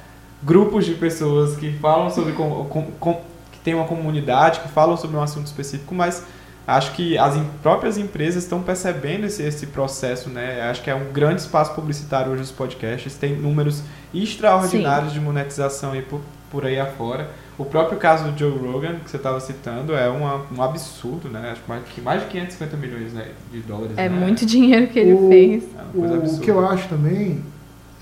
grupos 0.43 0.85
de 0.85 0.93
pessoas 0.93 1.55
que 1.55 1.71
falam 1.79 2.09
sobre 2.09 2.33
com, 2.33 2.65
com- 2.65 2.91
com- 2.99 3.21
que 3.51 3.59
tem 3.63 3.73
uma 3.73 3.85
comunidade 3.85 4.59
que 4.61 4.67
falam 4.69 4.97
sobre 4.97 5.15
um 5.17 5.21
assunto 5.21 5.45
específico, 5.47 5.95
mas 5.95 6.23
acho 6.67 6.91
que 6.93 7.17
as 7.17 7.35
próprias 7.61 7.97
empresas 7.97 8.43
estão 8.43 8.61
percebendo 8.61 9.25
esse, 9.25 9.41
esse 9.43 9.67
processo, 9.67 10.29
né? 10.29 10.61
Acho 10.69 10.81
que 10.83 10.89
é 10.89 10.95
um 10.95 11.11
grande 11.11 11.41
espaço 11.41 11.73
publicitário 11.73 12.31
hoje 12.31 12.41
os 12.43 12.51
podcasts, 12.51 13.15
tem 13.15 13.35
números 13.35 13.81
extraordinários 14.13 15.13
de 15.13 15.19
monetização 15.19 15.91
aí 15.91 16.01
por, 16.01 16.21
por 16.51 16.65
aí 16.65 16.79
afora. 16.79 17.29
O 17.57 17.65
próprio 17.65 17.97
caso 17.99 18.31
do 18.31 18.37
Joe 18.37 18.57
Rogan, 18.57 18.95
que 19.03 19.09
você 19.09 19.17
estava 19.17 19.39
citando, 19.39 19.93
é 19.95 20.09
uma, 20.09 20.41
um 20.51 20.61
absurdo, 20.61 21.29
né? 21.29 21.51
Acho 21.51 21.61
que 21.61 21.69
mais, 21.69 21.83
que 21.87 22.01
mais 22.01 22.21
de 22.21 22.27
550 22.27 22.77
milhões 22.77 23.13
né, 23.13 23.27
de 23.51 23.59
dólares. 23.59 23.91
É 23.95 24.09
né? 24.09 24.19
muito 24.19 24.45
dinheiro 24.45 24.87
que 24.87 24.97
ele 24.99 25.13
O- 25.13 25.29
fez. 25.29 25.63
É 25.63 25.81
uma 25.81 26.07
coisa 26.07 26.33
O, 26.33 26.37
o 26.37 26.39
que 26.39 26.49
eu 26.49 26.67
acho 26.67 26.87
também 26.89 27.43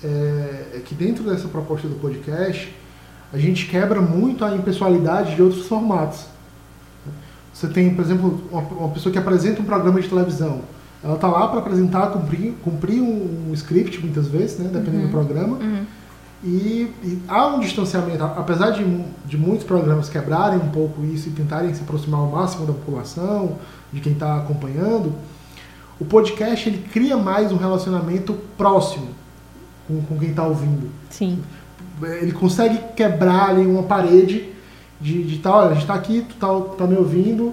é, 0.02 0.76
é 0.76 0.82
que 0.84 0.94
dentro 0.94 1.22
dessa 1.24 1.48
proposta 1.48 1.86
do 1.86 1.96
podcast, 1.96 2.74
a 3.32 3.38
gente 3.38 3.66
quebra 3.66 4.00
muito 4.00 4.44
a 4.44 4.54
impessoalidade 4.54 5.34
de 5.34 5.42
outros 5.42 5.66
formatos. 5.66 6.26
Você 7.52 7.68
tem, 7.68 7.94
por 7.94 8.02
exemplo, 8.02 8.42
uma, 8.50 8.60
uma 8.62 8.88
pessoa 8.88 9.12
que 9.12 9.18
apresenta 9.18 9.60
um 9.60 9.64
programa 9.64 10.00
de 10.00 10.08
televisão. 10.08 10.62
Ela 11.04 11.14
está 11.14 11.28
lá 11.28 11.48
para 11.48 11.58
apresentar, 11.58 12.08
cumprir, 12.08 12.54
cumprir 12.62 13.00
um, 13.02 13.48
um 13.50 13.54
script, 13.54 14.00
muitas 14.00 14.28
vezes, 14.28 14.58
né, 14.58 14.70
dependendo 14.72 15.06
do 15.06 15.10
programa. 15.10 15.56
Uhum. 15.58 15.84
E, 16.44 16.90
e 17.04 17.22
há 17.28 17.46
um 17.46 17.60
distanciamento, 17.60 18.22
apesar 18.24 18.70
de, 18.70 18.84
de 19.24 19.38
muitos 19.38 19.64
programas 19.64 20.08
quebrarem 20.08 20.58
um 20.58 20.68
pouco 20.70 21.04
isso 21.04 21.28
e 21.28 21.32
tentarem 21.32 21.72
se 21.72 21.82
aproximar 21.82 22.20
ao 22.20 22.26
máximo 22.28 22.66
da 22.66 22.72
população, 22.72 23.58
de 23.92 24.00
quem 24.00 24.12
está 24.12 24.38
acompanhando, 24.38 25.12
o 26.00 26.04
podcast 26.04 26.68
ele 26.68 26.78
cria 26.92 27.16
mais 27.16 27.52
um 27.52 27.56
relacionamento 27.56 28.34
próximo 28.58 29.08
com, 29.86 30.00
com 30.02 30.18
quem 30.18 30.30
está 30.30 30.44
ouvindo. 30.44 30.88
Sim. 31.10 31.38
Ele 32.20 32.32
consegue 32.32 32.78
quebrar 32.96 33.50
ali 33.50 33.64
uma 33.64 33.84
parede 33.84 34.48
de, 35.00 35.22
de 35.22 35.38
tal, 35.38 35.58
olha, 35.58 35.66
a 35.70 35.72
gente 35.74 35.82
está 35.82 35.94
aqui, 35.94 36.24
tu 36.28 36.34
tá, 36.36 36.48
tá 36.76 36.86
me 36.86 36.96
ouvindo, 36.96 37.52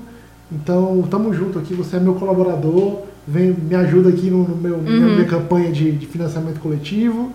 então 0.52 1.04
tamo 1.10 1.32
junto 1.32 1.60
aqui, 1.60 1.76
você 1.76 1.98
é 1.98 2.00
meu 2.00 2.16
colaborador, 2.16 3.02
vem, 3.28 3.52
me 3.54 3.76
ajuda 3.76 4.10
aqui 4.10 4.32
no, 4.32 4.48
no 4.48 4.56
meu, 4.56 4.82
na 4.82 4.90
Uhum. 4.90 5.16
minha 5.16 5.26
campanha 5.28 5.72
de, 5.72 5.92
de 5.92 6.08
financiamento 6.08 6.60
coletivo, 6.60 7.34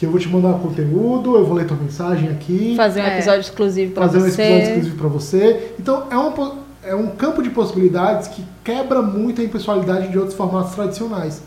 que 0.00 0.06
eu 0.06 0.10
vou 0.10 0.18
te 0.18 0.28
mandar 0.30 0.58
conteúdo, 0.58 1.36
eu 1.36 1.44
vou 1.44 1.54
ler 1.54 1.66
tua 1.66 1.76
mensagem 1.76 2.30
aqui, 2.30 2.74
Fazer 2.74 3.02
um 3.02 3.04
É. 3.04 3.14
episódio 3.16 3.40
exclusivo 3.42 3.92
pra 3.92 4.04
fazer 4.06 4.16
um 4.16 4.20
você. 4.22 4.42
episódio 4.42 4.68
exclusivo 4.68 4.96
para 4.96 5.08
você. 5.08 5.74
Então 5.78 6.06
é 6.10 6.16
um, 6.16 6.58
é 6.82 6.94
um 6.94 7.08
campo 7.08 7.42
de 7.42 7.50
possibilidades 7.50 8.28
que 8.28 8.42
quebra 8.64 9.02
muito 9.02 9.42
a 9.42 9.44
impessoalidade 9.44 10.08
de 10.08 10.18
outros 10.18 10.34
formatos 10.34 10.74
tradicionais. 10.74 11.42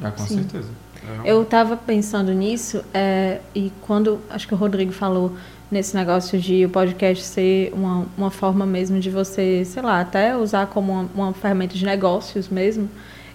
Ah, 0.00 0.12
com 0.12 0.22
Sim. 0.24 0.36
certeza. 0.36 0.68
É 1.04 1.20
um- 1.22 1.26
Eu 1.26 1.42
estava 1.42 1.76
pensando 1.76 2.32
nisso 2.32 2.84
é, 2.94 3.40
e 3.52 3.72
quando 3.82 4.20
acho 4.30 4.46
que 4.46 4.54
o 4.54 4.56
Rodrigo 4.56 4.92
falou 4.92 5.32
nesse 5.68 5.96
negócio 5.96 6.38
de 6.38 6.64
o 6.64 6.68
podcast 6.68 7.24
ser 7.24 7.72
uma, 7.74 8.06
uma 8.16 8.30
forma 8.30 8.64
mesmo 8.64 9.00
de 9.00 9.10
você, 9.10 9.64
sei 9.64 9.82
lá, 9.82 10.00
até 10.00 10.36
usar 10.36 10.68
como 10.68 10.92
uma, 10.92 11.08
uma 11.16 11.32
ferramenta 11.32 11.74
de 11.74 11.84
negócios 11.84 12.48
mesmo. 12.48 12.88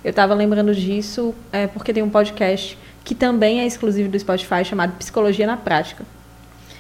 Eu 0.04 0.12
estava 0.12 0.34
lembrando 0.34 0.74
disso 0.74 1.36
é, 1.52 1.68
porque 1.68 1.92
tem 1.92 2.02
um 2.02 2.10
podcast 2.10 2.78
que 3.04 3.16
também 3.16 3.62
é 3.62 3.66
exclusivo 3.66 4.10
do 4.10 4.20
Spotify 4.20 4.64
chamado 4.64 4.94
Psicologia 4.98 5.48
na 5.48 5.58
Prática. 5.58 6.04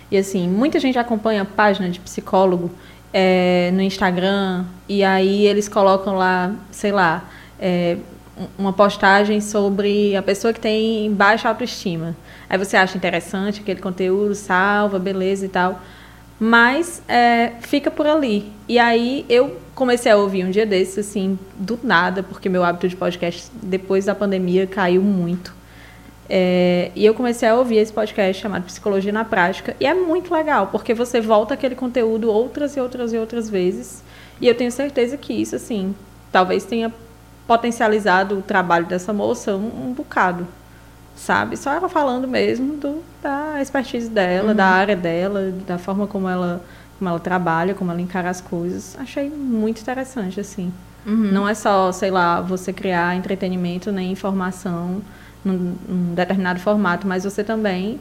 E 0.09 0.17
assim, 0.17 0.47
muita 0.47 0.79
gente 0.79 0.99
acompanha 0.99 1.41
a 1.41 1.45
página 1.45 1.89
de 1.89 1.99
psicólogo 1.99 2.69
é, 3.13 3.71
no 3.73 3.81
Instagram 3.81 4.65
e 4.87 5.03
aí 5.03 5.45
eles 5.45 5.67
colocam 5.67 6.15
lá, 6.15 6.53
sei 6.71 6.91
lá, 6.91 7.25
é, 7.59 7.97
um- 8.37 8.47
uma 8.63 8.73
postagem 8.73 9.39
sobre 9.41 10.15
a 10.15 10.21
pessoa 10.21 10.53
que 10.53 10.59
tem 10.59 11.11
baixa 11.13 11.47
autoestima. 11.49 12.15
Aí 12.49 12.57
você 12.57 12.75
acha 12.77 12.97
interessante 12.97 13.61
aquele 13.61 13.79
conteúdo, 13.79 14.35
salva, 14.35 14.99
beleza 14.99 15.45
e 15.45 15.49
tal. 15.49 15.81
Mas 16.39 17.01
é, 17.07 17.51
fica 17.61 17.91
por 17.91 18.07
ali. 18.07 18.51
E 18.67 18.79
aí 18.79 19.25
eu 19.29 19.57
comecei 19.75 20.11
a 20.11 20.17
ouvir 20.17 20.43
um 20.43 20.49
dia 20.49 20.65
desses, 20.65 20.97
assim, 21.09 21.37
do 21.55 21.79
nada, 21.83 22.23
porque 22.23 22.49
meu 22.49 22.63
hábito 22.63 22.87
de 22.89 22.95
podcast 22.95 23.49
depois 23.61 24.05
da 24.05 24.15
pandemia 24.15 24.65
caiu 24.65 25.01
muito. 25.01 25.53
É, 26.33 26.91
e 26.95 27.05
eu 27.05 27.13
comecei 27.13 27.49
a 27.49 27.55
ouvir 27.55 27.75
esse 27.75 27.91
podcast 27.91 28.41
chamado 28.41 28.63
Psicologia 28.63 29.11
na 29.11 29.25
Prática. 29.25 29.75
E 29.81 29.85
é 29.85 29.93
muito 29.93 30.33
legal, 30.33 30.67
porque 30.67 30.93
você 30.93 31.19
volta 31.19 31.55
aquele 31.55 31.75
conteúdo 31.75 32.31
outras 32.31 32.77
e 32.77 32.79
outras 32.79 33.11
e 33.11 33.17
outras 33.17 33.49
vezes. 33.49 34.01
E 34.39 34.47
eu 34.47 34.55
tenho 34.55 34.71
certeza 34.71 35.17
que 35.17 35.33
isso, 35.33 35.57
assim, 35.57 35.93
talvez 36.31 36.63
tenha 36.63 36.89
potencializado 37.45 38.39
o 38.39 38.41
trabalho 38.41 38.85
dessa 38.85 39.11
moça 39.11 39.57
um, 39.57 39.89
um 39.89 39.93
bocado. 39.93 40.47
Sabe? 41.17 41.57
Só 41.57 41.73
ela 41.73 41.89
falando 41.89 42.29
mesmo 42.29 42.77
do, 42.77 43.03
da 43.21 43.61
expertise 43.61 44.09
dela, 44.09 44.53
da 44.53 44.67
área 44.67 44.95
dela, 44.95 45.53
da 45.67 45.77
forma 45.77 46.07
como 46.07 46.29
ela, 46.29 46.63
como 46.97 47.09
ela 47.09 47.19
trabalha, 47.19 47.73
como 47.73 47.91
ela 47.91 47.99
encara 47.99 48.29
as 48.29 48.39
coisas. 48.39 48.95
Achei 48.97 49.29
muito 49.29 49.81
interessante, 49.81 50.39
assim. 50.39 50.71
Não 51.33 51.45
é 51.45 51.53
só, 51.53 51.91
sei 51.91 52.09
lá, 52.09 52.39
você 52.39 52.71
criar 52.71 53.17
entretenimento 53.17 53.91
nem 53.91 54.13
informação 54.13 55.01
num, 55.43 55.75
num 55.87 56.13
determinado 56.13 56.59
formato, 56.59 57.07
mas 57.07 57.23
você 57.23 57.43
também 57.43 57.99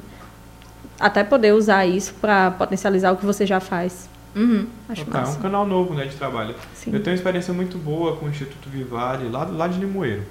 até 0.98 1.24
poder 1.24 1.54
usar 1.54 1.86
isso 1.86 2.14
para 2.20 2.50
potencializar 2.50 3.12
o 3.12 3.16
que 3.16 3.24
você 3.24 3.46
já 3.46 3.58
faz. 3.58 4.08
Uhum. 4.34 4.66
Acho 4.88 5.04
Total, 5.04 5.24
é 5.24 5.28
um 5.28 5.34
canal 5.36 5.66
novo 5.66 5.94
né, 5.94 6.04
de 6.04 6.14
trabalho. 6.14 6.54
Sim. 6.74 6.92
Eu 6.92 7.02
tenho 7.02 7.14
uma 7.14 7.18
experiência 7.18 7.52
muito 7.52 7.78
boa 7.78 8.16
com 8.16 8.26
o 8.26 8.28
Instituto 8.28 8.68
Vivale, 8.68 9.28
lá, 9.28 9.44
lá 9.44 9.66
de 9.66 9.78
Limoeiro. 9.78 10.22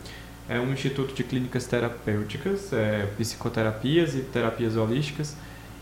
É 0.48 0.60
um 0.60 0.72
instituto 0.72 1.14
de 1.14 1.24
clínicas 1.24 1.68
terapêuticas, 1.68 2.74
é, 2.74 3.08
psicoterapias 3.18 4.16
e 4.16 4.22
terapias 4.22 4.76
holísticas. 4.76 5.36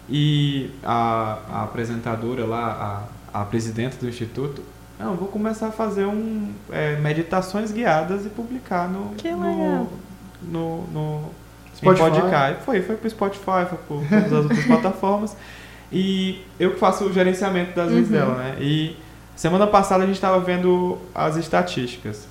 E 0.09 0.71
a, 0.83 1.39
a 1.49 1.63
apresentadora 1.63 2.45
lá, 2.45 3.07
a, 3.33 3.41
a 3.41 3.45
presidenta 3.45 3.97
do 3.97 4.07
instituto, 4.09 4.61
não, 4.99 5.15
vou 5.15 5.27
começar 5.27 5.67
a 5.67 5.71
fazer 5.71 6.05
um, 6.05 6.51
é, 6.71 6.95
meditações 6.95 7.71
guiadas 7.71 8.25
e 8.25 8.29
publicar 8.29 8.89
no, 8.89 9.13
Que 9.15 9.27
legal. 9.27 9.45
no, 9.45 9.89
no 10.41 11.23
Spotify. 11.75 12.03
em 12.03 12.11
podcast. 12.11 12.63
Foi, 12.63 12.81
foi 12.81 12.95
pro 12.95 13.09
Spotify, 13.09 13.65
foi 13.69 13.77
por 13.87 14.03
todas 14.07 14.33
as 14.33 14.43
outras 14.43 14.65
plataformas. 14.65 15.37
E 15.91 16.41
eu 16.59 16.73
que 16.73 16.79
faço 16.79 17.05
o 17.05 17.13
gerenciamento 17.13 17.75
das 17.75 17.91
redes 17.91 18.09
dela, 18.09 18.35
né? 18.35 18.57
E 18.59 18.97
semana 19.35 19.65
passada 19.65 20.03
a 20.03 20.05
gente 20.05 20.15
estava 20.15 20.39
vendo 20.39 20.97
as 21.15 21.37
estatísticas. 21.37 22.27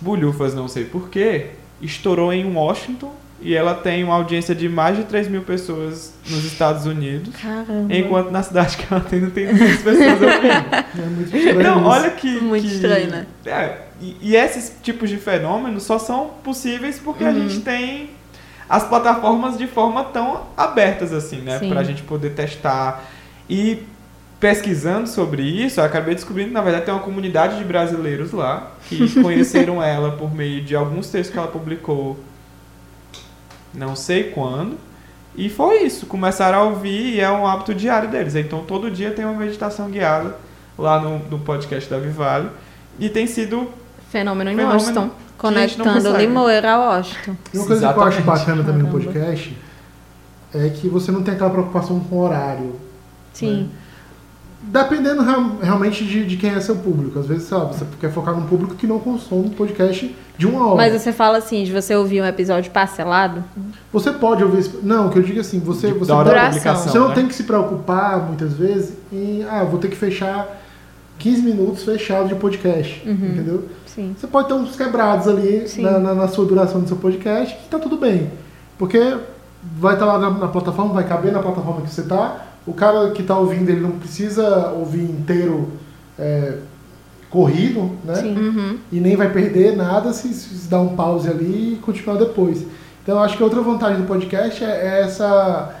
Bulhufas, 0.00 0.54
não 0.54 0.68
sei 0.68 0.84
porquê, 0.84 1.50
estourou 1.80 2.32
em 2.32 2.44
Washington 2.52 3.14
e 3.44 3.54
ela 3.54 3.74
tem 3.74 4.02
uma 4.02 4.14
audiência 4.14 4.54
de 4.54 4.68
mais 4.68 4.96
de 4.96 5.04
3 5.04 5.28
mil 5.28 5.42
pessoas 5.42 6.14
nos 6.28 6.44
Estados 6.44 6.86
Unidos, 6.86 7.34
Caramba. 7.36 7.94
enquanto 7.94 8.30
na 8.30 8.42
cidade 8.42 8.76
que 8.78 8.86
ela 8.92 9.02
tem 9.02 9.20
não 9.20 9.30
tem 9.30 9.46
200 9.46 9.82
pessoas 9.82 10.22
ouvindo. 10.22 10.74
É 10.74 11.06
muito 11.10 11.36
estranho. 11.36 11.60
Então, 11.60 11.78
isso. 11.80 11.88
olha 11.88 12.10
que. 12.10 12.40
Muito 12.40 12.66
que- 12.66 12.74
estranho, 12.74 13.10
né? 13.10 13.26
É, 13.44 13.76
e, 14.00 14.16
e 14.22 14.34
esses 14.36 14.76
tipos 14.82 15.10
de 15.10 15.18
fenômenos 15.18 15.82
só 15.82 15.98
são 15.98 16.30
possíveis 16.42 16.98
porque 16.98 17.22
a 17.22 17.28
Uhum. 17.28 17.48
gente 17.48 17.60
tem 17.62 18.10
as 18.68 18.82
plataformas 18.88 19.58
de 19.58 19.66
forma 19.66 20.04
tão 20.04 20.42
abertas 20.56 21.12
assim, 21.12 21.42
né? 21.42 21.58
Sim. 21.58 21.68
Pra 21.68 21.82
gente 21.84 22.02
poder 22.02 22.30
testar. 22.30 23.04
E 23.48 23.82
pesquisando 24.40 25.06
sobre 25.08 25.42
isso, 25.42 25.80
eu 25.80 25.84
acabei 25.84 26.14
descobrindo 26.14 26.48
que, 26.48 26.54
na 26.54 26.60
verdade, 26.60 26.84
tem 26.86 26.94
uma 26.94 27.02
comunidade 27.02 27.56
de 27.58 27.64
brasileiros 27.64 28.32
lá 28.32 28.72
que 28.88 29.08
conheceram 29.22 29.82
ela 29.82 30.12
por 30.12 30.34
meio 30.34 30.62
de 30.62 30.74
alguns 30.74 31.08
textos 31.08 31.32
que 31.32 31.38
ela 31.38 31.48
publicou 31.48 32.18
não 33.74 33.94
sei 33.96 34.30
quando. 34.30 34.78
E 35.36 35.48
foi 35.48 35.82
isso, 35.82 36.06
começaram 36.06 36.58
a 36.58 36.62
ouvir 36.62 37.14
e 37.14 37.20
é 37.20 37.30
um 37.30 37.46
hábito 37.46 37.74
diário 37.74 38.08
deles. 38.08 38.34
Então 38.36 38.64
todo 38.64 38.90
dia 38.90 39.10
tem 39.10 39.24
uma 39.24 39.34
meditação 39.34 39.90
guiada 39.90 40.36
lá 40.78 41.00
no, 41.00 41.18
no 41.18 41.38
podcast 41.40 41.90
da 41.90 41.98
Vivale. 41.98 42.48
E 42.98 43.08
tem 43.08 43.26
sido 43.26 43.68
Fenômeno 44.10 44.50
em 44.50 44.56
Fenômeno. 44.56 44.80
Washington. 44.80 45.10
Conectando. 45.36 46.16
Limoeiro 46.16 46.68
a 46.68 46.78
Washington. 46.78 47.36
E 47.52 47.58
uma 47.58 47.66
coisa 47.66 47.92
que 47.92 47.98
eu 47.98 48.02
acho 48.02 48.18
Exatamente. 48.18 48.22
bacana 48.22 48.64
também 48.64 48.82
no 48.84 48.90
podcast 48.90 49.56
é 50.54 50.68
que 50.68 50.88
você 50.88 51.10
não 51.10 51.22
tem 51.22 51.34
aquela 51.34 51.50
preocupação 51.50 51.98
com 51.98 52.16
o 52.16 52.20
horário. 52.20 52.76
Sim. 53.32 53.70
Dependendo 54.66 55.22
real- 55.22 55.58
realmente 55.62 56.04
de, 56.04 56.24
de 56.26 56.36
quem 56.36 56.50
é 56.50 56.60
seu 56.60 56.76
público. 56.76 57.18
Às 57.18 57.26
vezes, 57.26 57.48
lá, 57.50 57.60
você 57.64 57.84
quer 58.00 58.10
focar 58.12 58.34
num 58.34 58.46
público 58.46 58.74
que 58.74 58.86
não 58.86 58.98
consome 58.98 59.50
podcast 59.50 60.14
de 60.36 60.46
uma 60.46 60.66
hora. 60.68 60.76
Mas 60.76 61.00
você 61.00 61.12
fala 61.12 61.38
assim, 61.38 61.62
de 61.64 61.72
você 61.72 61.94
ouvir 61.94 62.20
um 62.22 62.26
episódio 62.26 62.70
parcelado? 62.72 63.44
Você 63.92 64.10
pode 64.10 64.42
ouvir. 64.42 64.58
esse- 64.60 64.78
Não, 64.82 65.06
o 65.08 65.10
que 65.10 65.18
eu 65.18 65.22
digo 65.22 65.38
é 65.38 65.40
assim, 65.42 65.60
você, 65.60 65.88
de- 65.88 65.98
você, 65.98 66.08
da 66.08 66.16
hora 66.16 66.40
publicação. 66.46 66.92
você 66.92 66.98
não 66.98 67.08
né? 67.08 67.14
tem 67.14 67.28
que 67.28 67.34
se 67.34 67.44
preocupar 67.44 68.18
muitas 68.26 68.52
vezes 68.54 68.94
em. 69.12 69.44
Ah, 69.48 69.62
vou 69.64 69.78
ter 69.78 69.88
que 69.88 69.96
fechar 69.96 70.60
15 71.18 71.42
minutos 71.42 71.84
fechado 71.84 72.28
de 72.28 72.34
podcast. 72.34 73.02
Entendeu? 73.08 73.68
Sim. 73.86 74.16
Você 74.18 74.26
pode 74.26 74.48
ter 74.48 74.54
uns 74.54 74.74
quebrados 74.74 75.28
ali 75.28 75.66
na, 75.78 75.98
na- 76.00 76.14
na 76.14 76.28
sua 76.28 76.44
duração 76.44 76.80
do 76.80 76.88
seu 76.88 76.96
podcast 76.96 77.54
que 77.56 77.68
tá 77.68 77.78
tudo 77.78 77.96
bem. 77.96 78.30
Porque 78.76 79.16
vai 79.78 79.94
estar 79.94 80.04
lá 80.06 80.18
na, 80.18 80.30
na 80.30 80.48
plataforma, 80.48 80.92
vai 80.94 81.04
caber 81.06 81.32
na 81.32 81.38
plataforma 81.40 81.82
que 81.82 81.90
você 81.90 82.02
tá. 82.02 82.46
O 82.66 82.72
cara 82.72 83.10
que 83.10 83.22
tá 83.22 83.38
ouvindo, 83.38 83.68
ele 83.68 83.80
não 83.80 83.92
precisa 83.92 84.70
ouvir 84.70 85.02
inteiro 85.02 85.68
é, 86.18 86.58
corrido, 87.28 87.90
né? 88.04 88.14
Sim. 88.14 88.36
Uhum. 88.36 88.78
E 88.90 89.00
nem 89.00 89.16
vai 89.16 89.30
perder 89.30 89.76
nada 89.76 90.12
se, 90.12 90.32
se 90.32 90.68
dar 90.68 90.80
um 90.80 90.94
pause 90.96 91.28
ali 91.28 91.74
e 91.74 91.76
continuar 91.82 92.16
depois. 92.16 92.64
Então 93.02 93.16
eu 93.16 93.22
acho 93.22 93.36
que 93.36 93.42
outra 93.42 93.60
vantagem 93.60 94.00
do 94.00 94.06
podcast 94.06 94.64
é, 94.64 94.68
é 94.68 95.00
essa, 95.02 95.74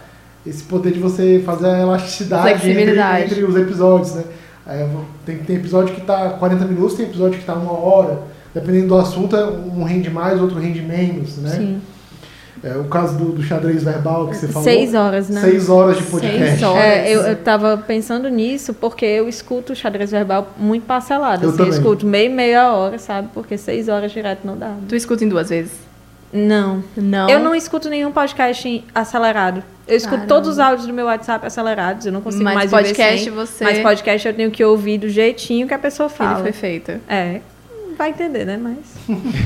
esse 0.46 0.62
poder 0.64 0.92
de 0.92 0.98
você 0.98 1.42
fazer 1.44 1.68
a 1.68 1.80
elasticidade 1.80 2.68
entre, 2.70 3.00
entre 3.00 3.44
os 3.44 3.56
episódios, 3.56 4.14
né? 4.14 4.24
É, 4.66 4.88
tem, 5.24 5.38
tem 5.38 5.56
episódio 5.56 5.94
que 5.94 6.00
tá 6.00 6.30
40 6.30 6.64
minutos, 6.64 6.96
tem 6.96 7.06
episódio 7.06 7.38
que 7.38 7.44
tá 7.44 7.54
uma 7.54 7.72
hora. 7.72 8.22
Dependendo 8.52 8.88
do 8.88 8.96
assunto, 8.96 9.36
um 9.36 9.84
rende 9.84 10.10
mais, 10.10 10.40
outro 10.40 10.58
rende 10.58 10.80
menos, 10.80 11.38
né? 11.38 11.50
Sim. 11.50 11.80
É, 12.64 12.76
o 12.78 12.84
caso 12.84 13.18
do, 13.18 13.26
do 13.32 13.42
xadrez 13.42 13.82
verbal 13.84 14.26
que 14.28 14.36
você 14.36 14.48
falou. 14.48 14.64
Seis 14.64 14.94
horas, 14.94 15.28
né? 15.28 15.40
Seis 15.42 15.68
horas 15.68 15.98
de 15.98 16.02
podcast. 16.04 16.38
Seis 16.38 16.62
horas. 16.62 16.82
É, 16.82 17.10
eu, 17.14 17.20
eu 17.20 17.36
tava 17.36 17.76
pensando 17.76 18.28
nisso 18.30 18.72
porque 18.72 19.04
eu 19.04 19.28
escuto 19.28 19.74
o 19.74 19.76
xadrez 19.76 20.10
verbal 20.10 20.48
muito 20.56 20.84
parcelado. 20.86 21.44
Eu 21.44 21.50
assim, 21.50 21.62
eu 21.62 21.68
escuto 21.68 22.06
meia 22.06 22.30
meia 22.30 22.72
hora, 22.72 22.98
sabe? 22.98 23.28
Porque 23.34 23.58
seis 23.58 23.88
horas 23.88 24.10
direto 24.12 24.46
não 24.46 24.56
dá. 24.56 24.74
Tu 24.88 24.96
escuta 24.96 25.22
em 25.24 25.28
duas 25.28 25.50
vezes? 25.50 25.72
Não. 26.32 26.82
Não. 26.96 27.28
Eu 27.28 27.38
não 27.38 27.54
escuto 27.54 27.88
nenhum 27.90 28.10
podcast 28.10 28.66
em- 28.66 28.82
acelerado. 28.94 29.62
Eu 29.86 29.96
escuto 29.96 30.16
Caramba. 30.16 30.34
todos 30.34 30.48
os 30.48 30.58
áudios 30.58 30.86
do 30.86 30.92
meu 30.92 31.04
WhatsApp 31.04 31.46
acelerados. 31.46 32.06
Eu 32.06 32.12
não 32.12 32.22
consigo 32.22 32.42
Mas 32.44 32.54
mais 32.54 32.70
podcast 32.70 33.24
sem. 33.24 33.32
você- 33.32 33.62
Mas 33.62 33.78
podcast 33.80 34.26
eu 34.26 34.34
tenho 34.34 34.50
que 34.50 34.64
ouvir 34.64 34.98
do 34.98 35.08
jeitinho 35.08 35.68
que 35.68 35.74
a 35.74 35.78
pessoa 35.78 36.06
Ele 36.08 36.14
fala. 36.16 36.40
foi 36.40 36.52
feito. 36.52 36.92
É. 37.08 37.40
Vai 37.96 38.10
entender, 38.10 38.44
né? 38.44 38.56
Mas 38.60 38.76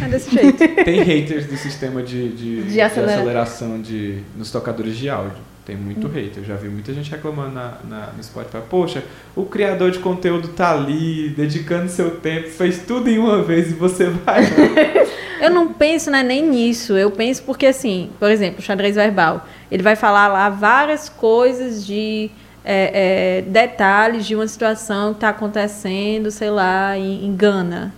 é 0.05 0.09
desse 0.09 0.31
jeito. 0.31 0.59
Tem 0.85 1.03
haters 1.03 1.47
do 1.47 1.57
sistema 1.57 2.03
de, 2.03 2.29
de, 2.31 2.63
De 2.63 2.73
de 2.73 2.81
acelera- 2.81 3.15
aceleração 3.15 3.81
de, 3.81 4.21
nos 4.37 4.51
tocadores 4.51 4.97
de 4.97 5.09
áudio. 5.09 5.37
Tem 5.67 5.77
muito 5.77 6.07
Hum. 6.07 6.11
hater. 6.11 6.39
Eu 6.39 6.45
já 6.45 6.55
vi 6.57 6.69
muita 6.69 6.95
gente 6.95 7.11
reclamando 7.11 7.53
na, 7.53 7.75
na, 7.85 8.07
no 8.17 8.23
Spotify. 8.25 8.59
Poxa, 8.71 9.03
o 9.37 9.45
criador 9.45 9.91
de 9.91 9.99
conteúdo 9.99 10.49
tá 10.49 10.73
ali, 10.73 11.29
dedicando 11.31 11.91
seu 11.91 12.13
tempo, 12.17 12.49
fez 12.49 12.79
tudo 12.87 13.11
em 13.11 13.19
uma 13.19 13.43
vez 13.43 13.71
e 13.71 13.75
você 13.75 14.07
vai. 14.09 14.43
Eu 15.41 15.51
não 15.51 15.73
penso 15.73 16.11
né, 16.11 16.23
nem 16.23 16.43
nisso. 16.49 16.97
Eu 16.97 17.11
penso 17.13 17.43
porque, 17.45 17.67
assim, 17.67 18.11
por 18.19 18.31
exemplo, 18.31 18.59
o 18.59 18.63
xadrez 18.63 18.97
verbal. 18.97 19.47
Ele 19.71 19.83
vai 19.83 19.95
falar 19.95 20.27
lá 20.29 20.49
várias 20.49 21.09
coisas 21.09 21.87
de 21.87 22.29
é, 22.65 23.39
é, 23.39 23.43
detalhes 23.43 24.27
de 24.27 24.35
uma 24.35 24.49
situação 24.49 25.11
que 25.13 25.19
está 25.19 25.29
acontecendo, 25.29 26.31
sei 26.31 26.51
lá, 26.51 26.97
em, 26.99 27.27
em 27.27 27.37
Gana. 27.37 27.95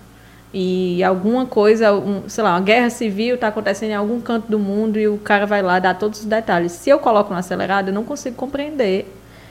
E 0.52 1.02
alguma 1.04 1.46
coisa, 1.46 1.92
um, 1.94 2.28
sei 2.28 2.42
lá, 2.42 2.50
uma 2.50 2.60
guerra 2.60 2.90
civil 2.90 3.36
está 3.36 3.48
acontecendo 3.48 3.90
em 3.90 3.94
algum 3.94 4.20
canto 4.20 4.50
do 4.50 4.58
mundo 4.58 4.98
e 4.98 5.06
o 5.06 5.16
cara 5.18 5.46
vai 5.46 5.62
lá 5.62 5.78
dar 5.78 5.94
todos 5.94 6.20
os 6.20 6.24
detalhes. 6.26 6.72
Se 6.72 6.90
eu 6.90 6.98
coloco 6.98 7.32
no 7.32 7.38
acelerado, 7.38 7.88
eu 7.88 7.94
não 7.94 8.02
consigo 8.02 8.34
compreender. 8.34 9.06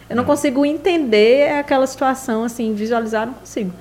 Eu 0.09 0.15
não 0.15 0.25
consigo 0.25 0.65
entender 0.65 1.51
aquela 1.57 1.87
situação, 1.87 2.43
assim, 2.43 2.73
visualizar, 2.73 3.23
eu 3.23 3.27
não 3.27 3.33
consigo. 3.35 3.71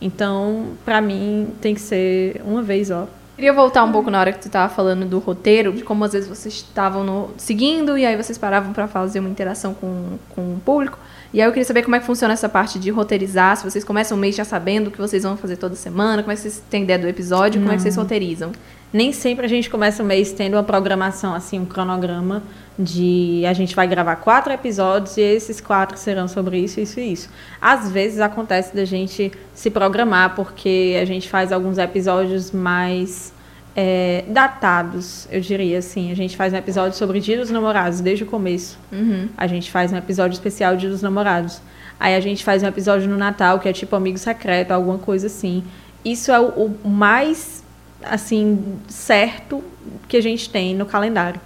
Então, 0.00 0.68
para 0.84 1.00
mim, 1.00 1.48
tem 1.60 1.74
que 1.74 1.80
ser 1.80 2.40
uma 2.44 2.62
vez, 2.62 2.90
ó. 2.90 3.06
Queria 3.36 3.52
voltar 3.52 3.84
um 3.84 3.92
pouco 3.92 4.10
na 4.10 4.18
hora 4.20 4.32
que 4.32 4.38
tu 4.40 4.48
tava 4.48 4.72
falando 4.72 5.06
do 5.06 5.18
roteiro, 5.18 5.72
de 5.72 5.82
como 5.82 6.04
às 6.04 6.12
vezes 6.12 6.28
vocês 6.28 6.54
estavam 6.54 7.04
no- 7.04 7.30
seguindo 7.36 7.98
e 7.98 8.06
aí 8.06 8.16
vocês 8.16 8.38
paravam 8.38 8.72
para 8.72 8.86
fazer 8.88 9.20
uma 9.20 9.28
interação 9.28 9.74
com, 9.74 10.18
com 10.34 10.40
o 10.54 10.60
público. 10.64 10.98
E 11.34 11.40
aí 11.40 11.48
eu 11.48 11.50
queria 11.50 11.64
saber 11.64 11.82
como 11.82 11.96
é 11.96 11.98
que 11.98 12.06
funciona 12.06 12.32
essa 12.32 12.48
parte 12.48 12.78
de 12.78 12.92
roteirizar, 12.92 13.56
se 13.56 13.68
vocês 13.68 13.82
começam 13.82 14.16
o 14.16 14.20
mês 14.20 14.36
já 14.36 14.44
sabendo 14.44 14.86
o 14.86 14.90
que 14.92 14.98
vocês 14.98 15.24
vão 15.24 15.36
fazer 15.36 15.56
toda 15.56 15.74
semana, 15.74 16.22
como 16.22 16.30
é 16.30 16.36
que 16.36 16.40
vocês 16.40 16.62
têm 16.70 16.84
ideia 16.84 16.96
do 16.96 17.08
episódio, 17.08 17.60
como 17.60 17.72
é 17.72 17.74
que 17.74 17.82
vocês 17.82 17.96
roteirizam. 17.96 18.52
Nem 18.92 19.12
sempre 19.12 19.44
a 19.44 19.48
gente 19.48 19.68
começa 19.68 20.00
o 20.00 20.06
mês 20.06 20.32
tendo 20.32 20.54
uma 20.54 20.62
programação, 20.62 21.34
assim, 21.34 21.58
um 21.58 21.64
cronograma 21.64 22.40
de 22.78 23.44
a 23.48 23.52
gente 23.52 23.74
vai 23.74 23.88
gravar 23.88 24.14
quatro 24.14 24.52
episódios 24.52 25.16
e 25.16 25.22
esses 25.22 25.60
quatro 25.60 25.98
serão 25.98 26.28
sobre 26.28 26.56
isso, 26.58 26.78
isso 26.78 27.00
e 27.00 27.12
isso. 27.12 27.28
Às 27.60 27.90
vezes 27.90 28.20
acontece 28.20 28.72
da 28.72 28.84
gente 28.84 29.32
se 29.52 29.70
programar 29.70 30.36
porque 30.36 30.96
a 31.02 31.04
gente 31.04 31.28
faz 31.28 31.50
alguns 31.50 31.78
episódios 31.78 32.52
mais 32.52 33.33
é, 33.76 34.24
datados, 34.28 35.26
eu 35.30 35.40
diria 35.40 35.78
assim. 35.78 36.10
A 36.12 36.14
gente 36.14 36.36
faz 36.36 36.52
um 36.52 36.56
episódio 36.56 36.96
sobre 36.96 37.20
Dia 37.20 37.38
dos 37.38 37.50
Namorados 37.50 38.00
desde 38.00 38.24
o 38.24 38.26
começo. 38.26 38.78
Uhum. 38.92 39.28
A 39.36 39.46
gente 39.46 39.70
faz 39.70 39.92
um 39.92 39.96
episódio 39.96 40.34
especial 40.34 40.76
Dia 40.76 40.88
dos 40.88 41.02
Namorados. 41.02 41.60
Aí 41.98 42.14
a 42.14 42.20
gente 42.20 42.44
faz 42.44 42.62
um 42.62 42.66
episódio 42.66 43.08
no 43.08 43.16
Natal, 43.16 43.58
que 43.58 43.68
é 43.68 43.72
tipo 43.72 43.94
amigo 43.96 44.18
secreto, 44.18 44.72
alguma 44.72 44.98
coisa 44.98 45.26
assim. 45.26 45.64
Isso 46.04 46.30
é 46.30 46.38
o, 46.38 46.76
o 46.84 46.88
mais, 46.88 47.64
assim, 48.02 48.78
certo 48.88 49.62
que 50.06 50.16
a 50.16 50.22
gente 50.22 50.50
tem 50.50 50.74
no 50.74 50.86
calendário. 50.86 51.40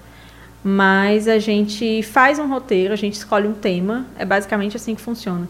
Mas 0.62 1.28
a 1.28 1.38
gente 1.38 2.02
faz 2.02 2.38
um 2.38 2.48
roteiro, 2.48 2.92
a 2.92 2.96
gente 2.96 3.14
escolhe 3.14 3.46
um 3.46 3.54
tema, 3.54 4.06
é 4.18 4.24
basicamente 4.24 4.76
assim 4.76 4.94
que 4.94 5.00
funciona. 5.00 5.48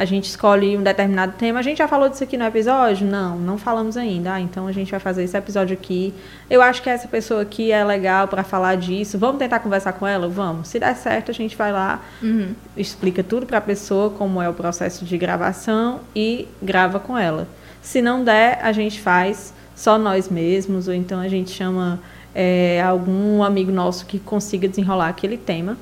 A 0.00 0.06
gente 0.06 0.24
escolhe 0.30 0.78
um 0.78 0.82
determinado 0.82 1.34
tema. 1.36 1.58
A 1.58 1.62
gente 1.62 1.76
já 1.76 1.86
falou 1.86 2.08
disso 2.08 2.24
aqui 2.24 2.34
no 2.38 2.44
episódio? 2.46 3.06
Não, 3.06 3.36
não 3.38 3.58
falamos 3.58 3.98
ainda. 3.98 4.32
Ah, 4.32 4.40
então 4.40 4.66
a 4.66 4.72
gente 4.72 4.90
vai 4.90 4.98
fazer 4.98 5.24
esse 5.24 5.36
episódio 5.36 5.74
aqui. 5.74 6.14
Eu 6.48 6.62
acho 6.62 6.82
que 6.82 6.88
essa 6.88 7.06
pessoa 7.06 7.42
aqui 7.42 7.70
é 7.70 7.84
legal 7.84 8.26
para 8.26 8.42
falar 8.42 8.76
disso. 8.78 9.18
Vamos 9.18 9.36
tentar 9.38 9.58
conversar 9.58 9.92
com 9.92 10.06
ela? 10.06 10.26
Vamos. 10.26 10.68
Se 10.68 10.78
der 10.78 10.96
certo, 10.96 11.30
a 11.30 11.34
gente 11.34 11.54
vai 11.54 11.70
lá, 11.70 12.00
Uhum. 12.22 12.54
explica 12.78 13.22
tudo 13.22 13.44
para 13.44 13.58
a 13.58 13.60
pessoa 13.60 14.08
como 14.08 14.40
é 14.40 14.48
o 14.48 14.54
processo 14.54 15.04
de 15.04 15.18
gravação 15.18 16.00
e 16.16 16.48
grava 16.62 16.98
com 16.98 17.18
ela. 17.18 17.46
Se 17.82 18.00
não 18.00 18.24
der, 18.24 18.58
a 18.62 18.72
gente 18.72 19.02
faz 19.02 19.52
só 19.76 19.98
nós 19.98 20.30
mesmos, 20.30 20.88
ou 20.88 20.94
então 20.94 21.20
a 21.20 21.28
gente 21.28 21.50
chama 21.50 22.00
é, 22.34 22.80
algum 22.82 23.42
amigo 23.42 23.70
nosso 23.70 24.06
que 24.06 24.18
consiga 24.18 24.66
desenrolar 24.66 25.08
aquele 25.08 25.36
tema. 25.36 25.76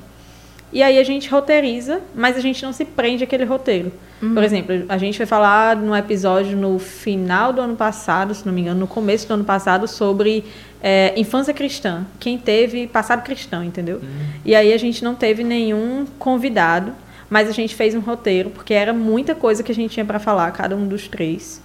E 0.73 0.83
aí 0.83 0.99
a 0.99 1.03
gente 1.03 1.29
roteiriza, 1.31 2.01
mas 2.15 2.37
a 2.37 2.41
gente 2.41 2.63
não 2.63 2.73
se 2.73 2.85
prende 2.85 3.25
àquele 3.25 3.45
roteiro. 3.45 3.91
Por 4.35 4.43
exemplo, 4.43 4.85
a 4.89 4.99
gente 4.99 5.17
foi 5.17 5.27
falar 5.27 5.77
num 5.77 5.95
episódio 5.95 6.57
no 6.57 6.79
final 6.79 7.53
do 7.53 7.61
ano 7.61 7.77
passado, 7.77 8.35
se 8.35 8.45
não 8.45 8.53
me 8.53 8.63
engano, 8.63 8.81
no 8.81 8.87
começo 8.87 9.29
do 9.29 9.35
ano 9.35 9.45
passado, 9.45 9.87
sobre 9.87 10.45
é, 10.83 11.15
infância 11.17 11.55
cristã. 11.55 12.05
Quem 12.19 12.37
teve 12.37 12.87
passado 12.89 13.23
cristão, 13.23 13.63
entendeu? 13.63 14.01
E 14.45 14.55
aí 14.55 14.73
a 14.73 14.77
gente 14.77 15.05
não 15.05 15.15
teve 15.15 15.45
nenhum 15.45 16.05
convidado, 16.19 16.93
mas 17.31 17.49
a 17.49 17.53
gente 17.53 17.75
fez 17.75 17.95
um 17.95 18.01
roteiro, 18.01 18.51
porque 18.51 18.75
era 18.75 18.93
muita 18.93 19.35
coisa 19.35 19.63
que 19.63 19.71
a 19.71 19.75
gente 19.75 19.93
tinha 19.93 20.05
para 20.05 20.19
falar, 20.19 20.51
cada 20.51 20.75
um 20.75 20.87
dos 20.87 21.07
três. 21.07 21.63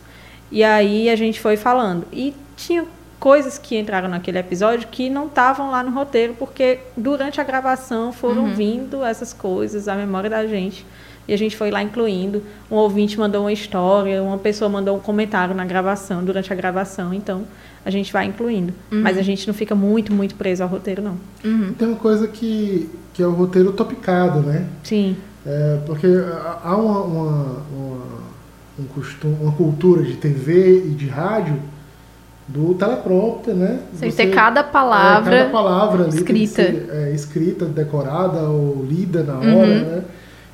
E 0.51 0.63
aí 0.63 1.09
a 1.09 1.15
gente 1.15 1.39
foi 1.39 1.57
falando. 1.57 2.05
E 2.13 2.35
tinha 2.55 2.85
coisas 3.23 3.57
que 3.57 3.77
entraram 3.77 4.09
naquele 4.09 4.37
episódio 4.37 4.89
que 4.91 5.09
não 5.09 5.27
estavam 5.27 5.71
lá 5.71 5.81
no 5.81 5.91
roteiro, 5.91 6.35
porque 6.37 6.79
durante 6.97 7.39
a 7.39 7.43
gravação 7.45 8.11
foram 8.11 8.53
vindo 8.53 9.01
essas 9.01 9.31
coisas 9.31 9.87
à 9.87 9.95
memória 9.95 10.29
da 10.29 10.45
gente. 10.45 10.85
E 11.25 11.33
a 11.33 11.37
gente 11.37 11.55
foi 11.55 11.71
lá 11.71 11.81
incluindo. 11.81 12.43
Um 12.69 12.75
ouvinte 12.75 13.17
mandou 13.17 13.43
uma 13.43 13.53
história, 13.53 14.21
uma 14.21 14.37
pessoa 14.37 14.69
mandou 14.69 14.97
um 14.97 14.99
comentário 14.99 15.55
na 15.55 15.63
gravação, 15.63 16.21
durante 16.21 16.51
a 16.51 16.55
gravação. 16.55 17.13
Então, 17.13 17.45
a 17.85 17.89
gente 17.89 18.11
vai 18.11 18.25
incluindo. 18.25 18.73
Mas 18.91 19.17
a 19.17 19.21
gente 19.21 19.47
não 19.47 19.53
fica 19.53 19.73
muito, 19.73 20.11
muito 20.11 20.35
preso 20.35 20.61
ao 20.61 20.67
roteiro, 20.67 21.01
não. 21.01 21.17
Uhum. 21.45 21.73
Tem 21.75 21.87
uma 21.87 21.97
coisa 21.97 22.27
que, 22.27 22.89
que 23.13 23.23
é 23.23 23.25
o 23.25 23.31
roteiro 23.31 23.71
topicado, 23.71 24.41
né? 24.41 24.67
Sim. 24.83 25.15
É, 25.45 25.79
porque 25.85 26.07
há 26.61 26.75
uma, 26.75 26.99
uma, 26.99 27.63
uma, 27.71 28.05
um 28.79 28.83
costume, 28.93 29.37
uma 29.39 29.53
cultura 29.53 30.03
de 30.03 30.15
TV 30.15 30.87
e 30.87 30.89
de 30.89 31.07
rádio 31.07 31.57
do 32.47 32.73
teleprompter, 32.73 33.53
né? 33.55 33.79
Sem 33.95 34.11
Você- 34.11 34.25
ter 34.25 34.31
cada 34.33 34.59
é, 34.59 34.63
palavra. 34.63 35.37
cada 35.37 35.49
palavra 35.49 36.03
ali 36.05 36.15
escrita. 36.17 36.53
ser, 36.63 36.89
é, 36.91 37.11
escrita, 37.13 37.65
decorada 37.65 38.41
ou 38.49 38.85
lida 38.87 39.23
na 39.23 39.35
hora, 39.37 39.47
Uhum. 39.51 39.65
né? 39.85 40.03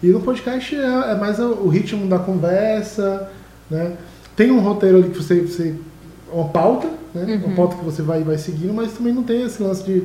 E 0.02 0.08
no 0.08 0.20
podcast 0.22 0.76
é, 0.76 1.12
é 1.12 1.16
mais 1.16 1.40
o, 1.40 1.46
o 1.64 1.68
ritmo 1.68 2.08
da 2.08 2.20
conversa, 2.20 3.30
né? 3.70 3.94
Tem 4.36 4.52
um 4.52 4.60
roteiro 4.60 4.98
ali 4.98 5.10
que 5.10 5.18
você, 5.22 5.42
você 5.42 5.76
uma 6.32 6.48
pauta, 6.50 6.88
né? 7.14 7.24
Uhum. 7.42 7.48
Uma 7.48 7.56
pauta 7.56 7.76
que 7.78 7.84
você 7.84 8.02
vai 8.02 8.24
vai 8.24 8.38
seguindo, 8.38 8.74
mas 8.74 8.94
também 8.94 9.12
não 9.14 9.24
tem 9.24 9.42
esse 9.44 9.62
lance 9.62 9.84
de, 9.84 10.04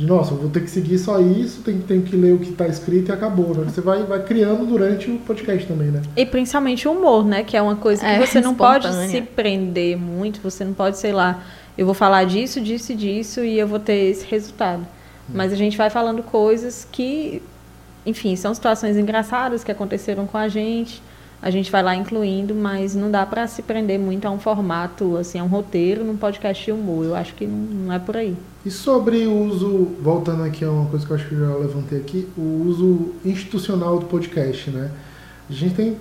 de 0.00 0.06
nossa, 0.06 0.32
eu 0.32 0.38
vou 0.38 0.48
ter 0.48 0.60
que 0.62 0.70
seguir 0.70 0.96
só 0.98 1.20
isso, 1.20 1.60
tenho, 1.60 1.82
tenho 1.82 2.00
que 2.00 2.16
ler 2.16 2.32
o 2.32 2.38
que 2.38 2.48
está 2.52 2.66
escrito 2.66 3.10
e 3.10 3.12
acabou. 3.12 3.54
Né? 3.54 3.64
Você 3.68 3.82
vai, 3.82 4.02
vai 4.04 4.22
criando 4.22 4.64
durante 4.64 5.10
o 5.10 5.18
podcast 5.18 5.66
também, 5.68 5.88
né? 5.88 6.00
E 6.16 6.24
principalmente 6.24 6.88
o 6.88 6.92
humor, 6.92 7.26
né? 7.26 7.42
Que 7.42 7.54
é 7.54 7.60
uma 7.60 7.76
coisa 7.76 8.00
que 8.00 8.06
É, 8.10 8.18
você 8.26 8.40
não 8.40 8.54
pode 8.54 8.86
espontânea. 8.86 9.10
se 9.10 9.20
prender 9.20 9.98
muito, 9.98 10.40
você 10.40 10.64
não 10.64 10.72
pode, 10.72 10.96
sei 10.96 11.12
lá, 11.12 11.42
eu 11.76 11.84
vou 11.84 11.94
falar 11.94 12.24
disso, 12.24 12.62
disso 12.62 12.92
e 12.92 12.94
disso 12.94 13.44
e 13.44 13.58
eu 13.58 13.68
vou 13.68 13.78
ter 13.78 14.10
esse 14.10 14.24
resultado. 14.24 14.86
Mas 15.28 15.52
a 15.52 15.56
gente 15.56 15.76
vai 15.76 15.90
falando 15.90 16.22
coisas 16.22 16.88
que, 16.90 17.42
enfim, 18.06 18.34
são 18.36 18.54
situações 18.54 18.96
engraçadas 18.96 19.62
que 19.62 19.70
aconteceram 19.70 20.26
com 20.26 20.38
a 20.38 20.48
gente. 20.48 21.02
A 21.42 21.50
gente 21.50 21.70
vai 21.70 21.82
lá 21.82 21.96
incluindo, 21.96 22.54
mas 22.54 22.94
não 22.94 23.10
dá 23.10 23.24
para 23.24 23.46
se 23.46 23.62
prender 23.62 23.98
muito 23.98 24.26
a 24.26 24.30
um 24.30 24.38
formato, 24.38 25.16
assim, 25.16 25.38
a 25.38 25.44
um 25.44 25.46
roteiro 25.46 26.04
num 26.04 26.16
podcast 26.16 26.64
de 26.64 26.70
humor. 26.72 27.04
Eu 27.06 27.14
acho 27.14 27.34
que 27.34 27.46
não, 27.46 27.56
não 27.86 27.92
é 27.92 27.98
por 27.98 28.16
aí. 28.16 28.36
E 28.64 28.70
sobre 28.70 29.26
o 29.26 29.44
uso, 29.46 29.88
voltando 30.02 30.42
aqui 30.44 30.64
a 30.64 30.70
uma 30.70 30.86
coisa 30.90 31.06
que 31.06 31.10
eu 31.12 31.16
acho 31.16 31.28
que 31.28 31.34
eu 31.34 31.48
já 31.48 31.54
levantei 31.56 31.98
aqui, 31.98 32.28
o 32.36 32.64
uso 32.66 33.12
institucional 33.24 33.98
do 33.98 34.04
podcast, 34.06 34.70
né? 34.70 34.90
A 35.48 35.52
gente 35.52 35.74
tem 35.74 35.96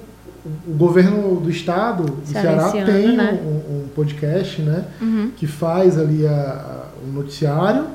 o 0.67 0.71
governo 0.73 1.39
do 1.39 1.49
estado 1.49 2.03
do 2.03 2.25
Ceará 2.27 2.69
tem 2.71 3.15
né? 3.15 3.39
um, 3.43 3.83
um 3.83 3.87
podcast, 3.95 4.61
né? 4.61 4.85
Uhum. 5.01 5.31
Que 5.37 5.47
faz 5.47 5.97
ali 5.97 6.25
a, 6.27 6.31
a- 6.31 6.85
o 7.07 7.11
noticiário, 7.13 7.85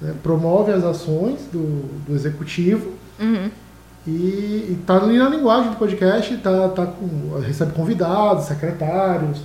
né, 0.00 0.14
promove 0.22 0.70
as 0.72 0.84
ações 0.84 1.40
do, 1.52 1.84
do 2.06 2.14
executivo 2.14 2.92
Uhum. 3.18 3.50
E 4.06 4.76
está 4.80 4.96
ali 5.02 5.18
na 5.18 5.28
linguagem 5.28 5.70
do 5.70 5.76
podcast, 5.76 6.36
tá, 6.38 6.68
tá 6.70 6.86
com, 6.86 7.38
recebe 7.40 7.72
convidados, 7.72 8.44
secretários. 8.46 9.40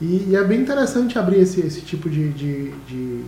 E, 0.00 0.26
e 0.30 0.36
é 0.36 0.44
bem 0.44 0.60
interessante 0.60 1.18
abrir 1.18 1.40
esse, 1.40 1.60
esse 1.60 1.80
tipo 1.80 2.08
de, 2.08 2.28
de, 2.32 2.70
de, 2.86 3.24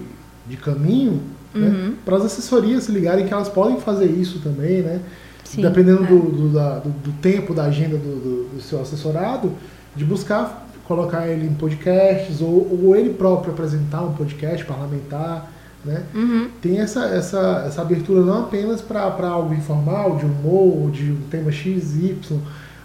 de 0.47 0.57
caminho 0.57 1.21
né, 1.55 1.67
Uhum. 1.67 1.95
para 2.05 2.17
as 2.17 2.25
assessorias 2.27 2.85
se 2.85 2.93
ligarem 2.93 3.27
que 3.27 3.33
elas 3.35 3.49
podem 3.49 3.81
fazer 3.81 4.07
isso 4.07 4.39
também, 4.39 4.83
né? 4.83 5.01
Sim. 5.43 5.63
Dependendo 5.63 6.05
do, 6.07 6.21
do, 6.31 6.49
da- 6.51 6.79
do- 6.79 6.91
do 6.91 7.13
tempo, 7.21 7.53
da 7.53 7.65
agenda 7.65 7.97
do, 7.97 8.15
do- 8.21 8.49
do 8.55 8.61
seu 8.63 8.81
assessorado, 8.81 9.51
de 9.97 10.05
buscar 10.05 10.69
colocar 10.87 11.27
ele 11.27 11.47
em 11.47 11.55
podcasts 11.55 12.41
ou, 12.41 12.69
ou 12.85 12.95
ele 12.95 13.11
próprio 13.15 13.53
apresentar 13.53 14.03
um 14.03 14.13
podcast 14.13 14.65
parlamentar, 14.65 15.51
né? 15.85 16.03
Uhum. 16.15 16.49
tem 16.61 16.79
essa, 16.81 17.05
essa, 17.07 17.65
essa 17.67 17.81
abertura 17.83 18.21
não 18.21 18.43
apenas 18.43 18.81
para 18.83 19.03
algo 19.29 19.55
informal, 19.55 20.17
de 20.17 20.25
humor, 20.27 20.91
de 20.91 21.13
um 21.13 21.21
tema 21.31 21.51
X, 21.51 21.95
Y, 21.97 22.39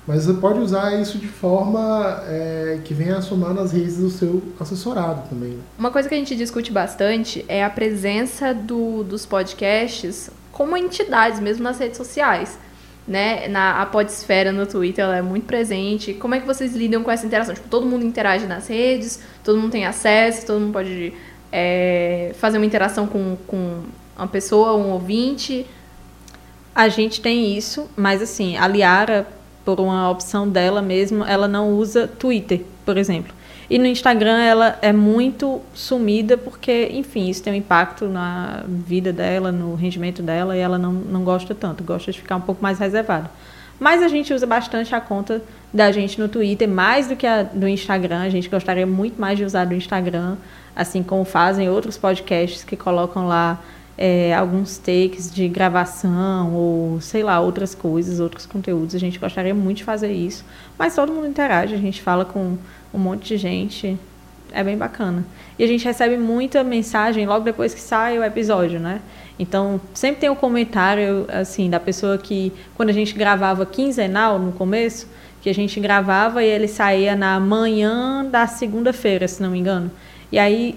mas 0.07 0.23
você 0.23 0.33
pode 0.35 0.59
usar 0.59 0.93
isso 1.01 1.17
de 1.17 1.27
forma 1.27 2.21
é, 2.27 2.79
que 2.85 2.93
venha 2.93 3.17
a 3.17 3.21
somar 3.21 3.53
nas 3.53 3.71
redes 3.71 3.97
do 3.97 4.09
seu 4.09 4.41
assessorado 4.59 5.27
também. 5.29 5.49
né? 5.51 5.59
Uma 5.79 5.89
coisa 5.91 6.07
que 6.07 6.13
a 6.13 6.17
gente 6.17 6.35
discute 6.35 6.71
bastante 6.71 7.43
é 7.47 7.63
a 7.63 7.69
presença 7.69 8.53
do- 8.53 9.03
dos 9.03 9.25
podcasts 9.25 10.29
como 10.51 10.77
entidades, 10.77 11.39
mesmo 11.39 11.63
nas 11.63 11.79
redes 11.79 11.97
sociais. 11.97 12.57
Né? 13.07 13.47
Na 13.49 13.81
a 13.81 13.85
podesfera 13.85 14.51
no 14.51 14.65
Twitter 14.65 15.03
ela 15.05 15.17
é 15.17 15.21
muito 15.21 15.45
presente. 15.45 16.13
Como 16.13 16.33
é 16.33 16.39
que 16.39 16.47
vocês 16.47 16.73
lidam 16.75 17.03
com 17.03 17.11
essa 17.11 17.25
interação? 17.25 17.53
Tipo, 17.53 17.67
todo 17.69 17.85
mundo 17.85 18.03
interage 18.05 18.47
nas 18.47 18.67
redes, 18.67 19.19
todo 19.43 19.59
mundo 19.59 19.71
tem 19.71 19.85
acesso, 19.85 20.45
todo 20.45 20.59
mundo 20.59 20.73
pode 20.73 21.13
é, 21.57 22.35
fazer 22.37 22.57
uma 22.57 22.65
interação 22.65 23.07
com, 23.07 23.37
com 23.47 23.83
uma 24.17 24.27
pessoa, 24.27 24.75
um 24.75 24.91
ouvinte. 24.91 25.65
A 26.75 26.89
gente 26.89 27.21
tem 27.21 27.57
isso, 27.57 27.89
mas 27.95 28.21
assim, 28.21 28.57
a 28.57 28.67
Liara, 28.67 29.25
por 29.63 29.79
uma 29.79 30.09
opção 30.09 30.49
dela 30.49 30.81
mesmo, 30.81 31.23
ela 31.23 31.47
não 31.47 31.71
usa 31.71 32.07
Twitter, 32.07 32.61
por 32.85 32.97
exemplo. 32.97 33.33
E 33.69 33.79
no 33.79 33.85
Instagram 33.85 34.37
ela 34.37 34.77
é 34.81 34.91
muito 34.91 35.61
sumida 35.73 36.37
porque, 36.37 36.89
enfim, 36.91 37.29
isso 37.29 37.41
tem 37.41 37.53
um 37.53 37.55
impacto 37.55 38.05
na 38.05 38.65
vida 38.67 39.13
dela, 39.13 39.49
no 39.49 39.75
rendimento 39.75 40.21
dela, 40.21 40.57
e 40.57 40.59
ela 40.59 40.77
não, 40.77 40.91
não 40.91 41.23
gosta 41.23 41.55
tanto, 41.55 41.85
gosta 41.85 42.11
de 42.11 42.19
ficar 42.19 42.35
um 42.35 42.41
pouco 42.41 42.61
mais 42.61 42.79
reservada. 42.79 43.31
Mas 43.79 44.01
a 44.01 44.07
gente 44.07 44.33
usa 44.33 44.47
bastante 44.47 44.95
a 44.95 45.01
conta 45.01 45.41
da 45.73 45.91
gente 45.91 46.19
no 46.19 46.29
Twitter, 46.29 46.67
mais 46.67 47.07
do 47.07 47.15
que 47.15 47.27
a 47.27 47.43
do 47.43 47.67
Instagram. 47.67 48.21
A 48.21 48.29
gente 48.29 48.47
gostaria 48.47 48.85
muito 48.87 49.19
mais 49.19 49.37
de 49.37 49.43
usar 49.43 49.65
do 49.65 49.73
Instagram, 49.73 50.37
assim 50.75 51.03
como 51.03 51.25
fazem 51.25 51.69
outros 51.69 51.97
podcasts 51.97 52.63
que 52.63 52.77
colocam 52.77 53.27
lá 53.27 53.59
é, 53.97 54.33
alguns 54.33 54.77
takes 54.77 55.33
de 55.33 55.47
gravação 55.47 56.53
ou, 56.53 57.01
sei 57.01 57.23
lá, 57.23 57.39
outras 57.39 57.73
coisas, 57.73 58.19
outros 58.19 58.45
conteúdos. 58.45 58.95
A 58.95 58.99
gente 58.99 59.19
gostaria 59.19 59.53
muito 59.53 59.77
de 59.77 59.83
fazer 59.83 60.11
isso. 60.11 60.45
Mas 60.77 60.95
todo 60.95 61.11
mundo 61.11 61.27
interage, 61.27 61.73
a 61.73 61.77
gente 61.77 62.01
fala 62.01 62.25
com 62.25 62.57
um 62.93 62.99
monte 62.99 63.27
de 63.27 63.37
gente. 63.37 63.97
É 64.51 64.63
bem 64.63 64.77
bacana. 64.77 65.25
E 65.59 65.63
a 65.63 65.67
gente 65.67 65.83
recebe 65.83 66.17
muita 66.17 66.63
mensagem 66.63 67.25
logo 67.25 67.43
depois 67.43 67.73
que 67.73 67.81
sai 67.81 68.17
o 68.17 68.23
episódio, 68.23 68.79
né? 68.79 69.01
Então, 69.37 69.81
sempre 69.93 70.21
tem 70.21 70.29
um 70.29 70.35
comentário, 70.35 71.25
assim, 71.27 71.69
da 71.69 71.79
pessoa 71.79 72.17
que, 72.17 72.53
quando 72.75 72.89
a 72.89 72.93
gente 72.93 73.13
gravava 73.13 73.65
quinzenal 73.65 74.39
no 74.39 74.51
começo, 74.53 75.07
que 75.41 75.49
a 75.49 75.53
gente 75.53 75.79
gravava 75.79 76.43
e 76.43 76.47
ele 76.47 76.67
saía 76.67 77.15
na 77.15 77.39
manhã 77.39 78.25
da 78.25 78.47
segunda-feira, 78.47 79.27
se 79.27 79.43
não 79.43 79.51
me 79.51 79.59
engano. 79.59 79.91
E 80.31 80.39
aí 80.39 80.75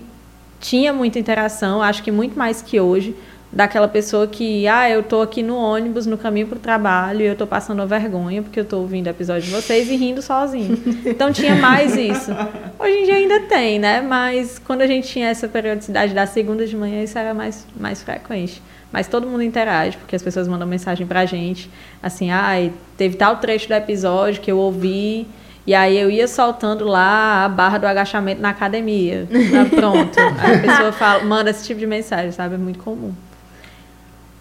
tinha 0.60 0.92
muita 0.92 1.18
interação, 1.18 1.80
acho 1.80 2.02
que 2.02 2.10
muito 2.10 2.36
mais 2.36 2.60
que 2.60 2.80
hoje, 2.80 3.14
daquela 3.50 3.88
pessoa 3.88 4.26
que, 4.26 4.68
ah, 4.68 4.90
eu 4.90 5.02
tô 5.02 5.22
aqui 5.22 5.42
no 5.42 5.56
ônibus, 5.56 6.06
no 6.06 6.18
caminho 6.18 6.46
pro 6.46 6.58
trabalho, 6.58 7.22
e 7.22 7.26
eu 7.26 7.34
tô 7.34 7.46
passando 7.46 7.86
vergonha 7.86 8.42
porque 8.42 8.60
eu 8.60 8.64
tô 8.64 8.78
ouvindo 8.78 9.06
o 9.06 9.10
episódio 9.10 9.42
de 9.42 9.50
vocês 9.50 9.90
e 9.90 9.96
rindo 9.96 10.20
sozinho. 10.20 10.78
Então 11.06 11.32
tinha 11.32 11.54
mais 11.54 11.96
isso. 11.96 12.30
Hoje 12.78 12.98
em 12.98 13.04
dia 13.04 13.14
ainda 13.14 13.40
tem, 13.40 13.78
né? 13.78 14.00
Mas 14.02 14.58
quando 14.58 14.82
a 14.82 14.86
gente 14.86 15.08
tinha 15.08 15.28
essa 15.28 15.48
periodicidade 15.48 16.12
da 16.12 16.26
segunda 16.26 16.66
de 16.66 16.76
manhã, 16.76 17.02
isso 17.02 17.18
era 17.18 17.32
mais, 17.32 17.66
mais 17.78 18.02
frequente. 18.02 18.62
Mas 18.92 19.06
todo 19.06 19.26
mundo 19.26 19.42
interage, 19.42 19.96
porque 19.96 20.16
as 20.16 20.22
pessoas 20.22 20.48
mandam 20.48 20.66
mensagem 20.66 21.06
pra 21.06 21.26
gente, 21.26 21.70
assim, 22.02 22.30
ai, 22.30 22.72
teve 22.96 23.16
tal 23.16 23.36
trecho 23.36 23.68
do 23.68 23.74
episódio 23.74 24.40
que 24.40 24.50
eu 24.50 24.58
ouvi, 24.58 25.26
e 25.66 25.74
aí 25.74 25.98
eu 25.98 26.10
ia 26.10 26.26
soltando 26.26 26.86
lá 26.86 27.44
a 27.44 27.48
barra 27.48 27.76
do 27.76 27.86
agachamento 27.86 28.40
na 28.40 28.48
academia. 28.48 29.28
Pronto. 29.74 30.18
Aí 30.38 30.56
a 30.56 30.60
pessoa 30.60 30.92
fala, 30.92 31.24
manda 31.24 31.50
esse 31.50 31.66
tipo 31.66 31.78
de 31.78 31.86
mensagem, 31.86 32.32
sabe? 32.32 32.54
É 32.54 32.58
muito 32.58 32.78
comum. 32.78 33.12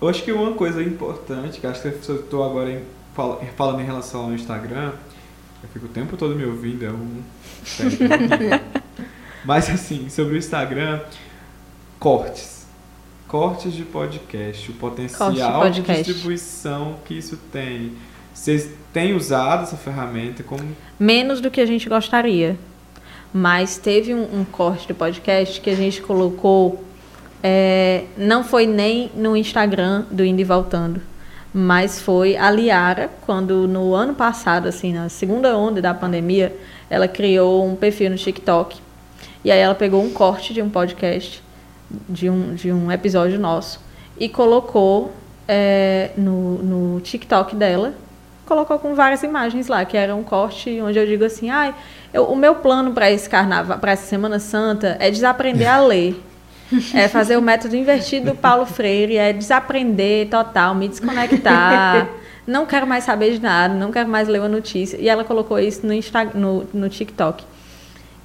Eu 0.01 0.07
acho 0.09 0.23
que 0.23 0.31
uma 0.31 0.53
coisa 0.53 0.81
importante, 0.83 1.59
que 1.59 1.67
acho 1.67 1.81
que 1.81 1.87
eu 1.87 2.15
estou 2.15 2.43
agora 2.43 2.69
em- 2.71 2.83
fala- 3.15 3.41
falando 3.55 3.81
em 3.81 3.85
relação 3.85 4.25
ao 4.25 4.33
Instagram, 4.33 4.91
eu 5.63 5.69
fico 5.73 5.85
o 5.87 5.89
tempo 5.89 6.15
todo 6.15 6.35
me 6.35 6.45
ouvindo, 6.45 6.85
é 6.85 6.89
um. 6.91 7.21
Mas 9.43 9.69
assim, 9.69 10.09
sobre 10.09 10.35
o 10.35 10.37
Instagram, 10.37 10.99
cortes. 11.99 12.65
Cortes 13.27 13.73
de 13.73 13.83
podcast, 13.83 14.71
o 14.71 14.73
potencial 14.75 15.31
de 15.31 15.35
de 15.37 15.81
podcast. 15.81 16.03
distribuição 16.03 16.95
que 17.05 17.13
isso 17.17 17.37
tem. 17.51 17.91
Vocês 18.33 18.69
têm 18.93 19.15
usado 19.15 19.63
essa 19.63 19.75
ferramenta 19.75 20.43
como 20.43 20.61
Menos 20.99 21.41
do 21.41 21.49
que 21.51 21.59
a 21.59 21.65
gente 21.65 21.89
gostaria. 21.89 22.57
Mas 23.33 23.77
teve 23.77 24.13
um, 24.13 24.39
um 24.41 24.45
corte 24.45 24.87
do 24.87 24.95
podcast 24.95 25.59
que 25.59 25.69
a 25.69 25.75
gente 25.75 26.01
colocou. 26.01 26.83
É, 27.43 28.03
não 28.17 28.43
foi 28.43 28.65
nem 28.65 29.11
no 29.15 29.35
Instagram 29.35 30.03
do 30.11 30.23
Indo 30.25 30.41
e 30.41 30.43
Voltando, 30.43 31.01
mas 31.53 31.99
foi 31.99 32.35
a 32.37 32.51
Liara, 32.51 33.09
quando 33.25 33.67
no 33.67 33.93
ano 33.93 34.13
passado, 34.13 34.67
assim, 34.67 34.93
na 34.93 35.09
segunda 35.09 35.57
onda 35.57 35.81
da 35.81 35.93
pandemia, 35.93 36.55
ela 36.89 37.07
criou 37.07 37.65
um 37.65 37.75
perfil 37.75 38.09
no 38.09 38.15
TikTok. 38.17 38.77
E 39.43 39.51
aí 39.51 39.59
ela 39.59 39.75
pegou 39.75 40.03
um 40.03 40.11
corte 40.11 40.53
de 40.53 40.61
um 40.61 40.69
podcast, 40.69 41.41
de 42.09 42.29
um, 42.29 42.53
de 42.53 42.71
um 42.71 42.91
episódio 42.91 43.39
nosso, 43.39 43.79
e 44.19 44.27
colocou 44.27 45.11
é, 45.47 46.11
no, 46.17 46.57
no 46.63 46.99
TikTok 47.01 47.55
dela, 47.55 47.93
colocou 48.45 48.77
com 48.79 48.93
várias 48.93 49.23
imagens 49.23 49.67
lá, 49.67 49.83
que 49.85 49.95
era 49.97 50.15
um 50.15 50.23
corte 50.23 50.81
onde 50.81 50.97
eu 50.99 51.05
digo 51.05 51.23
assim, 51.23 51.49
ai, 51.49 51.73
eu- 52.13 52.25
o 52.25 52.35
meu 52.35 52.55
plano 52.55 52.91
para 52.91 53.09
esse 53.11 53.29
carnaval, 53.29 53.77
para 53.79 53.91
essa 53.93 54.05
Semana 54.05 54.39
Santa 54.39 54.97
é 54.99 55.09
desaprender 55.09 55.67
a 55.69 55.79
ler. 55.85 56.21
É 56.93 57.07
fazer 57.07 57.37
o 57.37 57.41
método 57.41 57.75
invertido 57.75 58.31
do 58.31 58.35
Paulo 58.35 58.65
Freire, 58.65 59.17
é 59.17 59.31
desaprender 59.31 60.27
total, 60.29 60.75
me 60.75 60.87
desconectar. 60.87 62.09
Não 62.45 62.65
quero 62.65 62.87
mais 62.87 63.03
saber 63.03 63.33
de 63.33 63.41
nada, 63.41 63.73
não 63.73 63.91
quero 63.91 64.07
mais 64.07 64.25
ler 64.29 64.39
uma 64.39 64.47
notícia. 64.47 64.95
E 64.95 65.09
ela 65.09 65.25
colocou 65.25 65.59
isso 65.59 65.85
no, 65.85 65.91
Insta, 65.91 66.23
no, 66.33 66.65
no 66.73 66.87
TikTok. 66.87 67.43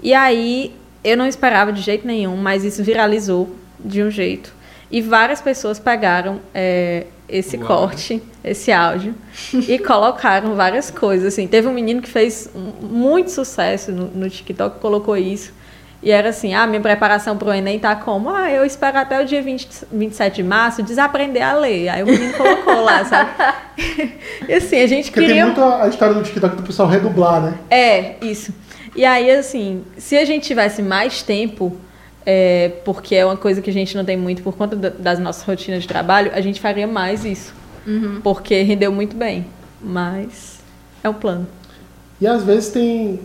E 0.01 0.15
aí, 0.15 0.73
eu 1.03 1.17
não 1.17 1.27
esperava 1.27 1.73
de 1.73 1.81
jeito 1.81 2.07
nenhum, 2.07 2.37
mas 2.37 2.65
isso 2.65 2.85
viralizou 2.85 3.51
de 3.81 4.01
um 4.01 4.13
jeito. 4.13 4.55
E 4.93 5.01
várias 5.01 5.41
pessoas 5.41 5.81
pegaram 5.81 6.39
é, 6.55 7.07
esse 7.29 7.57
áudio. 7.57 7.67
corte, 7.67 8.23
esse 8.45 8.71
áudio, 8.71 9.15
e 9.67 9.79
colocaram 9.79 10.55
várias 10.55 10.91
coisas. 10.91 11.33
Assim. 11.33 11.49
Teve 11.49 11.67
um 11.67 11.73
menino 11.73 12.01
que 12.01 12.09
fez 12.09 12.51
muito 12.81 13.31
sucesso 13.31 13.91
no, 13.91 14.07
no 14.07 14.31
TikTok, 14.31 14.79
colocou 14.79 15.17
isso. 15.17 15.53
E 16.03 16.11
era 16.11 16.31
assim, 16.31 16.53
ah, 16.53 16.67
minha 16.67 16.81
preparação 16.81 17.37
para 17.37 17.49
o 17.51 17.55
Enem 17.55 17.79
tá 17.79 17.95
como? 17.95 18.29
Ah, 18.29 18.51
eu 18.51 18.65
espero 18.65 18.99
até 18.99 19.23
o 19.23 19.25
dia 19.25 19.41
20, 19.41 19.69
27 19.93 20.35
de 20.37 20.43
março 20.43 20.83
desaprender 20.83 21.43
a 21.43 21.55
ler. 21.55 21.89
Aí 21.89 22.03
o 22.03 22.07
menino 22.07 22.33
colocou 22.35 22.83
lá, 22.83 23.05
sabe? 23.05 23.31
E 24.49 24.55
assim, 24.55 24.81
a 24.83 24.87
gente 24.87 25.11
Porque 25.11 25.21
queria... 25.21 25.45
tem 25.45 25.45
muito 25.45 25.63
a 25.63 25.89
história 25.89 26.15
do 26.15 26.23
TikTok 26.23 26.57
do 26.57 26.63
pessoal 26.65 26.89
redublar, 26.89 27.41
né? 27.41 27.55
É, 27.71 28.17
isso. 28.21 28.53
E 28.95 29.05
aí, 29.05 29.31
assim, 29.31 29.85
se 29.97 30.19
a 30.19 30.25
gente 30.25 30.45
tivesse 30.47 30.83
mais 30.83 31.23
tempo 31.23 31.75
é, 32.27 32.73
porque 32.85 33.15
é 33.15 33.25
uma 33.25 33.37
coisa 33.37 33.63
que 33.63 33.71
a 33.71 33.73
gente 33.73 33.97
não 33.97 34.05
tem 34.05 34.17
muito 34.17 34.43
por 34.43 34.55
conta 34.57 34.77
da- 34.77 34.91
das 34.91 35.19
nossas 35.19 35.43
rotinas 35.45 35.83
de 35.83 35.89
trabalho, 35.89 36.31
a 36.35 36.41
gente 36.41 36.61
faria 36.61 36.87
mais 36.87 37.25
isso. 37.25 37.55
Porque 38.23 38.63
rendeu 38.63 38.93
muito 38.93 39.17
bem. 39.17 39.47
Mas 39.81 40.61
é 41.03 41.09
um 41.09 41.15
plano. 41.15 41.47
E 42.21 42.27
às 42.27 42.45
vezes 42.45 42.71
tem. 42.71 43.21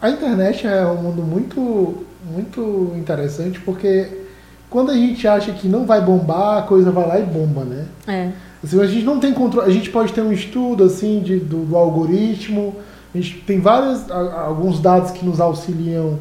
A 0.00 0.10
internet 0.10 0.66
é 0.66 0.84
um 0.86 1.02
mundo 1.02 1.22
muito, 1.22 2.04
muito 2.30 2.92
interessante 2.96 3.58
porque 3.60 4.26
quando 4.68 4.90
a 4.90 4.94
gente 4.94 5.26
acha 5.26 5.52
que 5.52 5.68
não 5.68 5.86
vai 5.86 6.00
bombar, 6.00 6.58
a 6.58 6.62
coisa 6.62 6.90
vai 6.90 7.06
lá 7.06 7.18
e 7.18 7.22
bomba, 7.22 7.64
né? 7.64 7.86
É. 8.06 8.30
Assim, 8.62 8.80
a 8.80 8.86
gente 8.86 9.04
não 9.04 9.20
tem 9.20 9.32
controle. 9.32 9.70
A 9.70 9.72
gente 9.72 9.90
pode 9.90 10.12
ter 10.12 10.20
um 10.20 10.32
estudo 10.32 10.84
assim 10.84 11.20
de, 11.20 11.38
do, 11.38 11.64
do 11.64 11.76
algoritmo. 11.76 12.74
A 13.14 13.18
gente 13.18 13.38
tem 13.46 13.60
vários, 13.60 14.10
alguns 14.10 14.80
dados 14.80 15.12
que 15.12 15.24
nos 15.24 15.40
auxiliam 15.40 16.18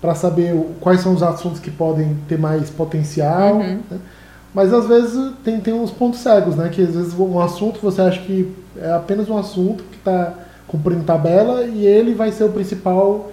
para 0.00 0.14
saber 0.14 0.54
quais 0.80 1.00
são 1.00 1.14
os 1.14 1.22
assuntos 1.22 1.60
que 1.60 1.70
podem 1.70 2.16
ter 2.28 2.38
mais 2.38 2.70
potencial. 2.70 3.54
Uhum. 3.54 3.80
né? 3.90 3.98
Mas 4.54 4.72
às 4.72 4.86
vezes 4.86 5.32
tem, 5.44 5.60
tem 5.60 5.72
uns 5.72 5.90
pontos 5.90 6.20
cegos, 6.20 6.56
né? 6.56 6.68
Que 6.68 6.82
às 6.82 6.94
vezes 6.94 7.14
um 7.14 7.40
assunto 7.40 7.80
você 7.80 8.02
acha 8.02 8.20
que 8.20 8.52
é 8.76 8.92
apenas 8.92 9.28
um 9.28 9.38
assunto 9.38 9.84
que 9.84 9.96
está 9.96 10.34
cumprindo 10.70 11.02
tabela 11.02 11.64
e 11.64 11.84
ele 11.84 12.14
vai 12.14 12.30
ser 12.30 12.44
o 12.44 12.52
principal 12.52 13.32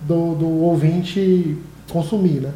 do, 0.00 0.34
do 0.34 0.48
ouvinte 0.62 1.58
consumir, 1.90 2.40
né? 2.40 2.52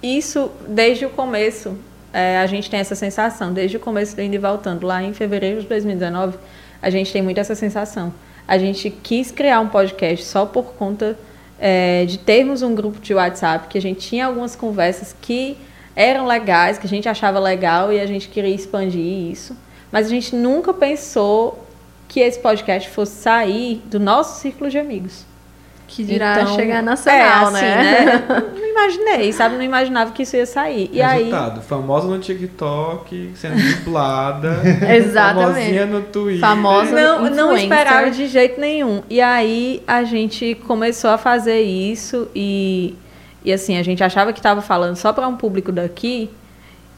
Isso, 0.00 0.50
desde 0.68 1.04
o 1.06 1.10
começo, 1.10 1.76
é, 2.12 2.38
a 2.38 2.46
gente 2.46 2.70
tem 2.70 2.78
essa 2.78 2.94
sensação. 2.94 3.52
Desde 3.52 3.76
o 3.76 3.80
começo 3.80 4.14
do 4.14 4.22
Indo 4.22 4.36
e 4.36 4.38
Voltando, 4.38 4.86
lá 4.86 5.02
em 5.02 5.12
fevereiro 5.12 5.60
de 5.60 5.66
2019, 5.66 6.38
a 6.80 6.88
gente 6.88 7.12
tem 7.12 7.20
muito 7.20 7.38
essa 7.38 7.54
sensação. 7.56 8.12
A 8.46 8.58
gente 8.58 8.90
quis 8.90 9.32
criar 9.32 9.60
um 9.60 9.68
podcast 9.68 10.24
só 10.24 10.46
por 10.46 10.74
conta 10.74 11.18
é, 11.58 12.04
de 12.04 12.18
termos 12.18 12.62
um 12.62 12.74
grupo 12.74 13.00
de 13.00 13.12
WhatsApp, 13.12 13.66
que 13.68 13.78
a 13.78 13.80
gente 13.80 14.00
tinha 14.08 14.26
algumas 14.26 14.54
conversas 14.54 15.14
que 15.20 15.56
eram 15.96 16.26
legais, 16.26 16.78
que 16.78 16.86
a 16.86 16.88
gente 16.88 17.08
achava 17.08 17.40
legal 17.40 17.92
e 17.92 18.00
a 18.00 18.06
gente 18.06 18.28
queria 18.28 18.54
expandir 18.54 19.00
isso. 19.00 19.56
Mas 19.90 20.06
a 20.06 20.10
gente 20.10 20.34
nunca 20.34 20.72
pensou 20.72 21.66
que 22.12 22.20
esse 22.20 22.38
podcast 22.38 22.90
fosse 22.90 23.22
sair 23.22 23.80
do 23.86 23.98
nosso 23.98 24.38
círculo 24.38 24.68
de 24.68 24.78
amigos. 24.78 25.24
Que 25.88 26.04
dirá 26.04 26.42
Então, 26.42 26.54
chegar 26.56 26.82
nacional, 26.82 27.56
é, 27.56 27.58
assim, 27.58 27.64
né? 27.64 28.24
Não 28.54 28.68
imaginei, 28.68 29.32
sabe? 29.32 29.56
Não 29.56 29.62
imaginava 29.62 30.12
que 30.12 30.22
isso 30.22 30.36
ia 30.36 30.44
sair. 30.44 30.90
E 30.92 31.00
aí, 31.00 31.24
Resultado, 31.24 31.62
famosa 31.62 32.08
no 32.08 32.18
TikTok, 32.18 33.32
sendo 33.34 33.56
dublada. 33.76 34.60
Exatamente. 34.94 35.54
Famosinha 35.54 35.86
no 35.86 36.02
Twitter. 36.02 36.40
Famosa. 36.40 36.90
não, 36.92 37.30
não 37.30 37.56
esperava 37.56 38.10
de 38.10 38.26
jeito 38.26 38.60
nenhum. 38.60 39.02
E 39.08 39.18
aí 39.18 39.82
a 39.86 40.04
gente 40.04 40.54
começou 40.66 41.08
a 41.08 41.16
fazer 41.16 41.62
isso 41.62 42.28
e, 42.34 42.94
e 43.42 43.50
assim, 43.50 43.78
a 43.78 43.82
gente 43.82 44.04
achava 44.04 44.34
que 44.34 44.38
estava 44.38 44.60
falando 44.60 44.96
só 44.96 45.14
para 45.14 45.26
um 45.26 45.36
público 45.36 45.72
daqui. 45.72 46.30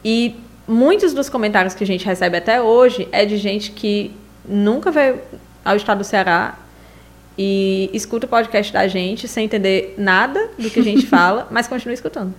E 0.04 0.34
muitos 0.66 1.14
dos 1.14 1.28
comentários 1.28 1.72
que 1.72 1.84
a 1.84 1.86
gente 1.86 2.04
recebe 2.04 2.36
até 2.36 2.60
hoje 2.60 3.08
é 3.12 3.24
de 3.24 3.36
gente 3.36 3.70
que 3.70 4.12
nunca 4.46 4.90
veio 4.90 5.20
ao 5.64 5.76
estado 5.76 5.98
do 5.98 6.04
Ceará 6.04 6.56
e 7.36 7.90
escuta 7.92 8.26
o 8.26 8.28
podcast 8.28 8.72
da 8.72 8.86
gente 8.86 9.26
sem 9.26 9.44
entender 9.44 9.94
nada 9.98 10.50
do 10.58 10.70
que 10.70 10.80
a 10.80 10.84
gente 10.84 11.06
fala, 11.08 11.48
mas 11.50 11.66
continua 11.66 11.94
escutando. 11.94 12.34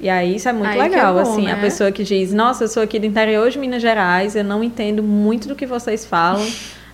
E 0.00 0.08
aí 0.08 0.36
isso 0.36 0.48
é 0.48 0.52
muito 0.52 0.70
Aí 0.70 0.78
é 0.78 0.82
legal, 0.82 1.14
bom, 1.14 1.20
assim, 1.20 1.46
a 1.50 1.56
né? 1.56 1.60
pessoa 1.60 1.90
que 1.90 2.04
diz, 2.04 2.32
nossa, 2.32 2.64
eu 2.64 2.68
sou 2.68 2.82
aqui 2.82 3.00
do 3.00 3.06
interior 3.06 3.50
de 3.50 3.58
Minas 3.58 3.82
Gerais, 3.82 4.36
eu 4.36 4.44
não 4.44 4.62
entendo 4.62 5.02
muito 5.02 5.48
do 5.48 5.56
que 5.56 5.66
vocês 5.66 6.06
falam, 6.06 6.46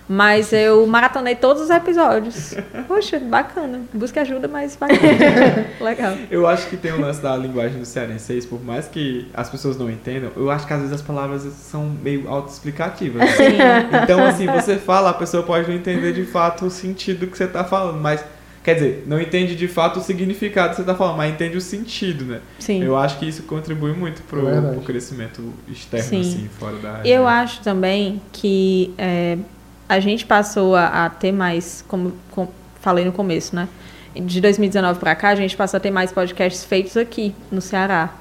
mas 0.07 0.53
eu 0.53 0.85
maratonei 0.85 1.35
todos 1.35 1.63
os 1.63 1.69
episódios. 1.69 2.53
Poxa, 2.87 3.19
bacana. 3.19 3.81
Busque 3.93 4.19
ajuda, 4.19 4.47
mas 4.47 4.75
bacana. 4.75 4.99
legal. 5.81 6.15
Eu 6.29 6.45
acho 6.47 6.67
que 6.67 6.77
tem 6.77 6.93
um 6.93 7.01
lance 7.01 7.21
da 7.21 7.35
linguagem 7.35 7.79
do 7.79 7.85
cearense, 7.85 8.45
por 8.47 8.63
mais 8.63 8.87
que 8.87 9.27
as 9.33 9.49
pessoas 9.49 9.77
não 9.77 9.89
entendam, 9.89 10.31
eu 10.35 10.51
acho 10.51 10.67
que 10.67 10.73
às 10.73 10.79
vezes 10.79 10.93
as 10.95 11.01
palavras 11.01 11.41
são 11.43 11.85
meio 12.01 12.29
autoexplicativas. 12.29 13.21
né? 13.21 13.27
Sim. 13.35 13.57
Então, 14.03 14.23
assim, 14.25 14.45
você 14.45 14.75
fala, 14.77 15.09
a 15.09 15.13
pessoa 15.13 15.43
pode 15.43 15.67
não 15.67 15.75
entender 15.75 16.13
de 16.13 16.25
fato 16.25 16.65
o 16.65 16.69
sentido 16.69 17.27
que 17.27 17.37
você 17.37 17.47
tá 17.47 17.63
falando, 17.63 17.99
mas, 17.99 18.23
quer 18.63 18.75
dizer, 18.75 19.03
não 19.07 19.19
entende 19.19 19.55
de 19.55 19.67
fato 19.67 19.99
o 19.99 20.01
significado 20.03 20.69
que 20.71 20.75
você 20.77 20.83
tá 20.83 20.95
falando, 20.95 21.17
mas 21.17 21.33
entende 21.33 21.57
o 21.57 21.61
sentido, 21.61 22.25
né? 22.25 22.41
Sim. 22.59 22.83
Eu 22.83 22.97
acho 22.97 23.17
que 23.19 23.27
isso 23.27 23.43
contribui 23.43 23.93
muito 23.93 24.21
pro, 24.23 24.47
É 24.47 24.51
verdade. 24.51 24.75
pro 24.75 24.85
crescimento 24.85 25.41
externo, 25.67 26.07
Sim. 26.09 26.21
assim, 26.21 26.49
fora 26.59 26.75
da 26.77 26.91
área. 26.97 27.09
Eu 27.09 27.27
acho 27.27 27.61
também 27.61 28.21
que 28.31 28.93
é, 28.97 29.37
a 29.87 29.99
gente 29.99 30.25
passou 30.25 30.75
a, 30.75 31.05
a 31.05 31.09
ter 31.09 31.31
mais, 31.31 31.83
como, 31.87 32.13
com- 32.31 32.47
falei 32.81 33.05
no 33.05 33.11
começo, 33.11 33.55
né? 33.55 33.67
De 34.15 34.39
2019 34.39 34.99
para 34.99 35.13
cá, 35.15 35.29
a 35.29 35.35
gente 35.35 35.55
passou 35.57 35.77
a 35.77 35.79
ter 35.79 35.91
mais 35.91 36.11
podcasts 36.11 36.63
feitos 36.63 36.95
aqui, 36.95 37.35
no 37.51 37.61
Ceará. 37.61 38.13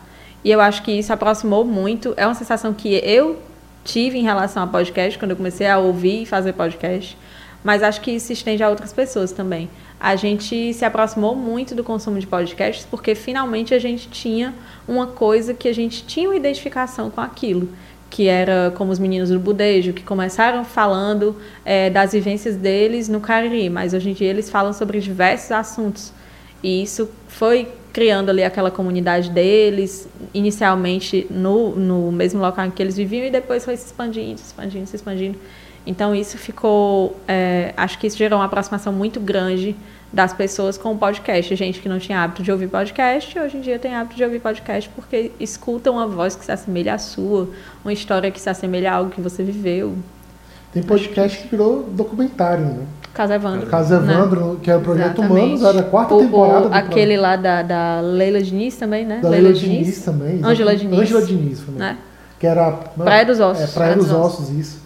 E 0.43 0.51
eu 0.51 0.61
acho 0.61 0.83
que 0.83 0.93
isso 0.93 1.13
aproximou 1.13 1.65
muito. 1.65 2.13
É 2.17 2.27
uma 2.27 2.35
sensação 2.35 2.75
que 2.75 3.01
eu 3.03 3.39
tive 3.85 4.19
em 4.19 4.23
relação 4.23 4.63
a 4.63 4.67
podcast, 4.67 5.19
quando 5.19 5.31
eu 5.31 5.37
comecei 5.37 5.67
a 5.67 5.79
ouvir 5.79 6.23
e 6.23 6.27
fazer 6.27 6.53
podcast. 6.53 7.17
Mas 7.63 7.83
acho 7.83 8.01
que 8.01 8.11
isso 8.11 8.27
se 8.27 8.33
estende 8.35 8.63
a 8.63 8.69
outras 8.69 8.93
pessoas 8.93 9.33
também. 9.33 9.71
A 9.99 10.17
gente 10.17 10.75
se 10.75 10.85
aproximou 10.85 11.35
muito 11.35 11.75
do 11.75 11.83
consumo 11.83 12.19
de 12.19 12.27
podcasts 12.27 12.87
porque 12.91 13.15
finalmente 13.15 13.73
a 13.73 13.79
gente 13.79 14.09
tinha 14.09 14.53
uma 14.87 15.07
coisa 15.07 15.55
que 15.55 15.67
a 15.69 15.73
gente 15.73 16.05
tinha 16.05 16.29
uma 16.29 16.37
identificação 16.37 17.09
com 17.09 17.23
aquilo 17.23 17.71
que 18.11 18.29
era 18.29 18.73
como 18.77 18.93
os 18.93 18.99
meninos 18.99 19.31
do 19.31 19.41
Budejo, 19.41 19.93
que 19.93 20.03
começaram 20.03 20.65
falando 20.65 21.37
eh, 21.65 21.91
das 21.91 22.13
vivências 22.13 22.57
deles 22.57 23.09
no 23.09 23.21
Cariri, 23.21 23.69
mas 23.69 23.93
hoje 23.93 24.11
em 24.11 24.13
dia 24.13 24.31
eles 24.31 24.49
falam 24.49 24.73
sobre 24.73 25.01
diversos 25.01 25.51
assuntos. 25.51 26.13
E 26.63 26.83
isso 26.83 27.09
foi 27.29 27.69
criando 27.93 28.31
ali 28.31 28.43
aquela 28.43 28.71
comunidade 28.71 29.31
deles, 29.31 30.09
inicialmente 30.33 31.27
no, 31.31 31.77
no 31.77 32.11
mesmo 32.11 32.41
local 32.41 32.67
em 32.67 32.71
que 32.71 32.83
eles 32.83 32.97
viviam, 32.97 33.27
e 33.27 33.31
depois 33.31 33.65
foi 33.65 33.77
se 33.77 33.87
expandindo, 33.87 34.39
se 34.39 34.47
expandindo, 34.47 34.87
se 34.87 34.97
expandindo. 34.97 35.39
Então 35.87 36.15
isso 36.15 36.39
ficou. 36.39 37.17
eh, 37.29 37.75
acho 37.77 37.99
que 37.99 38.07
isso 38.07 38.17
gerou 38.17 38.39
uma 38.39 38.47
aproximação 38.47 38.93
muito 38.93 39.21
grande 39.21 39.77
das 40.15 40.33
pessoas 40.33 40.79
com 40.79 40.93
o 40.93 40.97
podcast. 40.97 41.55
Gente 41.57 41.81
que 41.81 41.89
não 41.89 41.99
tinha 41.99 42.23
hábito 42.23 42.43
de 42.43 42.53
ouvir 42.53 42.69
podcast, 42.69 43.37
hoje 43.39 43.57
em 43.57 43.61
dia 43.61 43.79
tem 43.79 43.95
hábito 43.95 44.15
de 44.17 44.23
ouvir 44.25 44.41
podcast 44.41 44.89
porque 44.95 45.33
escuta 45.41 45.91
uma 45.91 46.07
voz 46.07 46.37
que 46.37 46.45
se 46.45 46.53
assemelha 46.53 46.95
à 46.95 46.99
sua, 46.99 47.49
uma 47.85 47.93
história 47.93 48.31
que 48.31 48.41
se 48.41 48.49
assemelha 48.49 48.93
a 48.93 48.95
algo 48.95 49.11
que 49.11 49.21
você 49.21 49.43
viveu. 49.43 49.95
Tem 50.73 50.83
podcast 50.83 51.43
que 51.43 51.49
virou 51.49 51.83
documentário, 51.91 52.65
né? 52.65 52.87
Casa 53.13 53.35
Evandro. 53.37 53.67
Caso 53.69 53.95
Evandro, 53.95 54.59
que 54.61 54.69
era 54.69 54.81
o 54.81 54.83
Projeto 54.83 55.19
Exatamente. 55.23 55.45
Humanos, 55.45 55.63
era 55.63 55.81
a 55.81 55.83
quarta 55.85 56.15
O- 56.15 56.19
temporada 56.19 56.69
o- 56.69 56.75
aquele 56.75 57.17
lá 57.17 57.37
da, 57.37 57.63
da 57.63 58.01
Leila 58.01 58.43
Diniz 58.43 58.77
também, 58.77 59.05
né? 59.07 59.21
da 59.21 59.29
Leila 59.29 59.53
Diniz, 59.53 60.03
também. 60.05 60.41
Ângela. 60.43 60.75
Diniz. 60.75 60.99
Ângela 60.99 61.23
Diniz 61.23 61.61
também. 61.61 61.79
Né? 61.79 61.99
Que 62.41 62.47
era... 62.49 62.73
Praia 62.73 63.25
dos 63.25 63.39
Ossos. 63.39 63.63
É, 63.63 63.67
Praia 63.69 63.95
dos 63.95 64.11
Ossos, 64.11 64.51
isso. 64.51 64.79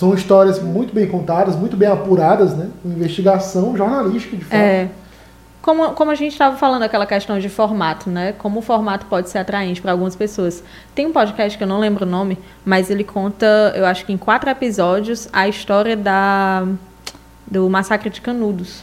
São 0.00 0.14
histórias 0.14 0.58
muito 0.62 0.94
bem 0.94 1.06
contadas, 1.06 1.54
muito 1.54 1.76
bem 1.76 1.86
apuradas, 1.88 2.56
né? 2.56 2.70
Uma 2.82 2.94
investigação 2.94 3.76
jornalística, 3.76 4.34
de 4.34 4.44
fato. 4.44 4.56
É. 4.58 4.88
Como, 5.60 5.90
como 5.90 6.10
a 6.10 6.14
gente 6.14 6.32
estava 6.32 6.56
falando, 6.56 6.84
aquela 6.84 7.04
questão 7.04 7.38
de 7.38 7.50
formato, 7.50 8.08
né? 8.08 8.32
Como 8.32 8.60
o 8.60 8.62
formato 8.62 9.04
pode 9.04 9.28
ser 9.28 9.36
atraente 9.36 9.82
para 9.82 9.92
algumas 9.92 10.16
pessoas. 10.16 10.64
Tem 10.94 11.06
um 11.06 11.12
podcast 11.12 11.58
que 11.58 11.62
eu 11.62 11.68
não 11.68 11.78
lembro 11.78 12.06
o 12.06 12.08
nome, 12.08 12.38
mas 12.64 12.88
ele 12.88 13.04
conta, 13.04 13.74
eu 13.76 13.84
acho 13.84 14.06
que 14.06 14.12
em 14.14 14.16
quatro 14.16 14.48
episódios, 14.48 15.28
a 15.34 15.46
história 15.46 15.94
da 15.94 16.66
do 17.46 17.68
massacre 17.68 18.08
de 18.08 18.22
Canudos, 18.22 18.82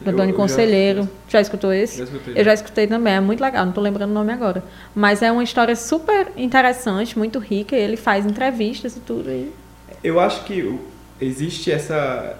do 0.00 0.10
Eu- 0.10 0.12
Antônio 0.12 0.32
eu 0.32 0.36
já- 0.36 0.42
Conselheiro. 0.42 1.08
Já, 1.28 1.40
escutou 1.40 1.72
esse? 1.72 1.98
Já 1.98 2.04
escutei. 2.04 2.34
Eu 2.36 2.44
já 2.44 2.54
escutei 2.54 2.86
também, 2.86 3.14
é 3.14 3.20
muito 3.20 3.40
legal, 3.40 3.62
não 3.64 3.70
estou 3.70 3.82
lembrando 3.82 4.10
o 4.10 4.14
nome 4.14 4.32
agora. 4.32 4.62
Mas 4.94 5.22
é 5.22 5.32
uma 5.32 5.42
história 5.42 5.74
super 5.74 6.30
interessante, 6.36 7.18
muito 7.18 7.40
rica, 7.40 7.74
e 7.74 7.80
ele 7.80 7.96
faz 7.96 8.24
entrevistas 8.24 8.96
e 8.96 9.00
tudo. 9.00 9.28
E... 9.28 9.50
Eu 10.02 10.18
acho 10.18 10.44
que 10.44 10.78
existe 11.20 11.70
essa. 11.70 12.36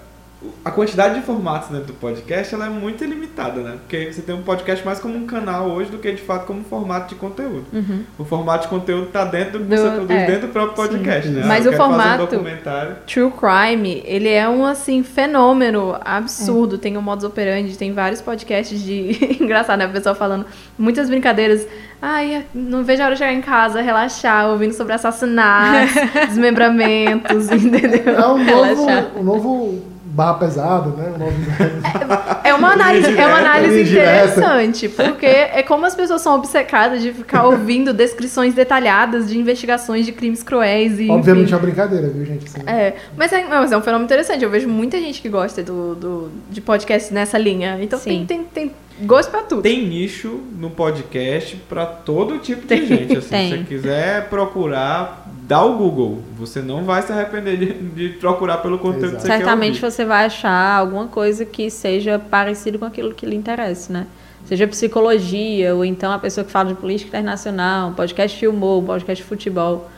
A 0.65 0.71
quantidade 0.71 1.15
de 1.19 1.23
formatos 1.27 1.69
dentro 1.71 1.87
do 1.87 1.93
podcast 1.95 2.55
ela 2.55 2.67
é 2.67 2.69
muito 2.69 3.05
limitada, 3.05 3.61
né? 3.61 3.77
Porque 3.81 4.13
você 4.13 4.23
tem 4.23 4.35
um 4.35 4.43
podcast 4.43 4.85
mais 4.85 4.99
como 5.01 5.17
um 5.17 5.27
canal 5.27 5.69
hoje 5.71 5.91
do 5.91 5.99
que 5.99 6.11
de 6.13 6.23
fato 6.23 6.47
como 6.47 6.61
um 6.61 6.65
formato 6.65 7.09
de 7.09 7.15
conteúdo. 7.17 7.65
Uhum. 7.73 8.03
O 8.19 8.25
formato 8.25 8.65
de 8.65 8.69
conteúdo 8.69 9.07
está 9.07 9.25
dentro 9.25 9.59
do 9.59 9.65
que 9.67 9.75
Do- 9.75 9.77
você 9.83 9.91
produz 9.91 10.11
é, 10.21 10.27
dentro 10.27 10.47
do 10.49 10.53
próprio 10.53 10.75
podcast, 10.77 11.29
sim. 11.29 11.35
né? 11.35 11.45
Mas 11.47 11.65
Eu 11.67 11.73
o 11.73 11.75
um 11.75 11.79
formato- 11.79 12.27
documentário. 12.27 12.97
True 13.07 13.31
Crime, 13.33 14.03
ele 14.07 14.29
é 14.29 14.49
um 14.49 14.65
assim 14.65 15.03
fenômeno 15.03 15.97
absurdo. 16.05 16.79
Tem 16.79 16.97
o 16.97 17.03
modus 17.03 17.25
operandi, 17.25 17.77
tem 17.77 17.93
vários 17.93 18.21
podcasts 18.21 18.81
de 18.83 19.17
engraçado, 19.43 19.79
né? 19.79 19.85
A 19.87 19.89
pessoa 19.89 20.15
falando 20.15 20.47
muitas 20.79 21.09
brincadeiras. 21.09 21.67
Ai, 22.01 22.45
não 22.53 22.83
vejo 22.83 23.01
a 23.01 23.07
hora 23.07 23.15
de 23.15 23.19
chegar 23.21 23.33
em 23.33 23.41
casa, 23.41 23.81
relaxar, 23.81 24.49
ouvindo 24.49 24.73
sobre 24.73 24.93
assassinatos, 24.93 25.95
desmembramentos, 26.31 27.51
entendeu? 27.53 28.15
É 28.15 28.27
um 28.27 28.39
novo, 28.39 28.45
Relaxar. 28.87 29.07
um 29.17 29.23
novo 29.23 29.92
barra 30.15 30.35
pesada, 30.35 30.91
né? 30.91 31.13
É 32.45 32.53
uma 32.55 32.73
análise, 32.73 33.17
é 33.17 33.27
uma 33.27 33.39
análise 33.39 33.83
interessante, 33.83 34.89
porque 34.89 35.25
é 35.27 35.63
como 35.63 35.87
as 35.87 35.95
pessoas 35.95 36.21
são 36.21 36.35
obcecadas 36.37 37.01
de 37.01 37.13
ficar 37.13 37.45
ouvindo 37.47 37.93
descrições 37.95 38.53
detalhadas 38.53 39.29
de 39.29 39.39
investigações 39.39 40.05
de 40.05 40.13
crimes 40.13 40.43
cruéis 40.43 40.99
e. 40.99 41.09
Obviamente 41.09 41.45
enfim. 41.45 41.53
é 41.53 41.57
uma 41.57 41.63
brincadeira, 41.63 42.09
viu, 42.09 42.25
gente? 42.27 42.47
Assim, 42.47 42.61
É, 42.67 42.95
mas 43.17 43.33
é, 43.33 43.45
mas 43.49 43.73
é 43.73 43.77
um 43.77 43.81
fenômeno 43.83 44.05
interessante. 44.05 44.43
Eu 44.45 44.51
vejo 44.51 44.69
muita 44.69 44.99
gente 44.99 45.23
que 45.23 45.29
gosta 45.29 45.63
do, 45.63 45.95
do- 45.95 46.31
de 46.51 46.61
podcast 46.61 47.13
nessa 47.15 47.39
linha. 47.39 47.79
Então 47.81 47.99
tem, 47.99 48.21
Sim. 48.21 48.27
tem, 48.27 48.45
tem 48.45 48.73
gosto 49.03 49.31
pra 49.31 49.43
tudo. 49.43 49.63
Tem 49.63 49.87
nicho 49.87 50.41
no 50.59 50.71
podcast 50.71 51.57
pra 51.69 51.87
todo 51.87 52.39
tipo 52.39 52.67
de 52.67 52.87
gente. 52.87 53.17
Assim, 53.19 53.29
Tem. 53.31 53.51
Se 53.51 53.57
você 53.59 53.65
quiser 53.65 54.29
procurar, 54.29 55.22
dá 55.43 55.65
o 55.65 55.77
Google. 55.77 56.23
Você 56.39 56.63
não 56.63 56.85
vai 56.85 57.03
se 57.03 57.13
arrepender 57.13 57.57
de, 57.57 57.73
de 57.73 58.09
procurar 58.19 58.59
pelo 58.59 58.79
conteúdo 58.79 59.07
Exato. 59.07 59.17
que 59.17 59.23
você 59.23 59.37
Certamente 59.37 59.81
você 59.81 60.05
vai 60.05 60.27
achar 60.27 60.79
alguma 60.79 61.09
coisa 61.09 61.45
que 61.45 61.69
seja 61.69 62.19
parecido 62.19 62.79
com 62.79 62.85
aquilo 62.85 63.13
que 63.13 63.27
lhe 63.27 63.37
interessa, 63.37 63.93
né? 63.93 64.07
Seja 64.45 64.67
psicologia, 64.67 65.75
ou 65.75 65.85
então 65.85 66.13
a 66.13 66.19
pessoa 66.19 66.45
que 66.45 66.51
fala 66.51 66.71
de 66.71 66.75
política 66.75 67.09
internacional, 67.09 67.93
podcast 67.93 68.39
de 68.39 68.47
humor, 68.47 68.83
um 68.83 68.87
podcast 68.87 69.23
de 69.23 69.29
futebol. 69.29 69.89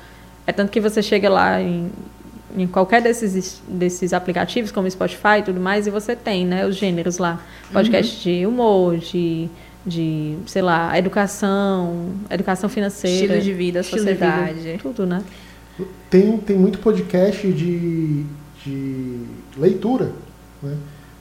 É 0.46 0.52
tanto 0.52 0.70
que 0.70 0.80
você 0.80 1.02
chega 1.02 1.30
lá 1.30 1.60
em, 1.60 1.90
em 2.56 2.66
qualquer 2.66 3.00
desses, 3.00 3.62
desses 3.66 4.12
aplicativos, 4.12 4.70
como 4.70 4.90
Spotify 4.90 5.38
e 5.38 5.42
tudo 5.42 5.60
mais, 5.60 5.86
e 5.86 5.90
você 5.90 6.14
tem, 6.14 6.46
né, 6.46 6.66
os 6.66 6.76
gêneros 6.76 7.18
lá. 7.18 7.40
Podcast 7.72 8.22
de 8.22 8.46
humor, 8.46 8.98
de, 8.98 9.48
de, 9.86 10.36
sei 10.46 10.62
lá, 10.62 10.96
educação, 10.98 12.10
educação 12.30 12.68
financeira. 12.68 13.36
Estilo 13.36 13.40
de 13.40 13.52
vida, 13.52 13.80
estilo 13.80 14.04
de 14.04 14.12
vida, 14.12 14.26
sociedade. 14.46 14.78
tudo, 14.82 15.06
né? 15.06 15.22
Tem, 16.08 16.36
tem 16.38 16.56
muito 16.56 16.78
podcast 16.78 17.46
de, 17.52 18.24
de 18.64 19.18
leitura, 19.56 20.12
né? 20.62 20.74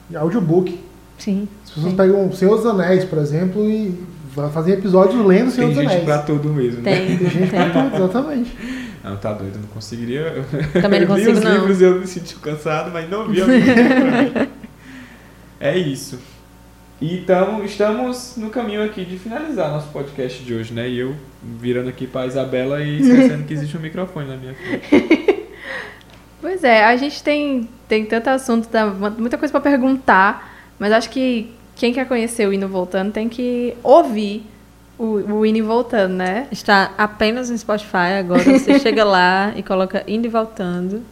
De 0.08 0.16
audiobook. 0.16 0.78
Sim. 1.18 1.48
As 1.64 1.70
pessoas 1.70 1.90
Sim. 1.90 1.96
pegam 1.96 2.32
Senhor 2.32 2.56
dos 2.56 2.66
Anéis, 2.66 3.04
por 3.04 3.18
exemplo, 3.18 3.68
e 3.68 3.94
vai 4.34 4.50
fazer 4.50 4.72
episódios 4.74 5.24
lendo 5.24 5.50
Senhor 5.50 5.66
Tem 5.68 5.74
dos 5.74 5.82
gente 5.84 5.90
Anéis. 5.92 6.04
pra 6.04 6.18
tudo 6.18 6.48
mesmo. 6.50 6.82
né? 6.82 6.90
Tem, 6.96 7.16
Tem 7.18 7.30
gente 7.30 7.50
pra 7.50 7.70
tem. 7.70 7.82
tudo, 7.90 7.96
exatamente. 7.96 8.56
Não, 9.02 9.16
tá 9.18 9.32
doido, 9.34 9.56
eu 9.56 9.60
não 9.60 9.68
conseguiria. 9.68 10.44
Também 10.80 11.00
não 11.06 11.16
Eu 11.16 11.16
li 11.16 11.24
consigo, 11.26 11.32
os 11.32 11.44
não. 11.44 11.52
livros 11.52 11.80
e 11.80 11.84
eu 11.84 12.00
me 12.00 12.06
senti 12.06 12.34
cansado, 12.36 12.90
mas 12.92 13.08
não 13.10 13.28
vi 13.28 13.40
pra. 13.42 14.46
É 15.60 15.78
isso. 15.78 16.18
E 17.00 17.18
tamo, 17.18 17.64
estamos 17.64 18.34
no 18.36 18.50
caminho 18.50 18.82
aqui 18.84 19.04
de 19.04 19.18
finalizar 19.18 19.70
nosso 19.70 19.88
podcast 19.88 20.42
de 20.42 20.54
hoje, 20.54 20.72
né? 20.72 20.88
E 20.88 20.98
eu 20.98 21.14
virando 21.42 21.88
aqui 21.88 22.06
pra 22.06 22.26
Isabela 22.26 22.82
e 22.82 22.98
esquecendo 23.02 23.44
que 23.44 23.52
existe 23.52 23.76
um 23.76 23.80
microfone 23.80 24.28
na 24.28 24.36
minha 24.36 24.54
frente. 24.54 25.44
Pois 26.40 26.62
é, 26.62 26.84
a 26.84 26.94
gente 26.94 27.22
tem, 27.22 27.66
tem 27.88 28.04
tanto 28.04 28.28
assunto, 28.28 28.68
tá, 28.68 28.84
muita 28.86 29.38
coisa 29.38 29.50
pra 29.50 29.62
perguntar, 29.62 30.54
mas 30.78 30.92
acho 30.92 31.08
que 31.08 31.50
quem 31.74 31.90
quer 31.90 32.06
conhecer 32.06 32.46
o 32.46 32.52
Hino 32.52 32.68
Voltando 32.68 33.12
tem 33.12 33.30
que 33.30 33.74
ouvir 33.82 34.44
o, 34.98 35.04
o 35.04 35.46
Hino 35.46 35.66
Voltando, 35.66 36.12
né? 36.12 36.46
Está 36.52 36.92
apenas 36.98 37.48
no 37.48 37.56
Spotify 37.56 38.18
agora. 38.18 38.42
Você 38.42 38.78
chega 38.80 39.04
lá 39.04 39.54
e 39.56 39.62
coloca 39.62 40.04
indo 40.06 40.26
e 40.26 40.28
voltando. 40.28 41.02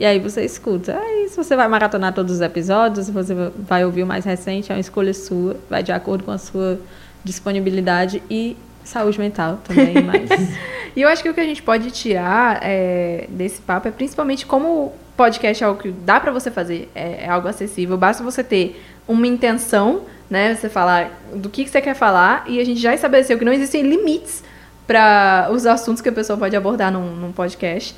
E 0.00 0.06
aí 0.06 0.18
você 0.18 0.42
escuta. 0.42 0.98
Aí 0.98 1.28
se 1.28 1.36
você 1.36 1.54
vai 1.54 1.68
maratonar 1.68 2.14
todos 2.14 2.36
os 2.36 2.40
episódios, 2.40 3.06
se 3.06 3.12
você 3.12 3.34
vai 3.34 3.84
ouvir 3.84 4.02
o 4.02 4.06
mais 4.06 4.24
recente, 4.24 4.72
é 4.72 4.74
uma 4.74 4.80
escolha 4.80 5.12
sua. 5.12 5.56
Vai 5.68 5.82
de 5.82 5.92
acordo 5.92 6.24
com 6.24 6.30
a 6.30 6.38
sua 6.38 6.80
disponibilidade 7.22 8.22
e 8.30 8.56
saúde 8.82 9.18
mental 9.18 9.60
também. 9.62 10.02
Mas 10.02 10.30
E 10.96 11.02
eu 11.02 11.08
acho 11.08 11.22
que 11.22 11.28
o 11.28 11.34
que 11.34 11.40
a 11.40 11.44
gente 11.44 11.62
pode 11.62 11.90
tirar 11.90 12.60
é, 12.62 13.26
desse 13.28 13.60
papo 13.60 13.88
é 13.88 13.90
principalmente 13.90 14.44
como 14.44 14.92
podcast 15.16 15.62
é 15.62 15.66
algo 15.66 15.80
que 15.80 15.90
dá 15.90 16.18
pra 16.18 16.32
você 16.32 16.50
fazer, 16.50 16.90
é, 16.94 17.24
é 17.24 17.28
algo 17.28 17.46
acessível, 17.46 17.96
basta 17.96 18.24
você 18.24 18.42
ter 18.42 18.82
uma 19.06 19.26
intenção, 19.26 20.02
né? 20.28 20.54
Você 20.54 20.68
falar 20.68 21.10
do 21.34 21.48
que, 21.48 21.64
que 21.64 21.70
você 21.70 21.80
quer 21.80 21.94
falar 21.94 22.44
e 22.48 22.58
a 22.58 22.64
gente 22.64 22.80
já 22.80 22.94
estabeleceu 22.94 23.38
que 23.38 23.44
não 23.44 23.52
existem 23.52 23.82
limites 23.82 24.42
para 24.86 25.48
os 25.52 25.66
assuntos 25.66 26.00
que 26.00 26.08
a 26.08 26.12
pessoa 26.12 26.38
pode 26.38 26.56
abordar 26.56 26.90
num, 26.90 27.14
num 27.14 27.32
podcast. 27.32 27.94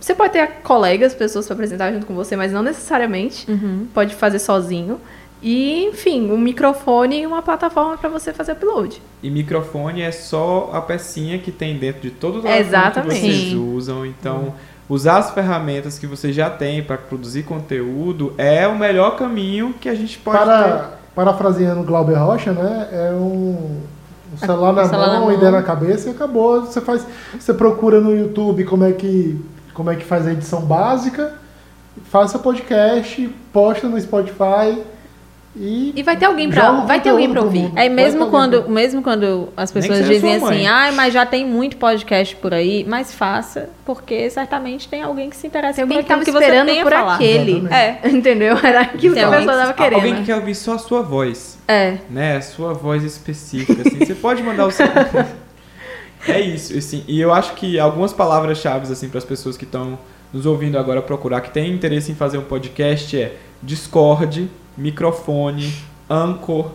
Você 0.00 0.14
pode 0.14 0.32
ter 0.32 0.46
colegas, 0.62 1.14
pessoas 1.14 1.46
para 1.46 1.54
apresentar 1.54 1.92
junto 1.92 2.06
com 2.06 2.14
você, 2.14 2.36
mas 2.36 2.52
não 2.52 2.62
necessariamente. 2.62 3.50
Uhum. 3.50 3.86
Pode 3.92 4.14
fazer 4.14 4.38
sozinho. 4.38 5.00
E, 5.42 5.84
enfim, 5.84 6.30
um 6.30 6.38
microfone 6.38 7.20
e 7.20 7.26
uma 7.26 7.42
plataforma 7.42 7.96
para 7.96 8.08
você 8.08 8.32
fazer 8.32 8.52
upload. 8.52 9.00
E 9.22 9.30
microfone 9.30 10.02
é 10.02 10.10
só 10.10 10.70
a 10.72 10.80
pecinha 10.80 11.38
que 11.38 11.52
tem 11.52 11.78
dentro 11.78 12.00
de 12.00 12.10
todos 12.10 12.42
os 12.42 12.50
Exatamente. 12.50 13.14
que 13.14 13.20
vocês 13.20 13.50
Sim. 13.50 13.74
usam. 13.74 14.06
Então, 14.06 14.54
usar 14.88 15.18
as 15.18 15.30
ferramentas 15.30 15.98
que 15.98 16.06
você 16.06 16.32
já 16.32 16.48
tem 16.48 16.82
para 16.82 16.96
produzir 16.96 17.42
conteúdo 17.42 18.32
é 18.38 18.66
o 18.66 18.78
melhor 18.78 19.16
caminho 19.16 19.74
que 19.80 19.88
a 19.88 19.94
gente 19.94 20.18
pode 20.18 20.38
ter. 20.38 20.44
Para, 20.44 20.90
parafraseando 21.14 21.82
Glauber 21.82 22.14
Rocha, 22.14 22.52
né? 22.52 22.88
É 22.90 23.10
um, 23.12 23.82
um 24.32 24.38
celular 24.38 24.72
na 24.72 24.86
celular 24.86 25.06
mão, 25.06 25.14
na 25.14 25.20
uma 25.20 25.26
mão. 25.26 25.34
ideia 25.34 25.52
na 25.52 25.62
cabeça 25.62 26.08
e 26.08 26.12
acabou. 26.12 26.62
Você 26.62 26.80
faz, 26.80 27.06
você 27.38 27.52
procura 27.52 28.00
no 28.00 28.16
YouTube 28.16 28.64
como 28.64 28.84
é 28.84 28.92
que 28.92 29.38
como 29.76 29.90
é 29.90 29.96
que 29.96 30.04
faz 30.04 30.26
a 30.26 30.32
edição 30.32 30.62
básica, 30.62 31.34
faça 32.10 32.38
podcast, 32.38 33.28
posta 33.52 33.86
no 33.88 34.00
Spotify 34.00 34.82
e 35.58 35.92
E 35.96 36.02
vai 36.02 36.16
ter 36.16 36.26
alguém 36.26 36.48
o 36.48 36.86
vai 36.86 37.00
ter 37.00 37.08
alguém 37.10 37.30
pro 37.30 37.44
ouvir. 37.44 37.68
Vai 37.68 37.88
mesmo 37.88 38.28
quando, 38.28 38.62
pra- 38.62 38.70
mesmo 38.72 39.02
quando 39.02 39.48
as 39.56 39.70
que 39.70 39.80
pessoas 39.80 40.06
dizem 40.06 40.34
assim, 40.34 40.66
ai, 40.66 40.90
mas 40.92 41.14
já 41.14 41.24
tem 41.24 41.46
muito 41.46 41.76
podcast 41.78 42.36
por 42.36 42.52
aí, 42.52 42.84
mas 42.86 43.14
faça, 43.14 43.70
porque 43.84 44.28
certamente 44.28 44.86
tem 44.88 45.02
alguém 45.02 45.30
que 45.30 45.36
se 45.36 45.46
interessa 45.46 45.74
Tem 45.76 45.82
alguém 45.84 45.98
por 46.02 46.18
que 46.18 46.24
que 46.26 46.32
você 46.32 46.38
esperando 46.44 46.66
tem 46.66 46.80
a 46.80 46.82
por 46.82 46.92
falar. 46.92 47.14
aquele. 47.14 47.66
É, 47.70 48.00
Entendeu? 48.08 48.56
Era 48.62 48.80
aquilo 48.82 49.14
que 49.14 49.20
Tem 49.20 49.22
a 49.22 49.26
alguém 49.26 49.46
pessoa 49.46 49.56
que- 49.56 49.62
tava 49.62 49.72
querendo. 49.74 49.94
Alguém 49.98 50.14
que 50.16 50.24
quer 50.24 50.34
ouvir 50.36 50.54
só 50.54 50.74
a 50.74 50.78
sua 50.78 51.02
voz. 51.02 51.58
é. 51.68 51.98
né? 52.10 52.36
A 52.36 52.42
sua 52.42 52.74
voz 52.74 53.02
específica, 53.02 53.80
assim. 53.86 54.04
Você 54.04 54.14
pode 54.14 54.42
mandar 54.42 54.66
o 54.66 54.70
seu... 54.70 54.86
é 56.28 56.40
isso, 56.40 56.76
assim. 56.76 57.04
E 57.06 57.20
eu 57.20 57.32
acho 57.32 57.54
que 57.54 57.78
algumas 57.78 58.12
palavras-chave, 58.12 58.90
assim, 58.92 59.08
para 59.08 59.18
as 59.18 59.24
pessoas 59.24 59.56
que 59.56 59.64
estão 59.64 59.98
nos 60.32 60.46
ouvindo 60.46 60.78
agora 60.78 61.00
procurar, 61.00 61.40
que 61.40 61.50
têm 61.50 61.72
interesse 61.72 62.12
em 62.12 62.14
fazer 62.14 62.38
um 62.38 62.42
podcast 62.42 63.16
é 63.18 63.36
Discord, 63.62 64.48
microfone, 64.76 65.72
Anchor. 66.08 66.70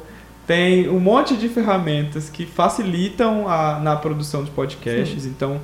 Tem 0.47 0.89
um 0.89 0.99
monte 0.99 1.37
de 1.37 1.47
ferramentas 1.47 2.29
que 2.29 2.45
facilitam 2.45 3.47
a, 3.47 3.79
na 3.79 3.95
produção 3.95 4.43
de 4.43 4.51
podcasts. 4.51 5.25
Então, 5.25 5.59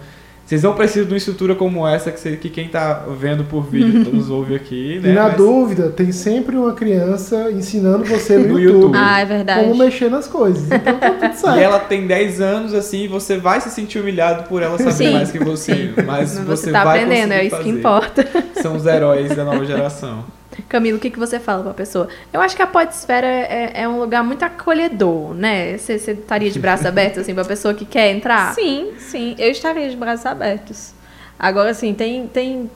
vocês 0.47 0.63
não 0.63 0.73
precisam 0.73 1.03
de 1.05 1.11
uma 1.13 1.17
estrutura 1.17 1.53
como 1.55 1.85
essa 1.85 2.09
que, 2.09 2.19
você- 2.19 2.37
que 2.37 2.49
quem 2.49 2.67
está 2.67 3.03
vendo 3.19 3.43
por 3.43 3.63
vídeo 3.69 3.99
nos 4.11 4.29
ouve 4.29 4.55
aqui, 4.55 4.97
né? 5.03 5.09
E 5.09 5.13
na 5.13 5.23
Mas- 5.25 5.35
dúvida, 5.35 5.89
tem 5.89 6.11
sempre 6.13 6.55
uma 6.55 6.71
criança 6.73 7.51
ensinando 7.51 8.05
você 8.05 8.37
no, 8.37 8.47
No 8.53 8.59
YouTube, 8.59 8.81
YouTube. 8.83 8.97
Ah, 8.97 9.19
é 9.19 9.25
verdade. 9.25 9.61
como 9.67 9.75
mexer 9.83 10.09
nas 10.09 10.25
coisas. 10.25 10.63
Então 10.71 10.97
tá 10.97 11.09
tudo 11.11 11.33
certo. 11.35 11.57
E 11.59 11.61
ela 11.61 11.79
tem 11.79 12.07
10 12.07 12.39
anos, 12.41 12.73
assim, 12.73 13.03
e 13.03 13.07
você 13.09 13.37
vai 13.37 13.59
se 13.59 13.69
sentir 13.69 13.99
humilhado 13.99 14.43
por 14.47 14.63
ela 14.63 14.77
saber 14.77 14.91
Sim, 14.93 15.13
mais 15.13 15.31
que 15.31 15.39
você. 15.39 15.91
Mas 15.97 16.05
Mas 16.05 16.31
você, 16.39 16.45
você 16.45 16.71
tá 16.71 16.83
vai 16.85 17.03
aprendendo, 17.03 17.33
é 17.33 17.43
isso 17.45 17.57
que 17.57 17.63
fazer. 17.63 17.77
importa. 17.77 18.27
São 18.61 18.75
os 18.77 18.85
heróis 18.85 19.35
da 19.35 19.43
nova 19.43 19.65
geração. 19.65 20.23
Camilo, 20.67 20.97
o 20.97 20.99
que, 20.99 21.09
que 21.09 21.19
você 21.19 21.39
fala 21.39 21.63
pra 21.63 21.73
pessoa? 21.73 22.07
Eu 22.31 22.41
acho 22.41 22.55
que 22.55 22.61
a 22.61 22.67
podesfera 22.67 23.27
é, 23.27 23.71
é 23.81 23.87
um 23.87 23.99
lugar 23.99 24.23
muito 24.23 24.43
acolhedor, 24.43 25.33
né? 25.33 25.77
Você 25.77 25.93
estaria 25.93 26.49
de 26.49 26.59
braços 26.59 26.85
abertos, 26.85 27.19
assim, 27.19 27.33
pra 27.33 27.45
pessoa 27.45 27.73
que 27.73 27.85
quer 27.85 28.11
entrar? 28.11 28.53
Sim, 28.53 28.93
sim. 28.97 29.35
Eu 29.37 29.51
estaria 29.51 29.89
de 29.89 29.95
braços 29.95 30.25
abertos. 30.25 30.93
Agora, 31.39 31.69
assim, 31.69 31.93
tem, 31.93 32.27
tem 32.27 32.69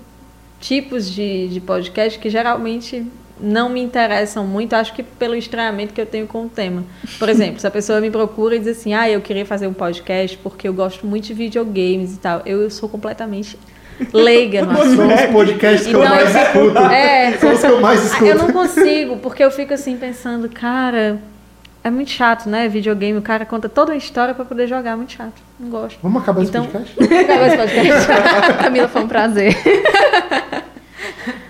tipos 0.59 1.09
de, 1.09 1.47
de 1.49 1.59
podcast 1.59 2.19
que 2.19 2.29
geralmente 2.29 3.05
não 3.41 3.69
me 3.69 3.82
interessam 3.82 4.45
muito, 4.45 4.73
acho 4.73 4.93
que 4.93 5.01
pelo 5.01 5.36
estranhamento 5.36 5.93
que 5.93 5.99
eu 5.99 6.05
tenho 6.05 6.27
com 6.27 6.45
o 6.45 6.49
tema. 6.49 6.84
Por 7.17 7.27
exemplo, 7.27 7.59
se 7.59 7.65
a 7.65 7.71
pessoa 7.71 7.99
me 7.99 8.11
procura 8.11 8.55
e 8.55 8.59
diz 8.59 8.79
assim, 8.79 8.93
ah, 8.93 9.09
eu 9.09 9.19
queria 9.19 9.45
fazer 9.45 9.67
um 9.67 9.73
podcast 9.73 10.38
porque 10.38 10.67
eu 10.67 10.73
gosto 10.73 11.07
muito 11.07 11.25
de 11.25 11.34
videogames 11.34 12.15
e 12.15 12.19
tal. 12.19 12.43
Eu, 12.45 12.61
eu 12.61 12.69
sou 12.69 12.88
completamente 12.88 13.57
leiga 14.13 14.65
no 14.65 14.71
assunto. 14.71 14.95
São 14.95 15.13
os 15.15 15.21
podcasts 15.31 15.87
que 15.87 15.93
eu 15.93 15.99
Então, 16.03 16.15
mais 16.15 16.35
eu 16.35 16.41
escuto. 16.41 16.77
É, 16.79 17.31
São 17.37 17.53
os 17.53 17.59
que 17.59 17.65
eu 17.67 17.81
mais 17.81 17.99
Ah, 18.01 18.05
escuto. 18.05 18.25
Eu 18.25 18.35
não 18.37 18.51
consigo, 18.51 19.17
porque 19.17 19.43
eu 19.43 19.51
fico 19.51 19.73
assim 19.73 19.97
pensando, 19.97 20.49
cara, 20.49 21.19
é 21.83 21.89
muito 21.89 22.11
chato, 22.11 22.47
né? 22.49 22.67
Videogame, 22.67 23.17
o 23.17 23.21
cara 23.21 23.45
conta 23.45 23.67
toda 23.69 23.93
a 23.93 23.95
história 23.95 24.33
pra 24.33 24.45
poder 24.45 24.67
jogar, 24.67 24.91
é 24.91 24.95
muito 24.95 25.13
chato. 25.13 25.41
Não 25.59 25.69
gosto. 25.69 25.97
Vamos 26.01 26.21
acabar 26.21 26.43
Então- 26.43 26.63
esse 26.65 26.71
podcast? 26.71 27.15
Acabou 27.19 27.45
esse 27.47 27.57
podcast. 27.57 28.07
Camila, 28.63 28.87
foi 28.87 29.01
um 29.03 29.07
prazer. 29.07 29.55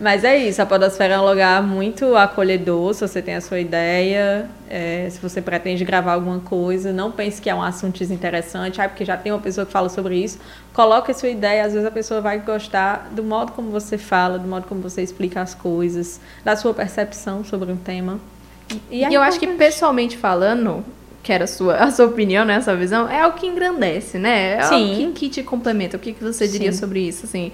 Mas 0.00 0.22
é 0.22 0.36
isso, 0.36 0.62
a 0.62 0.66
Podosfera 0.66 1.14
é 1.14 1.18
um 1.18 1.28
lugar 1.28 1.60
muito 1.60 2.14
acolhedor, 2.14 2.94
se 2.94 3.00
você 3.00 3.20
tem 3.20 3.34
a 3.34 3.40
sua 3.40 3.58
ideia, 3.58 4.48
é, 4.70 5.08
se 5.10 5.18
você 5.18 5.42
pretende 5.42 5.84
gravar 5.84 6.12
alguma 6.12 6.38
coisa, 6.38 6.92
não 6.92 7.10
pense 7.10 7.42
que 7.42 7.50
é 7.50 7.54
um 7.54 7.62
assunto 7.62 7.98
desinteressante, 7.98 8.80
ah, 8.80 8.88
porque 8.88 9.04
já 9.04 9.16
tem 9.16 9.32
uma 9.32 9.40
pessoa 9.40 9.66
que 9.66 9.72
fala 9.72 9.88
sobre 9.88 10.16
isso, 10.16 10.38
coloque 10.72 11.10
a 11.10 11.14
sua 11.14 11.28
ideia, 11.28 11.64
às 11.64 11.72
vezes 11.72 11.86
a 11.86 11.90
pessoa 11.90 12.20
vai 12.20 12.38
gostar 12.38 13.08
do 13.10 13.24
modo 13.24 13.50
como 13.52 13.70
você 13.70 13.98
fala, 13.98 14.38
do 14.38 14.46
modo 14.46 14.68
como 14.68 14.80
você 14.80 15.02
explica 15.02 15.40
as 15.40 15.52
coisas, 15.52 16.20
da 16.44 16.54
sua 16.54 16.72
percepção 16.72 17.42
sobre 17.42 17.72
um 17.72 17.76
tema. 17.76 18.20
E, 18.90 19.04
é 19.04 19.12
eu 19.12 19.20
acho 19.20 19.40
que 19.40 19.48
pessoalmente 19.48 20.16
falando, 20.16 20.84
que 21.24 21.32
era 21.32 21.44
a 21.44 21.48
sua, 21.48 21.74
a 21.76 21.90
sua 21.90 22.06
opinião, 22.06 22.44
né, 22.44 22.56
a 22.56 22.60
sua 22.60 22.76
visão, 22.76 23.08
é 23.08 23.20
algo 23.20 23.36
que 23.36 23.46
engrandece, 23.46 24.18
né? 24.18 24.58
É 24.58 24.62
Sim. 24.62 25.12
que, 25.12 25.12
que 25.12 25.28
te 25.28 25.42
complementa. 25.42 25.96
O 25.96 26.00
que, 26.00 26.12
que 26.12 26.22
você 26.22 26.46
diria 26.46 26.72
Sim. 26.72 26.78
sobre 26.78 27.00
isso, 27.00 27.26
assim? 27.26 27.50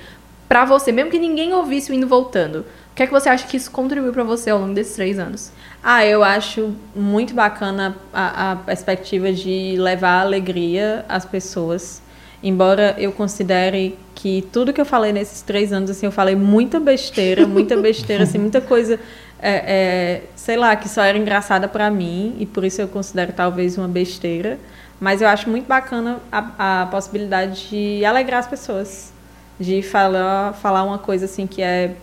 Pra 0.49 0.65
você, 0.65 0.93
mesmo 0.93 1.11
que 1.11 1.19
ninguém 1.19 1.53
ouvisse 1.53 1.91
o 1.91 1.95
indo 1.95 2.07
voltando? 2.07 2.65
O 2.93 2.95
que 2.95 3.03
é 3.03 3.07
que 3.07 3.13
você 3.13 3.29
acha 3.29 3.47
que 3.47 3.57
isso 3.57 3.71
contribuiu 3.71 4.13
pra 4.13 4.23
você 4.23 4.51
ao 4.51 4.61
longo 4.61 4.75
desses 4.75 4.95
três 4.95 5.19
anos? 5.19 5.51
Ah, 5.83 6.07
eu 6.07 6.23
acho 6.23 6.75
muito 6.95 7.35
bacana 7.35 7.97
a, 8.13 8.53
a 8.53 8.57
perspectiva 8.57 9.33
de 9.33 9.75
levar 9.79 10.21
alegria 10.21 11.05
às 11.09 11.25
pessoas. 11.25 12.01
Embora 12.43 12.95
eu 12.99 13.11
considere 13.11 13.99
que 14.15 14.47
tudo 14.53 14.73
que 14.73 14.81
eu 14.81 14.85
falei 14.85 15.13
nesses 15.13 15.41
três 15.41 15.73
anos, 15.73 15.91
assim, 15.91 16.05
eu 16.05 16.13
falei 16.13 16.37
muita 16.37 16.79
besteira, 16.79 17.47
muita 17.49 17.77
besteira, 17.77 18.25
assim, 18.25 18.39
muita 18.39 18.61
coisa, 18.61 19.01
é, 19.41 19.53
é, 19.67 20.23
sei 20.37 20.57
lá, 20.57 20.77
que 20.77 20.89
só 20.89 21.03
era 21.03 21.17
engraçada 21.17 21.67
pra 21.67 21.91
mim 21.91 22.37
e 22.39 22.45
por 22.45 22.65
isso 22.65 22.81
eu 22.81 22.89
considero 22.89 23.33
talvez 23.33 23.79
uma 23.79 23.89
besteira. 23.89 24.59
Mas 25.01 25.21
eu 25.21 25.29
acho 25.29 25.51
muito 25.51 25.67
bacana 25.67 26.19
a, 26.31 26.83
a 26.83 26.87
possibilidade 26.87 27.69
de 27.69 28.05
alegrar 28.05 28.41
as 28.41 28.47
pessoas, 28.47 29.13
de 29.59 29.83
falar, 29.83 30.53
falar 30.55 30.83
uma 30.83 30.99
coisa 30.99 31.25
assim 31.27 31.47
que 31.47 31.63
é 31.63 31.95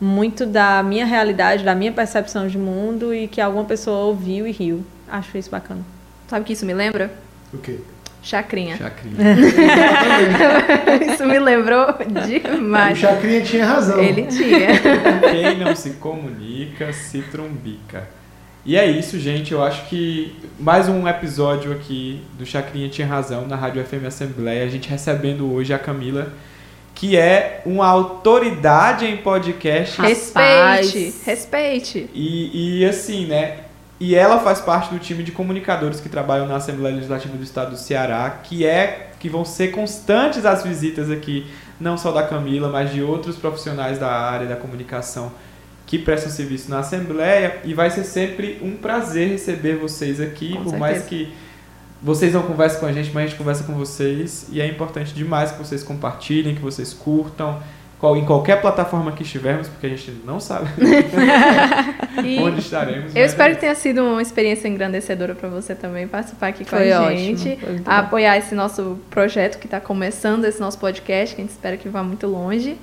muito 0.00 0.46
da 0.46 0.82
minha 0.82 1.06
realidade, 1.06 1.64
da 1.64 1.74
minha 1.74 1.92
percepção 1.92 2.46
de 2.46 2.58
mundo 2.58 3.14
e 3.14 3.28
que 3.28 3.40
alguma 3.40 3.64
pessoa 3.64 4.04
ouviu 4.06 4.46
e 4.46 4.52
riu. 4.52 4.84
Acho 5.08 5.38
isso 5.38 5.50
bacana. 5.50 5.80
Sabe 6.28 6.42
o 6.42 6.44
que 6.44 6.52
isso 6.52 6.66
me 6.66 6.74
lembra? 6.74 7.10
O 7.52 7.58
quê? 7.58 7.80
Chacrinha. 8.22 8.76
Chacrinha. 8.76 9.16
isso 11.14 11.24
me 11.24 11.38
lembrou 11.38 11.90
O 11.90 12.26
demais. 12.26 12.98
Chacrinha 12.98 13.40
tinha 13.40 13.64
razão. 13.64 14.02
Ele 14.02 14.26
tinha. 14.26 14.68
Quem 15.30 15.58
não 15.58 15.76
se 15.76 15.90
comunica, 15.90 16.92
se 16.92 17.22
trumbica. 17.22 18.08
E 18.64 18.76
é 18.76 18.84
isso, 18.84 19.16
gente. 19.20 19.52
Eu 19.52 19.62
acho 19.62 19.88
que 19.88 20.34
mais 20.58 20.88
um 20.88 21.06
episódio 21.06 21.70
aqui 21.70 22.20
do 22.36 22.44
Chacrinha 22.44 22.88
Tinha 22.88 23.06
Razão 23.06 23.46
na 23.46 23.54
Rádio 23.54 23.84
FM 23.84 24.06
Assembleia. 24.08 24.64
A 24.64 24.68
gente 24.68 24.88
recebendo 24.88 25.52
hoje 25.52 25.72
a 25.72 25.78
Camila, 25.78 26.32
que 26.96 27.14
é 27.14 27.60
uma 27.66 27.86
autoridade 27.86 29.04
em 29.04 29.18
podcast. 29.18 30.00
Respeite. 30.00 31.14
Respeite. 31.24 32.10
E, 32.14 32.80
e 32.80 32.84
assim, 32.86 33.26
né? 33.26 33.58
E 34.00 34.14
ela 34.14 34.40
faz 34.40 34.60
parte 34.60 34.92
do 34.92 34.98
time 34.98 35.22
de 35.22 35.30
comunicadores 35.30 36.00
que 36.00 36.08
trabalham 36.08 36.46
na 36.46 36.56
Assembleia 36.56 36.94
Legislativa 36.94 37.36
do 37.36 37.44
Estado 37.44 37.72
do 37.72 37.76
Ceará, 37.76 38.40
que 38.42 38.66
é 38.66 39.10
que 39.20 39.28
vão 39.28 39.44
ser 39.44 39.68
constantes 39.68 40.46
as 40.46 40.62
visitas 40.64 41.10
aqui, 41.10 41.46
não 41.78 41.98
só 41.98 42.10
da 42.10 42.22
Camila, 42.22 42.70
mas 42.70 42.90
de 42.90 43.02
outros 43.02 43.36
profissionais 43.36 43.98
da 43.98 44.10
área 44.10 44.46
da 44.46 44.56
comunicação 44.56 45.30
que 45.86 45.98
prestam 45.98 46.32
serviço 46.32 46.70
na 46.70 46.78
Assembleia. 46.78 47.58
E 47.62 47.74
vai 47.74 47.90
ser 47.90 48.04
sempre 48.04 48.58
um 48.62 48.74
prazer 48.74 49.28
receber 49.28 49.76
vocês 49.76 50.18
aqui, 50.18 50.52
Com 50.52 50.62
por 50.62 50.70
certeza. 50.70 50.78
mais 50.78 51.02
que 51.04 51.32
vocês 52.06 52.32
não 52.32 52.42
conversem 52.42 52.78
com 52.80 52.86
a 52.86 52.92
gente, 52.92 53.10
mas 53.12 53.24
a 53.24 53.26
gente 53.26 53.36
conversa 53.38 53.64
com 53.64 53.72
vocês. 53.74 54.46
E 54.50 54.60
é 54.60 54.66
importante 54.66 55.12
demais 55.12 55.50
que 55.50 55.58
vocês 55.58 55.82
compartilhem, 55.82 56.54
que 56.54 56.62
vocês 56.62 56.94
curtam. 56.94 57.60
qual- 57.98 58.16
Em 58.16 58.24
qualquer 58.24 58.60
plataforma 58.60 59.10
que 59.12 59.22
estivermos, 59.22 59.68
porque 59.68 59.86
a 59.86 59.88
gente 59.88 60.10
não 60.24 60.38
sabe 60.38 60.68
onde 62.42 62.60
estaremos. 62.60 63.14
eu 63.16 63.24
espero 63.24 63.52
é 63.52 63.54
que 63.54 63.60
tenha 63.60 63.74
sido 63.74 64.02
uma 64.04 64.20
experiência 64.22 64.68
engrandecedora 64.68 65.34
para 65.34 65.48
você 65.48 65.74
também 65.74 66.06
participar 66.06 66.48
aqui 66.48 66.64
com 66.64 66.70
Foi 66.76 66.92
a 66.92 67.02
ótimo, 67.02 67.18
gente, 67.38 67.58
apoiar 67.84 68.36
esse 68.36 68.54
nosso 68.54 68.98
projeto 69.10 69.58
que 69.58 69.66
está 69.66 69.80
começando, 69.80 70.44
esse 70.44 70.60
nosso 70.60 70.78
podcast, 70.78 71.34
que 71.34 71.40
a 71.40 71.44
gente 71.44 71.52
espera 71.52 71.76
que 71.76 71.88
vá 71.88 72.02
muito 72.02 72.26
longe. 72.26 72.76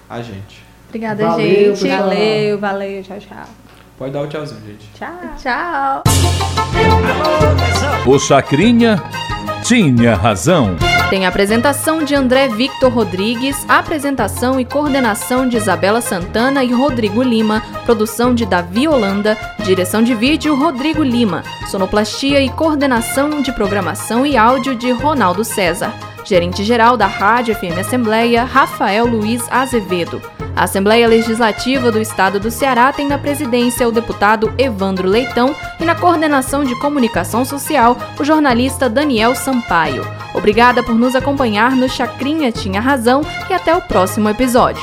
a 0.08 0.22
gente. 0.22 0.64
Obrigada, 0.88 1.26
Valeu, 1.26 1.74
gente. 1.74 1.82
pessoal. 1.82 2.08
Valeu, 2.08 2.58
valeu, 2.58 3.02
tchau, 3.02 3.18
tchau. 3.18 3.44
Pode 3.98 4.12
dar 4.12 4.22
o 4.22 4.28
tchauzinho, 4.28 4.60
gente. 4.66 4.88
Tchau. 4.94 5.20
Tchau. 5.40 6.02
O 8.06 8.18
Chacrinha 8.18 9.02
tinha 9.64 10.14
razão. 10.14 10.76
Tem 11.08 11.24
apresentação 11.24 12.04
de 12.04 12.14
André 12.14 12.48
Victor 12.48 12.92
Rodrigues, 12.92 13.56
apresentação 13.66 14.60
e 14.60 14.64
coordenação 14.64 15.48
de 15.48 15.56
Isabela 15.56 16.02
Santana 16.02 16.62
e 16.62 16.72
Rodrigo 16.72 17.22
Lima, 17.22 17.62
produção 17.86 18.34
de 18.34 18.44
Davi 18.44 18.86
Holanda, 18.86 19.38
direção 19.64 20.02
de 20.02 20.14
vídeo 20.14 20.54
Rodrigo 20.54 21.02
Lima, 21.02 21.42
sonoplastia 21.70 22.40
e 22.40 22.50
coordenação 22.50 23.40
de 23.40 23.52
programação 23.52 24.26
e 24.26 24.36
áudio 24.36 24.76
de 24.76 24.90
Ronaldo 24.92 25.42
César. 25.42 26.13
Gerente-geral 26.24 26.96
da 26.96 27.06
Rádio 27.06 27.54
FM 27.54 27.78
Assembleia, 27.78 28.44
Rafael 28.44 29.06
Luiz 29.06 29.42
Azevedo. 29.50 30.20
A 30.56 30.64
Assembleia 30.64 31.06
Legislativa 31.08 31.90
do 31.90 32.00
Estado 32.00 32.38
do 32.38 32.50
Ceará 32.50 32.92
tem 32.92 33.06
na 33.06 33.18
presidência 33.18 33.88
o 33.88 33.92
deputado 33.92 34.52
Evandro 34.56 35.08
Leitão 35.08 35.54
e 35.80 35.84
na 35.84 35.94
coordenação 35.94 36.64
de 36.64 36.78
comunicação 36.80 37.44
social 37.44 37.96
o 38.18 38.24
jornalista 38.24 38.88
Daniel 38.88 39.34
Sampaio. 39.34 40.06
Obrigada 40.32 40.82
por 40.82 40.94
nos 40.94 41.14
acompanhar 41.14 41.72
no 41.72 41.88
Chacrinha 41.88 42.50
Tinha 42.50 42.80
Razão 42.80 43.22
e 43.50 43.52
até 43.52 43.74
o 43.74 43.82
próximo 43.82 44.28
episódio. 44.28 44.82